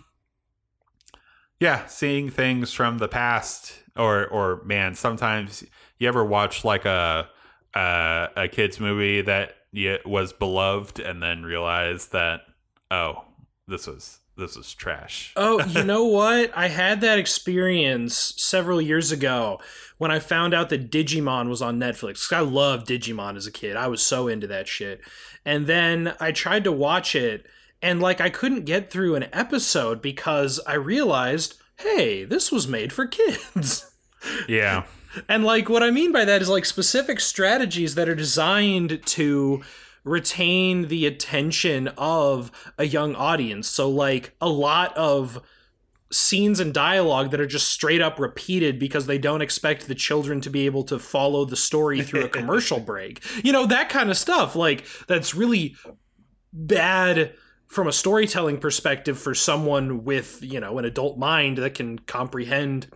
yeah, 1.61 1.87
seeing 1.87 2.31
things 2.31 2.73
from 2.73 2.99
the 2.99 3.09
past 3.09 3.75
or, 3.97 4.27
or 4.27 4.63
man, 4.65 4.95
sometimes 4.95 5.65
you 5.99 6.09
ever 6.09 6.25
watch 6.25 6.65
like 6.65 6.85
a, 6.85 7.29
a, 7.75 8.29
a 8.37 8.49
kid's 8.49 8.81
movie 8.81 9.23
that 9.23 9.57
was 10.05 10.33
beloved 10.33 10.99
and 10.99 11.23
then 11.23 11.43
realize 11.43 12.09
that, 12.09 12.43
oh, 12.91 13.25
this 13.69 13.87
was, 13.87 14.19
this 14.37 14.57
was 14.57 14.75
trash. 14.75 15.33
Oh, 15.37 15.65
you 15.65 15.85
know 15.85 16.05
what? 16.05 16.51
I 16.57 16.69
had 16.69 17.01
that 17.03 17.19
experience 17.19 18.35
several 18.37 18.81
years 18.81 19.13
ago 19.13 19.61
when 19.99 20.11
I 20.11 20.19
found 20.19 20.55
out 20.55 20.69
that 20.71 20.91
Digimon 20.91 21.49
was 21.49 21.63
on 21.63 21.79
Netflix. 21.79 22.33
I 22.33 22.41
loved 22.41 22.89
Digimon 22.89 23.37
as 23.37 23.47
a 23.47 23.53
kid. 23.53 23.77
I 23.77 23.87
was 23.87 24.03
so 24.03 24.27
into 24.27 24.47
that 24.49 24.67
shit. 24.67 25.01
And 25.45 25.67
then 25.67 26.15
I 26.19 26.33
tried 26.33 26.65
to 26.65 26.73
watch 26.73 27.15
it 27.15 27.47
and 27.83 28.01
like 28.01 28.21
I 28.21 28.31
couldn't 28.31 28.65
get 28.65 28.91
through 28.91 29.17
an 29.17 29.27
episode 29.33 30.01
because 30.01 30.61
I 30.67 30.75
realized, 30.75 31.57
"Hey, 31.79 32.25
this 32.25 32.53
was 32.53 32.69
made 32.69 32.93
for 32.93 33.07
kids." 33.07 33.89
Yeah. 34.49 34.85
And 35.29 35.45
like 35.45 35.69
what 35.69 35.83
I 35.83 35.91
mean 35.91 36.13
by 36.13 36.25
that 36.25 36.43
is 36.43 36.49
like 36.49 36.65
specific 36.65 37.19
strategies 37.19 37.97
that 37.97 38.09
are 38.09 38.15
designed 38.15 39.05
to 39.07 39.63
retain 40.05 40.89
the 40.89 41.07
attention 41.07 41.89
of 41.99 42.51
a 42.79 42.85
young 42.85 43.15
audience. 43.15 43.69
So 43.69 43.91
like 43.91 44.35
a 44.41 44.49
lot 44.49 44.97
of 44.97 45.41
scenes 46.11 46.61
and 46.61 46.75
dialogue 46.75 47.31
that 47.31 47.41
are 47.41 47.47
just 47.47 47.71
straight 47.71 48.01
up 48.01 48.19
repeated 48.19 48.79
because 48.79 49.07
they 49.07 49.19
don't 49.19 49.41
expect 49.41 49.87
the 49.87 49.95
children 49.95 50.41
to 50.43 50.51
be 50.51 50.67
able 50.67 50.85
to 50.85 50.99
follow 50.99 51.45
the 51.45 51.57
story 51.57 52.03
through 52.03 52.25
a 52.25 52.29
commercial 52.41 52.81
break. 52.81 53.23
You 53.45 53.53
know, 53.53 53.67
that 53.67 53.89
kind 53.89 54.11
of 54.11 54.17
stuff. 54.17 54.55
Like 54.55 54.87
that's 55.07 55.35
really 55.35 55.75
bad 56.53 57.35
from 57.73 57.89
a 57.89 57.93
storytelling 57.93 58.59
perspective 58.59 59.19
for 59.19 59.35
someone 59.35 60.05
with, 60.05 60.43
you 60.43 60.61
know, 60.61 60.77
an 60.77 60.85
adult 60.85 61.17
mind 61.17 61.57
that 61.57 61.75
can 61.75 61.99
comprehend 62.01 62.87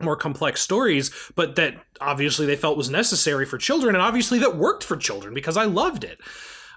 more 0.00 0.14
complex 0.14 0.62
stories, 0.62 1.10
but 1.34 1.56
that 1.56 1.74
obviously 2.00 2.46
they 2.46 2.54
felt 2.54 2.76
was 2.76 2.88
necessary 2.88 3.44
for 3.44 3.58
children, 3.58 3.96
and 3.96 4.02
obviously 4.02 4.38
that 4.38 4.56
worked 4.56 4.84
for 4.84 4.96
children 4.96 5.34
because 5.34 5.56
I 5.56 5.64
loved 5.64 6.04
it. 6.04 6.18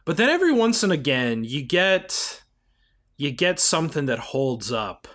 But 0.03 0.17
then 0.17 0.31
every 0.31 0.51
once 0.51 0.81
and 0.81 0.91
again, 0.91 1.43
you 1.43 1.63
get 1.63 2.41
you 3.17 3.29
get 3.29 3.59
something 3.59 4.07
that 4.07 4.17
holds 4.17 4.71
up, 4.71 5.07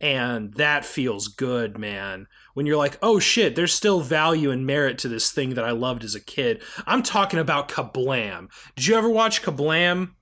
and 0.00 0.54
that 0.54 0.86
feels 0.86 1.28
good, 1.28 1.76
man. 1.76 2.26
When 2.54 2.64
you're 2.64 2.78
like, 2.78 2.96
oh 3.02 3.18
shit, 3.18 3.54
there's 3.54 3.74
still 3.74 4.00
value 4.00 4.50
and 4.50 4.64
merit 4.64 4.96
to 5.00 5.08
this 5.08 5.30
thing 5.30 5.50
that 5.50 5.64
I 5.64 5.72
loved 5.72 6.04
as 6.04 6.14
a 6.14 6.24
kid. 6.24 6.62
I'm 6.86 7.02
talking 7.02 7.38
about 7.38 7.68
Kablam. 7.68 8.48
Did 8.76 8.86
you 8.86 8.96
ever 8.96 9.10
watch 9.10 9.42
Kablam? 9.42 10.12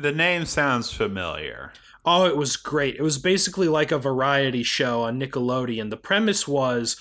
The 0.00 0.12
name 0.12 0.44
sounds 0.44 0.92
familiar. 0.92 1.72
Oh, 2.04 2.24
it 2.26 2.36
was 2.36 2.56
great. 2.56 2.94
It 2.96 3.02
was 3.02 3.18
basically 3.18 3.66
like 3.66 3.90
a 3.90 3.98
variety 3.98 4.62
show 4.62 5.02
on 5.02 5.18
Nickelodeon. 5.20 5.90
The 5.90 5.96
premise 5.96 6.46
was 6.46 6.96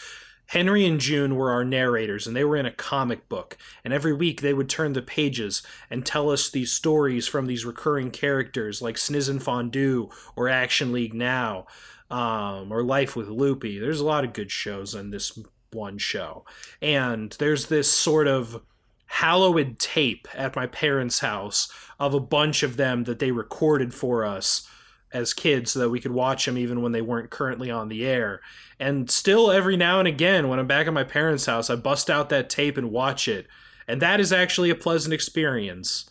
Henry 0.48 0.86
and 0.86 1.00
June 1.00 1.36
were 1.36 1.52
our 1.52 1.64
narrators, 1.64 2.26
and 2.26 2.36
they 2.36 2.44
were 2.44 2.56
in 2.56 2.66
a 2.66 2.72
comic 2.72 3.30
book. 3.30 3.56
And 3.84 3.94
every 3.94 4.14
week 4.14 4.42
they 4.42 4.54
would 4.54 4.68
turn 4.68 4.94
the 4.94 5.02
pages 5.02 5.62
and 5.90 6.06
tell 6.06 6.30
us 6.32 6.50
these 6.50 6.72
stories 6.72 7.28
from 7.28 7.46
these 7.46 7.66
recurring 7.66 8.10
characters 8.10 8.82
like 8.82 8.96
Sniz 8.96 9.30
and 9.30 9.44
Fondue 9.44 10.10
or 10.36 10.50
Action 10.50 10.92
League 10.92 11.14
Now. 11.14 11.68
um, 12.10 12.72
or 12.72 12.84
Life 12.84 13.16
with 13.16 13.28
Loopy. 13.28 13.80
There's 13.80 14.00
a 14.00 14.06
lot 14.06 14.24
of 14.24 14.34
good 14.34 14.52
shows 14.52 14.96
on 14.96 15.10
this 15.12 15.38
one 15.72 15.98
show, 15.98 16.46
and 16.82 17.36
there's 17.40 17.66
this 17.68 17.92
sort 17.92 18.28
of 18.28 18.62
hallowed 19.08 19.80
tape 19.80 20.28
at 20.34 20.56
my 20.56 20.68
parents' 20.68 21.20
house 21.20 21.70
of 22.00 22.14
a 22.14 22.20
bunch 22.20 22.64
of 22.64 22.78
them 22.78 23.06
that 23.06 23.20
they 23.20 23.32
recorded 23.32 23.94
for 23.94 24.24
us 24.24 24.68
as 25.14 25.34
kids 25.34 25.72
so 25.72 25.80
that 25.80 25.90
we 25.90 26.00
could 26.00 26.12
watch 26.12 26.46
them 26.46 26.58
even 26.58 26.82
when 26.82 26.92
they 26.92 27.02
weren't 27.02 27.30
currently 27.30 27.72
on 27.72 27.88
the 27.88 28.06
air. 28.06 28.42
And 28.80 29.10
still, 29.10 29.50
every 29.50 29.78
now 29.78 30.00
and 30.00 30.08
again, 30.08 30.48
when 30.48 30.60
I'm 30.60 30.68
back 30.68 30.88
at 30.88 30.94
my 30.94 31.06
parents' 31.06 31.46
house, 31.46 31.70
I 31.70 31.76
bust 31.76 32.10
out 32.10 32.30
that 32.30 32.50
tape 32.50 32.78
and 32.78 32.92
watch 32.92 33.28
it. 33.28 33.48
And 33.88 34.02
that 34.02 34.20
is 34.20 34.34
actually 34.34 34.70
a 34.70 34.76
pleasant 34.76 35.14
experience. 35.14 36.10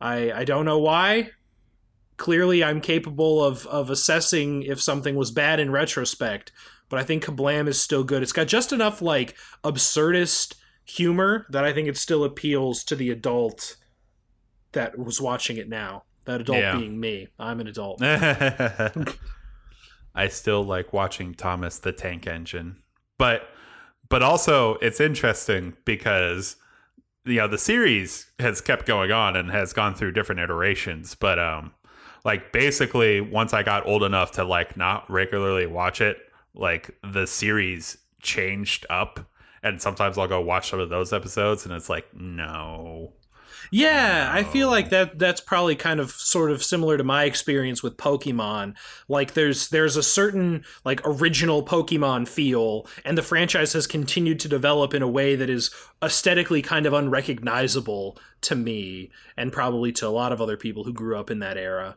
I, 0.00 0.32
I 0.32 0.44
don't 0.44 0.64
know 0.64 0.78
why. 0.78 1.30
Clearly, 2.16 2.62
I'm 2.62 2.80
capable 2.80 3.42
of, 3.42 3.66
of 3.68 3.88
assessing 3.88 4.64
if 4.64 4.82
something 4.82 5.14
was 5.14 5.30
bad 5.30 5.60
in 5.60 5.70
retrospect, 5.70 6.50
but 6.88 6.98
I 6.98 7.04
think 7.04 7.24
Kablam 7.24 7.68
is 7.68 7.80
still 7.80 8.04
good. 8.04 8.22
It's 8.22 8.32
got 8.32 8.48
just 8.48 8.72
enough, 8.72 9.00
like, 9.00 9.36
absurdist 9.64 10.54
humor 10.92 11.46
that 11.50 11.64
I 11.64 11.72
think 11.72 11.88
it 11.88 11.96
still 11.96 12.24
appeals 12.24 12.84
to 12.84 12.96
the 12.96 13.10
adult 13.10 13.76
that 14.72 14.98
was 14.98 15.20
watching 15.20 15.56
it 15.56 15.68
now. 15.68 16.04
That 16.24 16.40
adult 16.40 16.58
Yeah. 16.58 16.78
being 16.78 17.00
me. 17.00 17.28
I'm 17.38 17.60
an 17.60 17.66
adult. 17.66 18.00
I 20.14 20.28
still 20.28 20.62
like 20.62 20.92
watching 20.92 21.34
Thomas 21.34 21.78
the 21.78 21.92
Tank 21.92 22.26
Engine. 22.26 22.76
But 23.18 23.48
but 24.08 24.22
also 24.22 24.74
it's 24.76 25.00
interesting 25.00 25.74
because 25.84 26.56
you 27.24 27.36
know 27.36 27.48
the 27.48 27.58
series 27.58 28.30
has 28.38 28.60
kept 28.60 28.84
going 28.84 29.10
on 29.10 29.36
and 29.36 29.50
has 29.50 29.72
gone 29.72 29.94
through 29.94 30.12
different 30.12 30.40
iterations, 30.40 31.14
but 31.14 31.38
um 31.38 31.72
like 32.24 32.52
basically 32.52 33.20
once 33.20 33.54
I 33.54 33.62
got 33.62 33.86
old 33.86 34.02
enough 34.02 34.32
to 34.32 34.44
like 34.44 34.76
not 34.76 35.08
regularly 35.10 35.66
watch 35.66 36.00
it, 36.00 36.18
like 36.54 36.94
the 37.02 37.26
series 37.26 37.96
changed 38.20 38.86
up 38.90 39.26
and 39.62 39.80
sometimes 39.80 40.18
I'll 40.18 40.28
go 40.28 40.40
watch 40.40 40.70
some 40.70 40.80
of 40.80 40.88
those 40.88 41.12
episodes 41.12 41.64
and 41.64 41.74
it's 41.74 41.88
like 41.88 42.06
no. 42.14 43.12
Yeah, 43.70 44.28
I 44.30 44.42
feel 44.42 44.68
like 44.68 44.90
that 44.90 45.18
that's 45.18 45.40
probably 45.40 45.76
kind 45.76 46.00
of 46.00 46.10
sort 46.10 46.50
of 46.50 46.62
similar 46.62 46.98
to 46.98 47.04
my 47.04 47.24
experience 47.24 47.82
with 47.82 47.96
Pokemon. 47.96 48.74
Like 49.08 49.34
there's 49.34 49.68
there's 49.68 49.96
a 49.96 50.02
certain 50.02 50.64
like 50.84 51.00
original 51.04 51.64
Pokemon 51.64 52.28
feel 52.28 52.86
and 53.04 53.16
the 53.16 53.22
franchise 53.22 53.72
has 53.72 53.86
continued 53.86 54.40
to 54.40 54.48
develop 54.48 54.92
in 54.92 55.00
a 55.00 55.08
way 55.08 55.36
that 55.36 55.48
is 55.48 55.70
aesthetically 56.02 56.60
kind 56.60 56.84
of 56.84 56.92
unrecognizable 56.92 58.18
to 58.42 58.54
me 58.54 59.10
and 59.36 59.52
probably 59.52 59.92
to 59.92 60.06
a 60.06 60.10
lot 60.10 60.32
of 60.32 60.40
other 60.42 60.56
people 60.56 60.84
who 60.84 60.92
grew 60.92 61.16
up 61.16 61.30
in 61.30 61.38
that 61.38 61.56
era. 61.56 61.96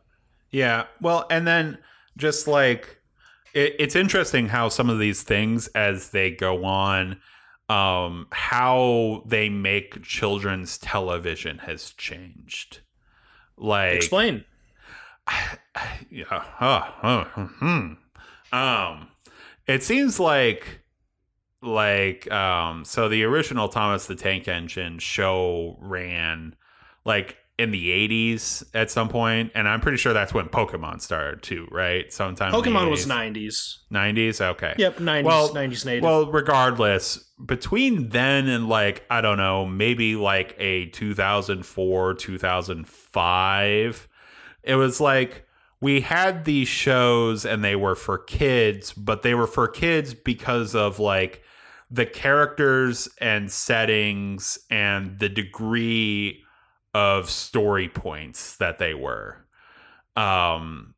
Yeah. 0.50 0.84
Well, 1.00 1.26
and 1.30 1.46
then 1.46 1.78
just 2.16 2.46
like 2.46 3.00
it, 3.52 3.74
it's 3.78 3.96
interesting 3.96 4.48
how 4.48 4.68
some 4.68 4.88
of 4.88 4.98
these 4.98 5.22
things 5.22 5.66
as 5.68 6.10
they 6.10 6.30
go 6.30 6.64
on 6.64 7.20
um 7.68 8.26
how 8.30 9.22
they 9.26 9.48
make 9.48 10.02
children's 10.02 10.78
television 10.78 11.58
has 11.58 11.90
changed. 11.92 12.80
Like 13.56 13.94
Explain. 13.94 14.44
yeah, 16.10 16.24
huh, 16.28 16.84
huh, 17.00 17.24
hmm. 17.24 17.92
Um, 18.52 19.08
it 19.66 19.82
seems 19.82 20.20
like 20.20 20.82
like 21.62 22.30
um 22.30 22.84
so 22.84 23.08
the 23.08 23.24
original 23.24 23.68
Thomas 23.68 24.06
the 24.06 24.14
Tank 24.14 24.46
Engine 24.46 24.98
show 24.98 25.76
ran 25.80 26.54
like 27.04 27.38
in 27.58 27.70
the 27.70 27.88
80s 27.88 28.64
at 28.74 28.90
some 28.90 29.08
point 29.08 29.50
and 29.54 29.66
I'm 29.66 29.80
pretty 29.80 29.96
sure 29.96 30.12
that's 30.12 30.34
when 30.34 30.46
Pokemon 30.48 31.00
started 31.00 31.42
too, 31.42 31.66
right? 31.70 32.12
Sometime 32.12 32.52
Pokemon 32.52 32.90
was 32.90 33.06
90s. 33.06 33.78
90s, 33.90 34.40
okay. 34.40 34.74
Yep, 34.76 34.98
90s, 34.98 35.24
Well- 35.24 35.48
90s 35.54 35.86
native. 35.86 36.02
Well, 36.04 36.30
regardless, 36.30 37.18
between 37.44 38.10
then 38.10 38.48
and 38.48 38.68
like 38.68 39.04
I 39.10 39.20
don't 39.22 39.38
know, 39.38 39.64
maybe 39.66 40.16
like 40.16 40.54
a 40.58 40.86
2004, 40.86 42.14
2005, 42.14 44.08
it 44.62 44.74
was 44.74 45.00
like 45.00 45.46
we 45.80 46.00
had 46.00 46.44
these 46.44 46.68
shows 46.68 47.44
and 47.46 47.62
they 47.64 47.76
were 47.76 47.94
for 47.94 48.18
kids, 48.18 48.92
but 48.92 49.22
they 49.22 49.34
were 49.34 49.46
for 49.46 49.68
kids 49.68 50.14
because 50.14 50.74
of 50.74 50.98
like 50.98 51.42
the 51.90 52.06
characters 52.06 53.08
and 53.20 53.50
settings 53.50 54.58
and 54.70 55.18
the 55.18 55.28
degree 55.28 56.42
of 56.96 57.28
story 57.28 57.88
points 57.90 58.56
that 58.56 58.78
they 58.78 58.94
were. 58.94 59.44
Um 60.16 60.94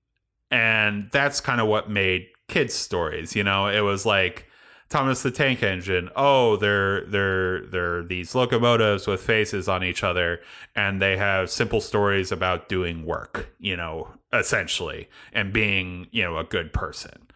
and 0.50 1.10
that's 1.10 1.40
kind 1.40 1.60
of 1.60 1.66
what 1.66 1.90
made 1.90 2.28
kids 2.48 2.72
stories, 2.72 3.34
you 3.36 3.44
know. 3.44 3.66
It 3.66 3.80
was 3.80 4.06
like 4.06 4.46
Thomas 4.88 5.22
the 5.22 5.30
Tank 5.30 5.62
Engine. 5.62 6.08
Oh, 6.16 6.56
they're 6.56 7.04
they're 7.06 7.66
they're 7.66 8.02
these 8.04 8.34
locomotives 8.34 9.06
with 9.06 9.20
faces 9.20 9.68
on 9.68 9.84
each 9.84 10.02
other, 10.02 10.40
and 10.74 11.02
they 11.02 11.16
have 11.16 11.50
simple 11.50 11.80
stories 11.80 12.32
about 12.32 12.68
doing 12.68 13.04
work, 13.04 13.54
you 13.58 13.76
know, 13.76 14.14
essentially, 14.32 15.08
and 15.32 15.52
being 15.52 16.06
you 16.10 16.22
know 16.22 16.38
a 16.38 16.44
good 16.44 16.72
person. 16.72 17.26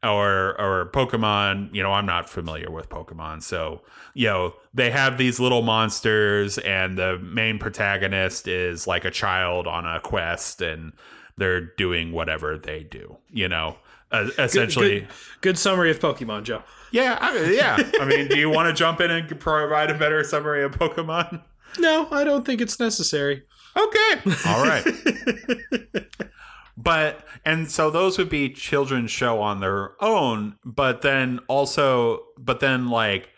Or 0.00 0.54
or 0.60 0.90
Pokemon, 0.92 1.74
you 1.74 1.82
know, 1.82 1.92
I'm 1.92 2.06
not 2.06 2.30
familiar 2.30 2.70
with 2.70 2.88
Pokemon, 2.88 3.42
so 3.42 3.82
you 4.14 4.28
know 4.28 4.54
they 4.72 4.92
have 4.92 5.18
these 5.18 5.40
little 5.40 5.62
monsters, 5.62 6.56
and 6.58 6.96
the 6.96 7.18
main 7.18 7.58
protagonist 7.58 8.46
is 8.46 8.86
like 8.86 9.04
a 9.04 9.10
child 9.10 9.66
on 9.66 9.84
a 9.86 9.98
quest, 9.98 10.62
and 10.62 10.92
they're 11.36 11.60
doing 11.60 12.12
whatever 12.12 12.56
they 12.56 12.84
do, 12.84 13.16
you 13.32 13.48
know. 13.48 13.76
Uh, 14.12 14.28
essentially, 14.38 15.00
good, 15.00 15.08
good 15.40 15.58
summary 15.58 15.90
of 15.90 15.98
Pokemon, 15.98 16.44
Joe. 16.44 16.62
yeah, 16.92 17.18
I 17.20 17.34
mean, 17.34 17.54
yeah. 17.54 17.76
I 18.00 18.04
mean, 18.04 18.28
do 18.28 18.38
you 18.38 18.48
want 18.54 18.68
to 18.68 18.72
jump 18.72 19.00
in 19.00 19.10
and 19.10 19.40
provide 19.40 19.90
a 19.90 19.98
better 19.98 20.22
summary 20.22 20.62
of 20.62 20.72
Pokemon? 20.72 21.42
No, 21.78 22.06
I 22.12 22.22
don't 22.22 22.46
think 22.46 22.60
it's 22.60 22.78
necessary. 22.78 23.42
Okay, 23.76 24.32
all 24.46 24.64
right. 24.64 24.84
but 26.80 27.24
and 27.44 27.68
so 27.68 27.90
those 27.90 28.18
would 28.18 28.28
be 28.28 28.48
children's 28.48 29.10
show 29.10 29.40
on 29.42 29.58
their 29.58 30.02
own, 30.02 30.54
but 30.64 31.02
then 31.02 31.40
also, 31.48 32.26
but 32.38 32.60
then 32.60 32.88
like 32.88 33.30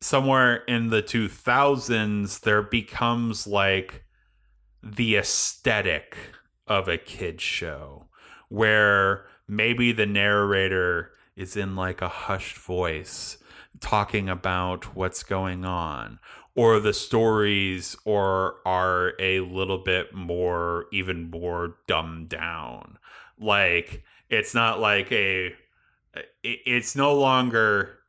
somewhere 0.00 0.56
in 0.64 0.90
the 0.90 1.00
two 1.00 1.28
thousands, 1.28 2.40
there 2.40 2.60
becomes 2.60 3.46
like 3.46 4.02
the 4.82 5.14
aesthetic 5.14 6.16
of 6.66 6.88
a 6.88 6.98
kid 6.98 7.40
show 7.40 8.08
where 8.48 9.26
maybe 9.46 9.92
the 9.92 10.06
narrator 10.06 11.12
is 11.36 11.56
in 11.56 11.76
like 11.76 12.02
a 12.02 12.08
hushed 12.08 12.56
voice 12.56 13.38
talking 13.78 14.28
about 14.28 14.96
what's 14.96 15.22
going 15.22 15.64
on 15.64 16.18
or 16.60 16.78
the 16.78 16.92
stories 16.92 17.96
or 18.04 18.56
are 18.66 19.14
a 19.18 19.40
little 19.40 19.78
bit 19.78 20.12
more 20.12 20.84
even 20.92 21.30
more 21.30 21.76
dumbed 21.86 22.28
down. 22.28 22.98
Like 23.38 24.04
it's 24.28 24.54
not 24.54 24.78
like 24.78 25.10
a 25.10 25.54
it's 26.44 26.94
no 26.94 27.14
longer 27.14 28.00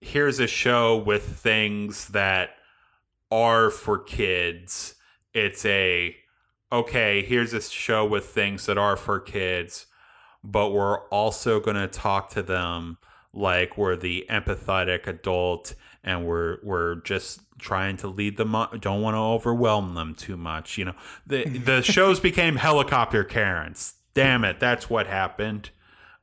here's 0.00 0.40
a 0.40 0.48
show 0.48 0.96
with 0.96 1.22
things 1.22 2.08
that 2.08 2.56
are 3.30 3.70
for 3.70 3.96
kids. 3.96 4.96
It's 5.32 5.64
a 5.64 6.16
okay 6.72 7.22
here's 7.22 7.52
a 7.52 7.60
show 7.60 8.04
with 8.04 8.26
things 8.26 8.66
that 8.66 8.76
are 8.76 8.96
for 8.96 9.20
kids 9.20 9.86
but 10.42 10.70
we're 10.70 10.98
also 11.10 11.60
going 11.60 11.76
to 11.76 11.86
talk 11.86 12.30
to 12.30 12.42
them 12.42 12.98
like 13.32 13.78
we're 13.78 13.94
the 13.94 14.26
empathetic 14.28 15.06
adult 15.06 15.74
and 16.04 16.26
we're 16.26 16.58
we're 16.62 16.96
just 16.96 17.40
trying 17.58 17.96
to 17.96 18.08
lead 18.08 18.36
them 18.36 18.54
on 18.54 18.78
don't 18.80 19.00
want 19.00 19.14
to 19.14 19.18
overwhelm 19.18 19.94
them 19.94 20.14
too 20.14 20.36
much 20.36 20.78
you 20.78 20.84
know? 20.84 20.94
The 21.26 21.44
the 21.58 21.82
shows 21.82 22.20
became 22.20 22.56
helicopter 22.56 23.24
karens. 23.24 23.94
Damn 24.14 24.44
it 24.44 24.60
that's 24.60 24.88
what 24.88 25.06
happened. 25.06 25.70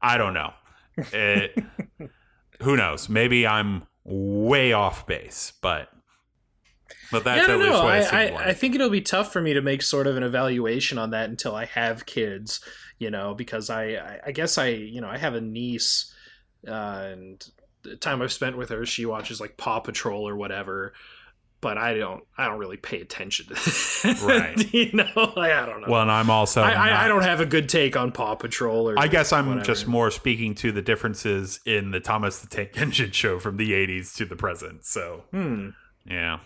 I 0.02 0.18
don't 0.18 0.34
know. 0.34 0.54
It, 0.98 1.64
who 2.62 2.78
knows? 2.78 3.10
Maybe 3.10 3.46
i'm 3.46 3.84
way 4.04 4.74
off 4.74 5.06
base 5.06 5.54
but 5.62 5.90
but 7.12 7.26
that's 7.26 7.48
yeah, 7.48 7.54
I 7.54 7.56
at 7.56 7.60
least 7.60 7.72
know. 7.72 7.84
what 7.84 8.14
I, 8.14 8.28
I. 8.28 8.48
I 8.48 8.54
think 8.54 8.74
it'll 8.74 8.90
be 8.90 9.02
tough 9.02 9.34
for 9.34 9.42
me 9.42 9.54
to 9.54 9.62
make 9.62 9.82
sort 9.82 10.08
of 10.08 10.16
an 10.16 10.24
evaluation 10.24 10.98
on 10.98 11.10
that 11.12 11.30
until 11.30 11.54
I 11.54 11.66
have 11.66 12.06
kids, 12.06 12.62
you 13.00 13.12
know, 13.12 13.34
because 13.34 13.70
I, 13.70 13.96
I, 13.96 14.20
I 14.28 14.32
guess 14.32 14.58
I, 14.58 14.68
you 14.68 15.02
know, 15.02 15.10
I 15.10 15.18
have 15.18 15.36
a 15.36 15.42
niece, 15.42 16.14
uh, 16.66 17.10
and 17.12 17.46
time 18.00 18.22
I've 18.22 18.32
spent 18.32 18.58
with 18.58 18.70
her, 18.70 18.86
she 18.86 19.06
watches 19.06 19.40
like 19.42 19.58
Paw 19.58 19.80
Patrol 19.80 20.28
or 20.28 20.36
whatever. 20.36 20.94
But 21.62 21.78
I 21.78 21.94
don't, 21.94 22.24
I 22.40 22.48
don't 22.48 22.58
really 22.58 22.78
pay 22.78 23.02
attention 23.02 23.46
to 23.46 23.54
that. 23.54 24.22
Right. 24.24 24.74
you 24.74 24.92
know, 24.94 25.06
like, 25.36 25.52
I 25.52 25.64
don't 25.68 25.82
know. 25.82 25.88
well 25.92 26.02
and 26.02 26.10
i'm 26.10 26.32
also 26.32 26.64
I, 26.64 26.72
I, 26.72 27.06
I 27.06 27.08
don't 27.08 27.22
have 27.22 27.40
a 27.40 27.46
good 27.46 27.70
take 27.70 27.96
on 27.96 28.12
Paw 28.12 28.34
Patrol 28.34 28.90
or. 28.90 28.98
I 28.98 29.08
guess 29.08 29.32
I'm 29.32 29.48
whatever. 29.48 29.66
just 29.66 29.86
more 29.86 30.10
speaking 30.10 30.56
to 30.56 30.72
the 30.72 30.82
differences 30.82 31.60
in 31.64 31.92
the 31.92 32.00
Thomas 32.00 32.40
the 32.40 32.48
Tank 32.48 32.72
Engine 32.82 33.12
show 33.12 33.38
from 33.38 33.58
the 33.58 33.74
80s 33.74 34.16
to 34.16 34.26
the 34.26 34.36
present. 34.36 34.86
So, 34.86 35.26
Hmm. 35.30 35.70
yeah. 36.04 36.40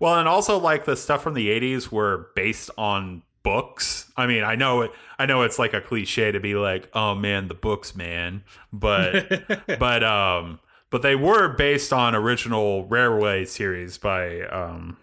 Well, 0.00 0.18
and 0.18 0.26
also 0.26 0.58
like 0.58 0.86
the 0.86 0.96
stuff 0.96 1.22
from 1.22 1.34
the 1.34 1.48
80s 1.48 1.92
were 1.92 2.30
based 2.34 2.68
on 2.76 3.22
books. 3.42 4.10
I 4.16 4.26
mean, 4.26 4.44
I 4.44 4.54
know 4.54 4.82
it. 4.82 4.92
I 5.18 5.26
know 5.26 5.42
it's 5.42 5.58
like 5.58 5.74
a 5.74 5.80
cliche 5.80 6.32
to 6.32 6.40
be 6.40 6.54
like, 6.54 6.88
"Oh 6.94 7.14
man, 7.14 7.48
the 7.48 7.54
books, 7.54 7.94
man," 7.94 8.44
but 8.72 9.44
but 9.78 10.04
um, 10.04 10.60
but 10.90 11.02
they 11.02 11.16
were 11.16 11.48
based 11.48 11.92
on 11.92 12.14
original 12.14 12.86
Railway 12.86 13.44
series 13.44 13.98
by 13.98 14.42
um, 14.42 14.96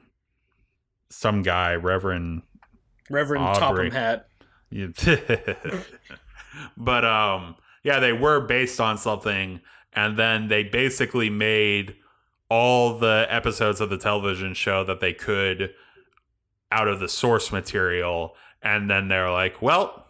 some 1.09 1.41
guy, 1.41 1.75
Reverend 1.75 2.43
Reverend 3.09 3.43
Aubrey. 3.43 3.89
Topham 3.89 3.91
Hatt. 3.91 4.25
but 6.77 7.05
um 7.05 7.55
yeah 7.83 7.99
they 7.99 8.13
were 8.13 8.39
based 8.39 8.79
on 8.79 8.97
something 8.97 9.61
and 9.93 10.17
then 10.17 10.47
they 10.47 10.63
basically 10.63 11.29
made 11.29 11.95
all 12.49 12.97
the 12.97 13.27
episodes 13.29 13.81
of 13.81 13.89
the 13.89 13.97
television 13.97 14.53
show 14.53 14.83
that 14.83 14.99
they 14.99 15.13
could 15.13 15.73
out 16.71 16.87
of 16.87 16.99
the 16.99 17.07
source 17.09 17.51
material 17.51 18.35
and 18.61 18.89
then 18.89 19.07
they're 19.07 19.31
like 19.31 19.61
well 19.61 20.05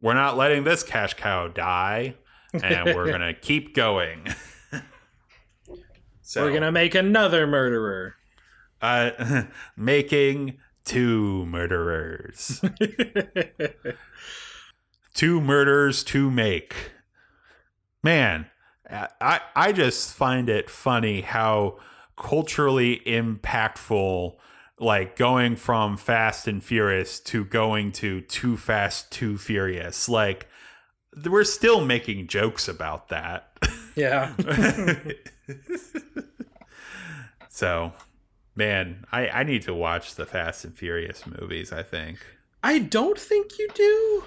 we're 0.00 0.14
not 0.14 0.36
letting 0.36 0.64
this 0.64 0.82
cash 0.82 1.14
cow 1.14 1.48
die 1.48 2.14
and 2.62 2.94
we're 2.94 3.10
gonna 3.10 3.34
keep 3.34 3.74
going 3.74 4.26
so 6.22 6.44
We're 6.44 6.52
gonna 6.52 6.72
make 6.72 6.94
another 6.94 7.46
murderer. 7.46 8.16
uh 8.82 9.42
making 9.76 10.58
two 10.84 11.44
murderers 11.46 12.60
two 15.14 15.40
murders 15.40 16.04
to 16.04 16.30
make. 16.30 16.92
Man, 18.04 18.46
I 18.88 19.40
I 19.56 19.72
just 19.72 20.14
find 20.14 20.48
it 20.48 20.70
funny 20.70 21.22
how 21.22 21.78
culturally 22.16 23.02
impactful 23.04 24.36
like 24.80 25.16
going 25.16 25.56
from 25.56 25.96
Fast 25.96 26.46
and 26.46 26.62
Furious 26.62 27.20
to 27.20 27.44
going 27.44 27.92
to 27.92 28.20
Too 28.22 28.56
Fast 28.56 29.10
Too 29.10 29.38
Furious. 29.38 30.08
Like 30.08 30.46
we're 31.24 31.44
still 31.44 31.84
making 31.84 32.28
jokes 32.28 32.68
about 32.68 33.08
that. 33.08 33.52
yeah. 33.94 34.34
so, 37.48 37.92
man, 38.54 39.04
I 39.12 39.28
I 39.28 39.42
need 39.44 39.62
to 39.62 39.74
watch 39.74 40.14
the 40.14 40.26
Fast 40.26 40.64
and 40.64 40.76
Furious 40.76 41.24
movies, 41.26 41.72
I 41.72 41.82
think. 41.82 42.18
I 42.62 42.78
don't 42.78 43.18
think 43.18 43.58
you 43.58 43.68
do. 43.74 44.24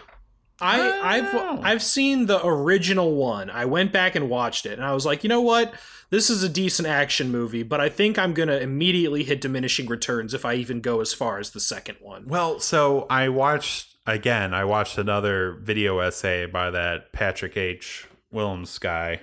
I, 0.61 0.79
I 0.79 1.17
I've 1.17 1.31
don't. 1.31 1.65
I've 1.65 1.83
seen 1.83 2.27
the 2.27 2.45
original 2.45 3.15
one. 3.15 3.49
I 3.49 3.65
went 3.65 3.91
back 3.91 4.15
and 4.15 4.29
watched 4.29 4.65
it, 4.65 4.73
and 4.73 4.83
I 4.83 4.93
was 4.93 5.05
like, 5.05 5.23
you 5.23 5.29
know 5.29 5.41
what? 5.41 5.73
This 6.09 6.29
is 6.29 6.43
a 6.43 6.49
decent 6.49 6.87
action 6.87 7.31
movie, 7.31 7.63
but 7.63 7.79
I 7.79 7.89
think 7.89 8.19
I'm 8.19 8.33
gonna 8.33 8.57
immediately 8.57 9.23
hit 9.23 9.41
diminishing 9.41 9.87
returns 9.87 10.33
if 10.33 10.45
I 10.45 10.55
even 10.55 10.81
go 10.81 11.01
as 11.01 11.13
far 11.13 11.39
as 11.39 11.51
the 11.51 11.59
second 11.59 11.97
one. 12.01 12.27
Well, 12.27 12.59
so 12.59 13.07
I 13.09 13.29
watched 13.29 13.95
again. 14.05 14.53
I 14.53 14.65
watched 14.65 14.97
another 14.97 15.53
video 15.53 15.99
essay 15.99 16.45
by 16.45 16.69
that 16.71 17.13
Patrick 17.13 17.55
H. 17.55 18.07
Willems 18.31 18.77
guy, 18.77 19.21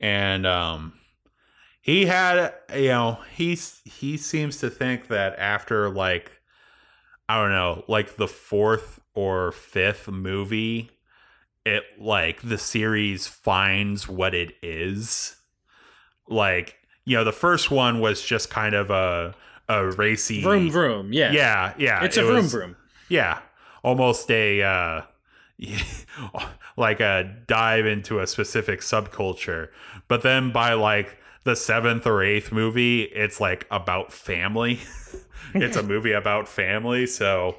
and 0.00 0.46
um, 0.46 0.94
he 1.82 2.06
had 2.06 2.54
you 2.74 2.88
know 2.88 3.18
he's 3.36 3.80
he 3.84 4.16
seems 4.16 4.56
to 4.58 4.70
think 4.70 5.08
that 5.08 5.38
after 5.38 5.90
like 5.90 6.40
I 7.28 7.40
don't 7.40 7.52
know, 7.52 7.84
like 7.88 8.16
the 8.16 8.28
fourth 8.28 9.00
or 9.14 9.52
fifth 9.52 10.08
movie, 10.08 10.90
it 11.64 11.82
like 11.98 12.42
the 12.42 12.58
series 12.58 13.26
finds 13.26 14.08
what 14.08 14.34
it 14.34 14.54
is. 14.62 15.36
Like 16.28 16.76
you 17.04 17.16
know, 17.16 17.24
the 17.24 17.32
first 17.32 17.70
one 17.70 18.00
was 18.00 18.22
just 18.22 18.50
kind 18.50 18.74
of 18.74 18.90
a 18.90 19.34
a 19.68 19.86
racy 19.92 20.42
Vroom 20.42 20.70
vroom, 20.70 21.12
yeah, 21.12 21.32
yeah, 21.32 21.74
yeah. 21.78 22.04
It's 22.04 22.16
it 22.16 22.24
a 22.24 22.26
vroom 22.26 22.36
was- 22.36 22.52
vroom. 22.52 22.76
Yeah, 23.08 23.40
almost 23.82 24.30
a 24.30 24.62
uh, 24.62 25.02
like 26.76 27.00
a 27.00 27.36
dive 27.46 27.86
into 27.86 28.20
a 28.20 28.26
specific 28.26 28.80
subculture. 28.80 29.68
But 30.08 30.22
then 30.22 30.50
by 30.52 30.74
like 30.74 31.18
the 31.44 31.56
seventh 31.56 32.06
or 32.06 32.22
eighth 32.22 32.52
movie, 32.52 33.02
it's 33.02 33.40
like 33.40 33.66
about 33.70 34.12
family. 34.12 34.80
it's 35.54 35.76
a 35.76 35.82
movie 35.82 36.12
about 36.12 36.48
family, 36.48 37.06
so 37.06 37.56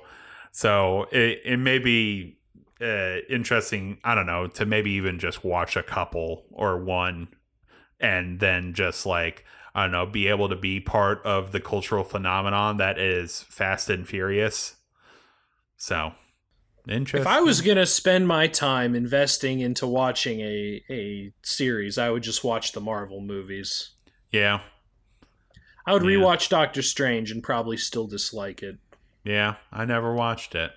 so 0.53 1.07
it 1.11 1.41
it 1.43 1.57
may 1.57 1.79
be 1.79 2.37
uh, 2.81 3.17
interesting. 3.29 3.97
I 4.05 4.15
don't 4.15 4.25
know 4.25 4.47
to 4.47 4.65
maybe 4.65 4.91
even 4.91 5.19
just 5.19 5.43
watch 5.43 5.75
a 5.75 5.83
couple 5.83 6.45
or 6.51 6.77
one, 6.81 7.27
and 7.99 8.39
then 8.39 8.73
just 8.73 9.05
like. 9.05 9.43
I 9.75 9.85
don't 9.85 9.91
know, 9.91 10.05
be 10.05 10.27
able 10.27 10.49
to 10.49 10.55
be 10.55 10.79
part 10.79 11.25
of 11.25 11.51
the 11.51 11.59
cultural 11.59 12.03
phenomenon 12.03 12.77
that 12.77 12.99
is 12.99 13.41
Fast 13.49 13.89
and 13.89 14.07
Furious. 14.07 14.75
So, 15.77 16.11
interesting. 16.87 17.21
If 17.21 17.25
I 17.25 17.41
was 17.41 17.59
gonna 17.61 17.87
spend 17.87 18.27
my 18.27 18.45
time 18.45 18.93
investing 18.93 19.61
into 19.61 19.87
watching 19.87 20.41
a 20.41 20.83
a 20.91 21.33
series, 21.41 21.97
I 21.97 22.11
would 22.11 22.21
just 22.21 22.43
watch 22.43 22.73
the 22.73 22.81
Marvel 22.81 23.19
movies. 23.19 23.95
yeah, 24.29 24.59
I 25.87 25.93
would 25.93 26.03
Yeah. 26.03 26.09
rewatch 26.09 26.49
Doctor 26.49 26.83
Strange 26.83 27.31
and 27.31 27.41
probably 27.41 27.77
still 27.77 28.05
dislike 28.05 28.61
it. 28.61 28.77
Yeah, 29.23 29.55
I 29.71 29.85
never 29.85 30.13
watched 30.13 30.55
it. 30.55 30.71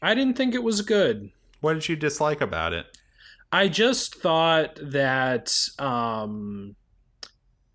I 0.00 0.14
didn't 0.14 0.36
think 0.36 0.54
it 0.54 0.62
was 0.62 0.82
good. 0.82 1.30
What 1.60 1.74
did 1.74 1.88
you 1.88 1.96
dislike 1.96 2.40
about 2.40 2.72
it? 2.72 2.86
I 3.50 3.68
just 3.68 4.14
thought 4.16 4.78
that. 4.82 5.52
Um, 5.78 6.76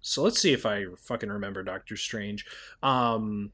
so 0.02 0.22
let's 0.24 0.40
see 0.40 0.54
if 0.54 0.66
I 0.66 0.86
fucking 0.98 1.30
remember 1.30 1.64
Doctor 1.64 1.96
Strange. 1.98 2.46
Um, 2.82 3.52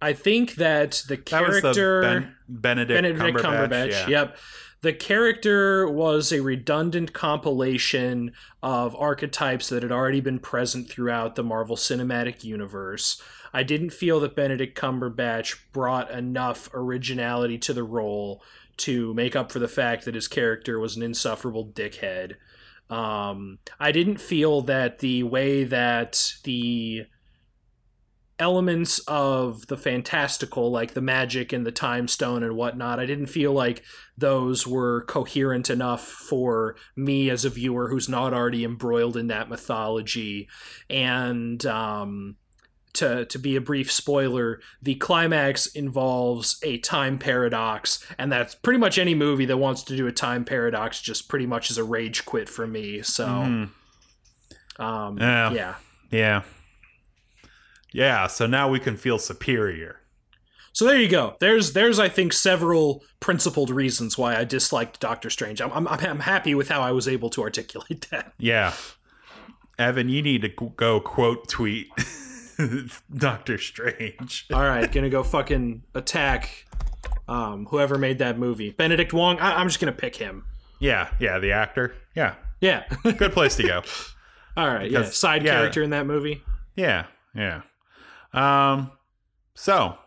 I 0.00 0.12
think 0.12 0.56
that 0.56 1.02
the 1.08 1.16
That 1.16 1.24
character 1.26 1.68
was 1.68 1.76
the 1.76 2.00
ben- 2.02 2.34
Benedict, 2.48 3.02
Benedict 3.02 3.38
Cumberbatch. 3.38 3.68
Cumberbatch. 3.70 3.90
yeah. 3.90 4.08
Yep. 4.08 4.36
The 4.82 4.92
character 4.92 5.88
was 5.88 6.32
a 6.32 6.42
redundant 6.42 7.12
compilation 7.12 8.32
of 8.62 8.94
archetypes 8.96 9.68
that 9.68 9.82
had 9.82 9.90
already 9.90 10.20
been 10.20 10.38
present 10.38 10.88
throughout 10.88 11.34
the 11.34 11.42
Marvel 11.42 11.76
Cinematic 11.76 12.44
Universe. 12.44 13.20
I 13.52 13.62
didn't 13.62 13.90
feel 13.90 14.20
that 14.20 14.36
Benedict 14.36 14.78
Cumberbatch 14.78 15.56
brought 15.72 16.10
enough 16.10 16.68
originality 16.74 17.58
to 17.58 17.72
the 17.72 17.84
role 17.84 18.42
to 18.78 19.14
make 19.14 19.34
up 19.34 19.50
for 19.50 19.58
the 19.58 19.68
fact 19.68 20.04
that 20.04 20.14
his 20.14 20.28
character 20.28 20.78
was 20.78 20.96
an 20.96 21.02
insufferable 21.02 21.66
dickhead. 21.66 22.34
Um, 22.90 23.58
I 23.80 23.92
didn't 23.92 24.20
feel 24.20 24.60
that 24.62 24.98
the 24.98 25.22
way 25.22 25.64
that 25.64 26.34
the 26.44 27.06
elements 28.38 28.98
of 29.08 29.66
the 29.68 29.76
fantastical, 29.76 30.70
like 30.70 30.94
the 30.94 31.00
magic 31.00 31.52
and 31.52 31.64
the 31.66 31.72
time 31.72 32.06
stone 32.08 32.42
and 32.42 32.54
whatnot, 32.56 33.00
I 33.00 33.06
didn't 33.06 33.26
feel 33.28 33.52
like 33.52 33.82
those 34.18 34.66
were 34.66 35.04
coherent 35.06 35.70
enough 35.70 36.06
for 36.06 36.76
me 36.94 37.30
as 37.30 37.44
a 37.44 37.50
viewer 37.50 37.88
who's 37.88 38.08
not 38.08 38.34
already 38.34 38.64
embroiled 38.64 39.16
in 39.16 39.28
that 39.28 39.48
mythology. 39.48 40.48
And 40.90 41.64
um, 41.66 42.36
to, 42.94 43.24
to 43.26 43.38
be 43.38 43.56
a 43.56 43.60
brief 43.60 43.90
spoiler, 43.90 44.60
the 44.82 44.94
climax 44.96 45.66
involves 45.66 46.58
a 46.62 46.78
time 46.78 47.18
paradox, 47.18 48.04
and 48.18 48.30
that's 48.30 48.54
pretty 48.54 48.78
much 48.78 48.98
any 48.98 49.14
movie 49.14 49.46
that 49.46 49.56
wants 49.58 49.82
to 49.84 49.96
do 49.96 50.06
a 50.06 50.12
time 50.12 50.44
paradox 50.44 51.00
just 51.00 51.28
pretty 51.28 51.46
much 51.46 51.70
is 51.70 51.78
a 51.78 51.84
rage 51.84 52.24
quit 52.26 52.48
for 52.48 52.66
me. 52.66 53.00
So, 53.02 53.26
Mhm. 53.26 53.70
um, 54.78 55.18
Yeah. 55.18 55.52
yeah. 55.52 55.74
Yeah. 56.10 56.42
Yeah, 57.96 58.26
so 58.26 58.46
now 58.46 58.68
we 58.68 58.78
can 58.78 58.96
feel 58.96 59.18
superior. 59.18 60.00
So 60.72 60.84
there 60.84 61.00
you 61.00 61.08
go. 61.08 61.36
There's 61.40 61.72
there's 61.72 61.98
I 61.98 62.10
think 62.10 62.34
several 62.34 63.02
principled 63.20 63.70
reasons 63.70 64.18
why 64.18 64.36
I 64.36 64.44
disliked 64.44 65.00
Doctor 65.00 65.30
Strange. 65.30 65.62
I'm 65.62 65.72
I'm, 65.72 65.88
I'm 65.88 66.20
happy 66.20 66.54
with 66.54 66.68
how 66.68 66.82
I 66.82 66.92
was 66.92 67.08
able 67.08 67.30
to 67.30 67.42
articulate 67.42 68.08
that. 68.10 68.32
Yeah. 68.38 68.74
Evan, 69.78 70.08
you 70.08 70.22
need 70.22 70.42
to 70.42 70.48
go 70.48 71.00
quote 71.00 71.48
tweet 71.48 71.88
Doctor 73.16 73.56
Strange. 73.56 74.46
All 74.52 74.60
right, 74.60 74.90
gonna 74.92 75.08
go 75.08 75.22
fucking 75.22 75.82
attack 75.94 76.66
um, 77.28 77.64
whoever 77.66 77.96
made 77.96 78.18
that 78.18 78.38
movie. 78.38 78.70
Benedict 78.70 79.14
Wong. 79.14 79.38
I, 79.38 79.58
I'm 79.58 79.68
just 79.68 79.80
gonna 79.80 79.92
pick 79.92 80.16
him. 80.16 80.44
Yeah, 80.78 81.08
yeah, 81.18 81.38
the 81.38 81.52
actor. 81.52 81.94
Yeah. 82.14 82.34
Yeah. 82.60 82.84
Good 83.02 83.32
place 83.32 83.56
to 83.56 83.62
go. 83.62 83.82
All 84.56 84.68
right. 84.68 84.90
Yeah. 84.90 85.04
Side 85.04 85.44
yeah. 85.44 85.52
character 85.52 85.82
in 85.82 85.90
that 85.90 86.06
movie. 86.06 86.42
Yeah, 86.74 87.06
yeah. 87.34 87.62
Um 88.36 88.92
so 89.54 89.98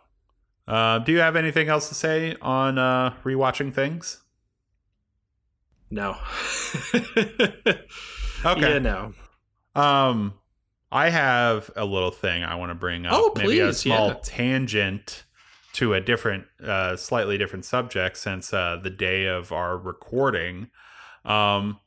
uh 0.67 0.99
do 0.99 1.11
you 1.11 1.19
have 1.19 1.35
anything 1.35 1.67
else 1.67 1.89
to 1.89 1.95
say 1.95 2.35
on 2.41 2.77
uh 2.77 3.15
rewatching 3.23 3.73
things? 3.73 4.21
No. 5.91 6.17
Okay. 8.45 8.73
Yeah. 8.73 8.79
No. 8.79 9.13
Um, 9.75 10.33
I 10.91 11.09
have 11.09 11.69
a 11.75 11.85
little 11.85 12.11
thing 12.11 12.43
I 12.43 12.55
want 12.55 12.69
to 12.71 12.75
bring 12.75 13.05
up. 13.05 13.13
Oh, 13.13 13.31
please, 13.35 13.43
Maybe 13.47 13.59
a 13.59 13.73
small 13.73 14.07
yeah. 14.07 14.15
tangent 14.23 15.23
to 15.73 15.93
a 15.93 16.01
different, 16.01 16.45
uh, 16.63 16.95
slightly 16.95 17.37
different 17.37 17.65
subject 17.65 18.17
since 18.17 18.53
uh, 18.53 18.79
the 18.81 18.89
day 18.89 19.25
of 19.25 19.51
our 19.51 19.77
recording. 19.77 20.69
Um, 21.25 21.79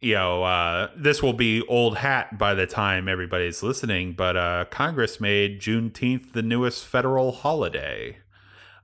you 0.00 0.14
know, 0.14 0.44
uh, 0.44 0.90
this 0.96 1.22
will 1.22 1.32
be 1.32 1.62
old 1.68 1.98
hat 1.98 2.38
by 2.38 2.54
the 2.54 2.66
time 2.66 3.08
everybody's 3.08 3.62
listening, 3.62 4.12
but 4.12 4.36
uh, 4.36 4.64
Congress 4.70 5.20
made 5.20 5.60
Juneteenth 5.60 6.32
the 6.32 6.42
newest 6.42 6.84
federal 6.86 7.32
holiday. 7.32 8.18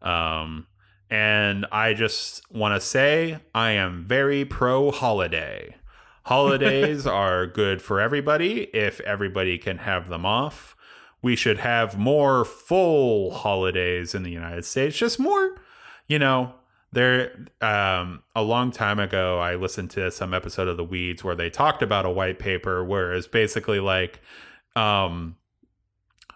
Um, 0.00 0.66
And 1.10 1.66
I 1.70 1.92
just 1.92 2.50
want 2.50 2.74
to 2.74 2.80
say 2.80 3.40
I 3.54 3.72
am 3.72 4.04
very 4.06 4.46
pro 4.46 4.90
holiday. 4.90 5.76
Holidays 6.24 7.06
are 7.22 7.46
good 7.46 7.82
for 7.82 8.00
everybody 8.00 8.62
if 8.72 8.98
everybody 9.00 9.58
can 9.58 9.78
have 9.78 10.08
them 10.08 10.24
off. 10.24 10.74
We 11.20 11.36
should 11.36 11.58
have 11.58 11.98
more 11.98 12.46
full 12.46 13.30
holidays 13.32 14.14
in 14.14 14.22
the 14.22 14.30
United 14.30 14.64
States, 14.64 14.96
just 14.96 15.20
more, 15.20 15.60
you 16.08 16.18
know, 16.18 16.54
there 16.92 17.46
um 17.60 18.22
a 18.36 18.42
long 18.42 18.70
time 18.70 18.98
ago 18.98 19.38
i 19.38 19.54
listened 19.54 19.90
to 19.90 20.10
some 20.10 20.34
episode 20.34 20.68
of 20.68 20.76
the 20.76 20.84
weeds 20.84 21.24
where 21.24 21.34
they 21.34 21.48
talked 21.48 21.82
about 21.82 22.04
a 22.04 22.10
white 22.10 22.38
paper 22.38 22.84
where 22.84 23.14
it's 23.14 23.26
basically 23.26 23.80
like 23.80 24.20
um 24.76 25.36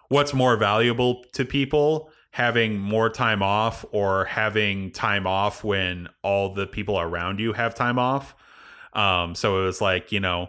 what's 0.08 0.32
more 0.32 0.56
valuable 0.56 1.24
to 1.32 1.44
people 1.44 2.10
having 2.36 2.78
more 2.78 3.08
time 3.08 3.42
off 3.42 3.84
or 3.92 4.26
having 4.26 4.90
time 4.90 5.26
off 5.26 5.64
when 5.64 6.06
all 6.22 6.52
the 6.52 6.66
people 6.66 7.00
around 7.00 7.40
you 7.40 7.54
have 7.54 7.74
time 7.74 7.98
off. 7.98 8.34
Um 8.92 9.34
so 9.34 9.62
it 9.62 9.64
was 9.64 9.80
like 9.80 10.12
you 10.12 10.20
know 10.20 10.48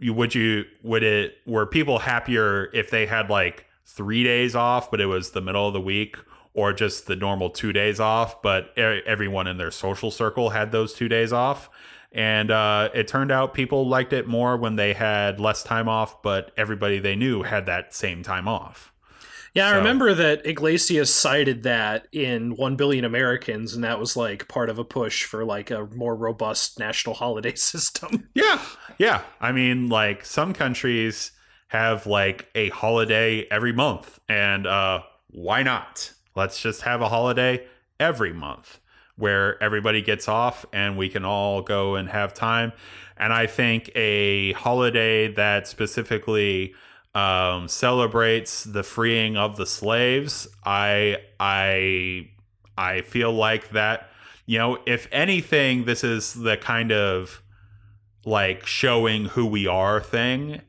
would 0.00 0.34
you 0.34 0.64
would 0.82 1.02
it 1.02 1.34
were 1.46 1.66
people 1.66 1.98
happier 2.00 2.70
if 2.72 2.90
they 2.90 3.06
had 3.06 3.28
like 3.28 3.66
3 3.84 4.22
days 4.24 4.54
off 4.54 4.90
but 4.90 5.00
it 5.00 5.06
was 5.06 5.32
the 5.32 5.40
middle 5.40 5.66
of 5.66 5.72
the 5.72 5.80
week 5.80 6.16
or 6.54 6.72
just 6.72 7.06
the 7.06 7.16
normal 7.16 7.50
two 7.50 7.72
days 7.72 7.98
off, 7.98 8.40
but 8.40 8.76
everyone 8.78 9.46
in 9.46 9.58
their 9.58 9.72
social 9.72 10.10
circle 10.10 10.50
had 10.50 10.70
those 10.72 10.94
two 10.94 11.08
days 11.08 11.32
off. 11.32 11.68
And 12.12 12.52
uh, 12.52 12.90
it 12.94 13.08
turned 13.08 13.32
out 13.32 13.54
people 13.54 13.88
liked 13.88 14.12
it 14.12 14.28
more 14.28 14.56
when 14.56 14.76
they 14.76 14.92
had 14.92 15.40
less 15.40 15.64
time 15.64 15.88
off, 15.88 16.22
but 16.22 16.52
everybody 16.56 17.00
they 17.00 17.16
knew 17.16 17.42
had 17.42 17.66
that 17.66 17.92
same 17.92 18.22
time 18.22 18.46
off. 18.46 18.92
Yeah, 19.52 19.68
so. 19.68 19.74
I 19.74 19.78
remember 19.78 20.14
that 20.14 20.46
Yglesias 20.46 21.12
cited 21.12 21.64
that 21.64 22.06
in 22.12 22.56
1 22.56 22.76
Billion 22.76 23.04
Americans, 23.04 23.74
and 23.74 23.82
that 23.82 23.98
was 23.98 24.16
like 24.16 24.46
part 24.46 24.70
of 24.70 24.78
a 24.78 24.84
push 24.84 25.24
for 25.24 25.44
like 25.44 25.72
a 25.72 25.86
more 25.94 26.14
robust 26.14 26.78
national 26.78 27.14
holiday 27.16 27.54
system. 27.56 28.28
Yeah, 28.34 28.62
yeah. 28.98 29.22
I 29.40 29.50
mean, 29.50 29.88
like 29.88 30.24
some 30.24 30.54
countries 30.54 31.32
have 31.68 32.06
like 32.06 32.48
a 32.54 32.68
holiday 32.70 33.46
every 33.50 33.72
month, 33.72 34.20
and 34.28 34.68
uh, 34.68 35.02
why 35.30 35.64
not? 35.64 36.12
Let's 36.34 36.60
just 36.60 36.82
have 36.82 37.00
a 37.00 37.08
holiday 37.08 37.66
every 37.98 38.32
month 38.32 38.80
where 39.16 39.62
everybody 39.62 40.02
gets 40.02 40.28
off 40.28 40.66
and 40.72 40.96
we 40.96 41.08
can 41.08 41.24
all 41.24 41.62
go 41.62 41.94
and 41.94 42.08
have 42.08 42.34
time. 42.34 42.72
And 43.16 43.32
I 43.32 43.46
think 43.46 43.90
a 43.94 44.52
holiday 44.54 45.28
that 45.28 45.68
specifically 45.68 46.74
um, 47.14 47.68
celebrates 47.68 48.64
the 48.64 48.82
freeing 48.82 49.36
of 49.36 49.56
the 49.56 49.66
slaves, 49.66 50.48
I 50.64 51.18
I 51.38 52.30
I 52.76 53.02
feel 53.02 53.32
like 53.32 53.70
that 53.70 54.08
you 54.46 54.58
know, 54.58 54.78
if 54.86 55.08
anything, 55.10 55.84
this 55.84 56.04
is 56.04 56.34
the 56.34 56.56
kind 56.56 56.92
of 56.92 57.42
like 58.24 58.66
showing 58.66 59.26
who 59.26 59.46
we 59.46 59.66
are 59.66 60.00
thing. 60.00 60.60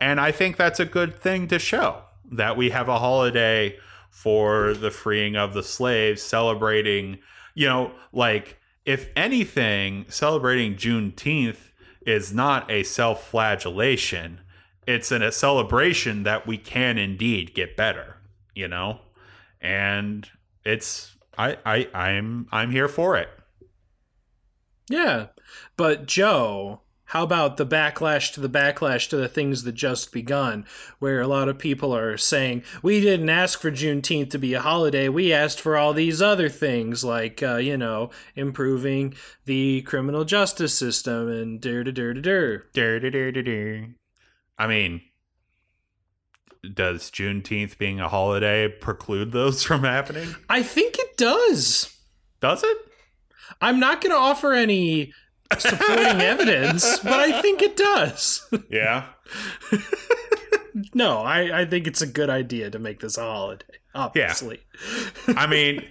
And 0.00 0.20
I 0.20 0.32
think 0.32 0.56
that's 0.56 0.80
a 0.80 0.84
good 0.84 1.20
thing 1.20 1.46
to 1.48 1.58
show 1.58 2.02
that 2.30 2.56
we 2.56 2.70
have 2.70 2.88
a 2.88 2.98
holiday 2.98 3.78
for 4.12 4.74
the 4.74 4.90
freeing 4.90 5.34
of 5.34 5.54
the 5.54 5.62
slaves, 5.62 6.22
celebrating, 6.22 7.18
you 7.54 7.66
know, 7.66 7.90
like 8.12 8.58
if 8.84 9.08
anything, 9.16 10.04
celebrating 10.08 10.76
Juneteenth 10.76 11.70
is 12.06 12.32
not 12.32 12.70
a 12.70 12.84
self 12.84 13.26
flagellation. 13.26 14.40
It's 14.86 15.10
a 15.10 15.32
celebration 15.32 16.24
that 16.24 16.46
we 16.46 16.58
can 16.58 16.98
indeed 16.98 17.54
get 17.54 17.76
better, 17.76 18.18
you 18.54 18.68
know? 18.68 19.00
And 19.60 20.28
it's 20.64 21.16
I, 21.38 21.56
I 21.64 21.88
I'm 21.94 22.46
I'm 22.52 22.70
here 22.70 22.88
for 22.88 23.16
it. 23.16 23.30
Yeah. 24.90 25.28
But 25.76 26.06
Joe, 26.06 26.81
how 27.12 27.22
about 27.22 27.58
the 27.58 27.66
backlash 27.66 28.32
to 28.32 28.40
the 28.40 28.48
backlash 28.48 29.06
to 29.10 29.18
the 29.18 29.28
things 29.28 29.64
that 29.64 29.72
just 29.72 30.12
begun, 30.12 30.64
where 30.98 31.20
a 31.20 31.26
lot 31.26 31.46
of 31.46 31.58
people 31.58 31.94
are 31.94 32.16
saying, 32.16 32.62
we 32.82 33.02
didn't 33.02 33.28
ask 33.28 33.60
for 33.60 33.70
Juneteenth 33.70 34.30
to 34.30 34.38
be 34.38 34.54
a 34.54 34.62
holiday. 34.62 35.10
We 35.10 35.30
asked 35.30 35.60
for 35.60 35.76
all 35.76 35.92
these 35.92 36.22
other 36.22 36.48
things, 36.48 37.04
like, 37.04 37.42
uh, 37.42 37.56
you 37.56 37.76
know, 37.76 38.08
improving 38.34 39.12
the 39.44 39.82
criminal 39.82 40.24
justice 40.24 40.74
system 40.74 41.28
and 41.28 41.60
dur 41.60 41.84
dur 41.84 41.92
dur 41.92 42.14
dur. 42.14 42.64
Dur 42.72 42.98
dur 42.98 43.10
dur 43.10 43.42
dur 43.42 43.88
I 44.58 44.66
mean, 44.66 45.02
does 46.62 47.10
Juneteenth 47.10 47.76
being 47.76 48.00
a 48.00 48.08
holiday 48.08 48.68
preclude 48.68 49.32
those 49.32 49.62
from 49.66 49.84
happening? 49.84 50.34
I 50.48 50.62
think 50.62 50.98
it 50.98 51.18
does. 51.18 51.94
Does 52.40 52.62
it? 52.62 52.78
I'm 53.60 53.78
not 53.78 54.00
going 54.00 54.12
to 54.12 54.18
offer 54.18 54.54
any 54.54 55.12
supporting 55.60 56.20
evidence, 56.20 56.98
but 57.00 57.20
I 57.20 57.40
think 57.40 57.62
it 57.62 57.76
does. 57.76 58.48
Yeah. 58.70 59.06
no, 60.94 61.18
I, 61.18 61.60
I 61.60 61.64
think 61.66 61.86
it's 61.86 62.02
a 62.02 62.06
good 62.06 62.30
idea 62.30 62.70
to 62.70 62.78
make 62.78 63.00
this 63.00 63.18
a 63.18 63.22
holiday. 63.22 63.64
Obviously. 63.94 64.60
Yeah. 65.28 65.34
I 65.36 65.46
mean, 65.46 65.84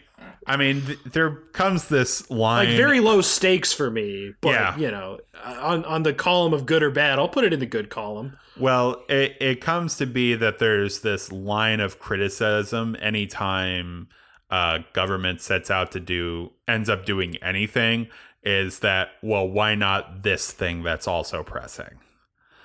I 0.48 0.58
mean, 0.58 0.82
th- 0.82 1.00
there 1.12 1.32
comes 1.54 1.88
this 1.88 2.30
line, 2.32 2.68
like 2.68 2.78
very 2.78 3.00
low 3.00 3.22
stakes 3.22 3.72
for 3.74 3.92
me. 3.92 4.34
But, 4.42 4.50
yeah. 4.50 4.78
You 4.78 4.92
know, 4.92 5.20
on 5.44 5.86
on 5.86 6.04
the 6.04 6.14
column 6.14 6.54
of 6.54 6.66
good 6.66 6.82
or 6.84 6.90
bad, 6.90 7.20
I'll 7.20 7.30
put 7.30 7.44
it 7.44 7.54
in 7.54 7.60
the 7.60 7.66
good 7.66 7.90
column. 7.90 8.38
Well, 8.60 9.04
it 9.08 9.38
it 9.40 9.62
comes 9.62 9.98
to 9.98 10.06
be 10.06 10.36
that 10.36 10.60
there's 10.60 11.02
this 11.02 11.32
line 11.32 11.80
of 11.80 12.00
criticism 12.00 12.98
anytime 13.00 14.10
uh, 14.50 14.80
government 14.94 15.42
sets 15.42 15.72
out 15.72 15.92
to 15.92 16.00
do 16.00 16.52
ends 16.68 16.90
up 16.90 17.06
doing 17.06 17.38
anything 17.38 18.08
is 18.44 18.80
that 18.80 19.10
well 19.22 19.48
why 19.48 19.76
not 19.76 20.24
this 20.24 20.52
thing 20.52 20.84
that's 20.84 21.08
also 21.08 21.44
pressing? 21.44 22.00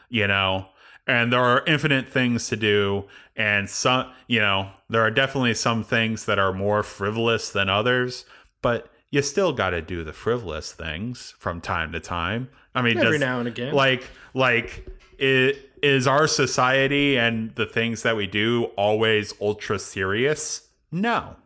You 0.08 0.26
know? 0.26 0.66
And 1.08 1.32
there 1.32 1.40
are 1.40 1.64
infinite 1.66 2.08
things 2.08 2.48
to 2.48 2.56
do 2.56 3.04
and 3.36 3.70
some 3.70 4.10
you 4.26 4.40
know 4.40 4.70
there 4.88 5.02
are 5.02 5.10
definitely 5.10 5.54
some 5.54 5.84
things 5.84 6.24
that 6.24 6.38
are 6.38 6.52
more 6.52 6.82
frivolous 6.82 7.50
than 7.50 7.68
others 7.68 8.24
but 8.60 8.90
you 9.10 9.22
still 9.22 9.52
got 9.52 9.70
to 9.70 9.80
do 9.80 10.04
the 10.04 10.12
frivolous 10.12 10.72
things 10.72 11.34
from 11.38 11.60
time 11.60 11.92
to 11.92 12.00
time. 12.00 12.48
I 12.74 12.82
mean 12.82 12.98
every 12.98 13.12
does, 13.12 13.20
now 13.20 13.38
and 13.38 13.48
again. 13.48 13.72
like 13.72 14.10
like 14.34 14.86
it 15.18 15.70
is 15.82 16.06
our 16.06 16.26
society 16.26 17.16
and 17.16 17.54
the 17.54 17.66
things 17.66 18.02
that 18.02 18.16
we 18.16 18.26
do 18.26 18.64
always 18.76 19.34
ultra 19.40 19.78
serious? 19.78 20.68
No. 20.90 21.36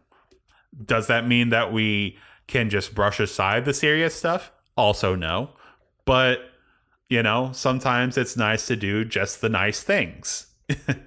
Does 0.84 1.08
that 1.08 1.26
mean 1.26 1.50
that 1.50 1.72
we 1.72 2.16
can 2.50 2.68
just 2.68 2.94
brush 2.94 3.20
aside 3.20 3.64
the 3.64 3.72
serious 3.72 4.14
stuff? 4.14 4.52
Also, 4.76 5.14
no. 5.14 5.50
But, 6.04 6.40
you 7.08 7.22
know, 7.22 7.50
sometimes 7.52 8.18
it's 8.18 8.36
nice 8.36 8.66
to 8.66 8.76
do 8.76 9.04
just 9.04 9.40
the 9.40 9.48
nice 9.48 9.82
things. 9.82 10.46
and 10.68 11.06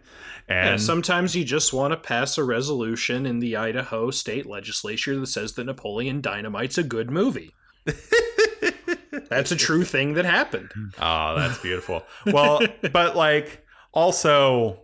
yeah, 0.50 0.78
sometimes 0.78 1.36
you 1.36 1.44
just 1.44 1.74
want 1.74 1.92
to 1.92 1.98
pass 1.98 2.38
a 2.38 2.44
resolution 2.44 3.26
in 3.26 3.40
the 3.40 3.56
Idaho 3.56 4.10
state 4.12 4.46
legislature 4.46 5.20
that 5.20 5.28
says 5.28 5.54
that 5.54 5.66
Napoleon 5.66 6.22
Dynamite's 6.22 6.78
a 6.78 6.84
good 6.84 7.12
movie. 7.12 7.52
that's 9.30 9.52
a 9.52 9.56
true 9.56 9.84
thing 9.84 10.14
that 10.14 10.26
happened. 10.26 10.72
Oh, 11.00 11.36
that's 11.38 11.60
beautiful. 11.60 12.04
well, 12.26 12.62
but 12.92 13.16
like 13.16 13.66
also 13.94 14.80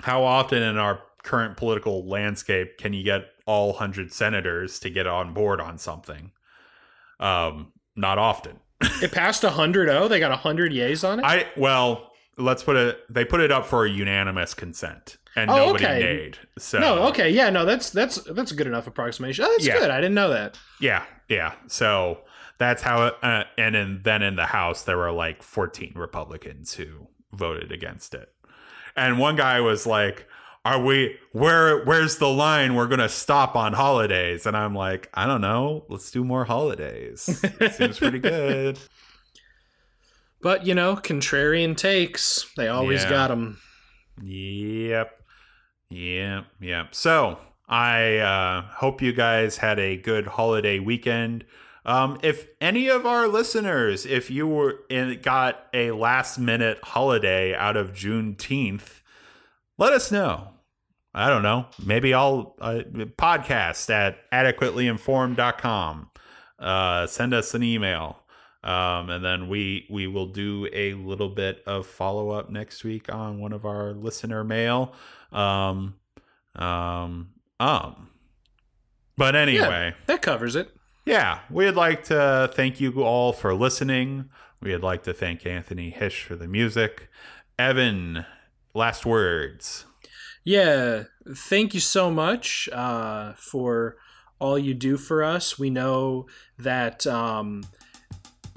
how 0.00 0.24
often 0.24 0.62
in 0.62 0.78
our 0.78 1.00
current 1.22 1.56
political 1.56 2.06
landscape 2.06 2.78
can 2.78 2.92
you 2.92 3.04
get 3.04 3.26
all 3.46 3.68
100 3.70 4.12
senators 4.12 4.78
to 4.80 4.90
get 4.90 5.06
on 5.06 5.32
board 5.34 5.60
on 5.60 5.78
something. 5.78 6.32
Um, 7.20 7.72
not 7.96 8.18
often. 8.18 8.60
it 8.80 9.12
passed 9.12 9.44
100 9.44 9.88
oh, 9.88 10.08
they 10.08 10.18
got 10.18 10.30
100 10.30 10.72
yays 10.72 11.08
on 11.08 11.20
it? 11.20 11.24
I 11.24 11.46
well, 11.56 12.10
let's 12.36 12.62
put 12.62 12.76
it 12.76 12.98
they 13.08 13.24
put 13.24 13.40
it 13.40 13.52
up 13.52 13.66
for 13.66 13.84
a 13.84 13.90
unanimous 13.90 14.54
consent 14.54 15.18
and 15.36 15.50
oh, 15.50 15.56
nobody 15.56 15.84
okay. 15.84 16.00
made. 16.00 16.38
So 16.58 16.80
No, 16.80 17.08
okay. 17.08 17.30
Yeah, 17.30 17.50
no, 17.50 17.64
that's 17.64 17.90
that's 17.90 18.16
that's 18.16 18.50
a 18.50 18.54
good 18.54 18.66
enough 18.66 18.86
approximation. 18.86 19.44
Oh, 19.44 19.50
that's 19.52 19.66
yeah. 19.66 19.78
good. 19.78 19.90
I 19.90 20.00
didn't 20.00 20.14
know 20.14 20.30
that. 20.30 20.58
Yeah, 20.80 21.04
yeah. 21.28 21.52
So 21.68 22.20
that's 22.58 22.82
how 22.82 23.06
it, 23.06 23.14
uh, 23.22 23.44
and 23.56 23.76
in, 23.76 24.00
then 24.02 24.22
in 24.22 24.36
the 24.36 24.46
house 24.46 24.82
there 24.82 24.98
were 24.98 25.12
like 25.12 25.42
14 25.42 25.92
republicans 25.94 26.74
who 26.74 27.08
voted 27.32 27.72
against 27.72 28.14
it 28.14 28.32
and 28.96 29.18
one 29.18 29.36
guy 29.36 29.60
was 29.60 29.86
like 29.86 30.26
are 30.64 30.80
we 30.80 31.16
where 31.32 31.84
where's 31.84 32.18
the 32.18 32.28
line? 32.28 32.74
We're 32.74 32.86
gonna 32.86 33.08
stop 33.08 33.56
on 33.56 33.72
holidays. 33.72 34.46
And 34.46 34.56
i'm 34.56 34.74
like 34.74 35.08
i 35.14 35.26
don't 35.26 35.40
know. 35.40 35.84
Let's 35.88 36.10
do 36.10 36.24
more 36.24 36.44
holidays. 36.44 37.22
Seems 37.72 37.98
pretty 37.98 38.18
good. 38.20 38.78
But 40.40 40.66
you 40.66 40.74
know 40.74 40.96
contrarian 40.96 41.76
takes 41.76 42.50
they 42.56 42.68
always 42.68 43.02
yeah. 43.02 43.10
got 43.10 43.28
them 43.28 43.58
yep. 44.22 45.20
Yep 45.90 46.46
yep. 46.60 46.94
So 46.94 47.38
i 47.68 48.18
uh, 48.18 48.62
hope 48.76 49.02
you 49.02 49.12
guys 49.12 49.58
had 49.58 49.78
a 49.78 49.96
good 49.96 50.26
holiday 50.28 50.78
weekend. 50.78 51.44
Um, 51.84 52.20
if 52.22 52.46
any 52.60 52.86
of 52.86 53.04
our 53.04 53.26
listeners 53.26 54.06
if 54.06 54.30
you 54.30 54.46
were 54.46 54.84
in, 54.88 55.20
got 55.20 55.66
a 55.74 55.90
last 55.90 56.38
minute 56.38 56.78
holiday 56.84 57.52
out 57.52 57.76
of 57.76 57.92
juneteenth 57.92 59.00
let 59.78 59.92
us 59.92 60.12
know 60.12 60.51
I 61.14 61.28
don't 61.28 61.42
know. 61.42 61.66
Maybe 61.84 62.14
I'll 62.14 62.54
uh, 62.60 62.80
podcast 63.18 63.90
at 63.90 64.30
adequatelyinformed.com. 64.30 66.10
Uh, 66.58 67.06
send 67.06 67.34
us 67.34 67.54
an 67.54 67.62
email. 67.62 68.18
Um, 68.64 69.10
and 69.10 69.24
then 69.24 69.48
we 69.48 69.86
we 69.90 70.06
will 70.06 70.28
do 70.28 70.68
a 70.72 70.94
little 70.94 71.28
bit 71.28 71.62
of 71.66 71.84
follow 71.86 72.30
up 72.30 72.48
next 72.48 72.84
week 72.84 73.12
on 73.12 73.40
one 73.40 73.52
of 73.52 73.64
our 73.64 73.92
listener 73.92 74.44
mail. 74.44 74.94
Um, 75.32 75.96
um, 76.54 77.30
um. 77.58 78.08
But 79.16 79.34
anyway, 79.34 79.94
That 80.06 80.22
covers 80.22 80.54
it. 80.56 80.70
yeah, 81.04 81.40
we'd 81.50 81.72
like 81.72 82.04
to 82.04 82.50
thank 82.54 82.80
you 82.80 83.02
all 83.02 83.32
for 83.32 83.52
listening. 83.54 84.30
We'd 84.60 84.76
like 84.78 85.02
to 85.04 85.12
thank 85.12 85.44
Anthony 85.44 85.90
Hish 85.90 86.22
for 86.22 86.36
the 86.36 86.46
music. 86.48 87.08
Evan, 87.58 88.24
last 88.74 89.04
words. 89.04 89.84
Yeah, 90.44 91.04
thank 91.28 91.74
you 91.74 91.80
so 91.80 92.10
much 92.10 92.68
uh, 92.72 93.32
for 93.34 93.96
all 94.40 94.58
you 94.58 94.74
do 94.74 94.96
for 94.96 95.22
us. 95.22 95.58
We 95.58 95.70
know 95.70 96.26
that 96.58 97.06
um, 97.06 97.64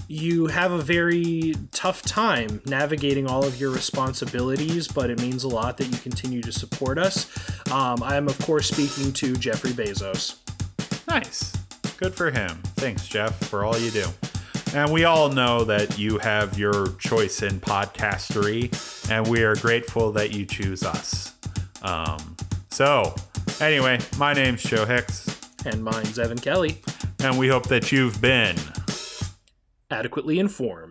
you 0.08 0.48
have 0.48 0.72
a 0.72 0.82
very 0.82 1.54
tough 1.72 2.02
time 2.02 2.62
navigating 2.66 3.28
all 3.28 3.46
of 3.46 3.60
your 3.60 3.70
responsibilities, 3.70 4.88
but 4.88 5.12
it 5.12 5.22
means 5.22 5.44
a 5.44 5.48
lot 5.48 5.78
that 5.78 5.86
you 5.86 5.98
continue 5.98 6.42
to 6.42 6.52
support 6.52 6.98
us. 6.98 7.30
Um, 7.72 8.02
I 8.02 8.16
am, 8.16 8.28
of 8.28 8.38
course, 8.40 8.70
speaking 8.70 9.14
to 9.14 9.36
Jeffrey 9.36 9.72
Bezos. 9.72 10.38
Nice. 11.08 11.54
Good 11.98 12.16
for 12.16 12.32
him. 12.32 12.50
Thanks, 12.76 13.08
Jeff, 13.08 13.40
for 13.46 13.64
all 13.64 13.78
you 13.78 13.92
do. 13.92 14.06
And 14.74 14.92
we 14.92 15.06
all 15.06 15.30
know 15.30 15.64
that 15.64 15.98
you 16.00 16.18
have 16.18 16.58
your 16.58 16.94
choice 16.98 17.44
in 17.44 17.60
podcastery, 17.62 18.72
and 19.10 19.28
we 19.28 19.44
are 19.44 19.56
grateful 19.56 20.12
that 20.14 20.34
you 20.34 20.46
choose 20.46 20.84
us. 20.84 21.35
Um, 21.86 22.36
so, 22.72 23.14
anyway, 23.62 24.00
my 24.18 24.34
name's 24.34 24.64
Joe 24.64 24.86
Hicks, 24.86 25.40
And 25.66 25.84
mine's 25.84 26.18
Evan 26.18 26.40
Kelly, 26.40 26.82
and 27.24 27.38
we 27.38 27.48
hope 27.48 27.68
that 27.68 27.92
you've 27.92 28.20
been 28.20 28.56
adequately 29.92 30.40
informed. 30.40 30.85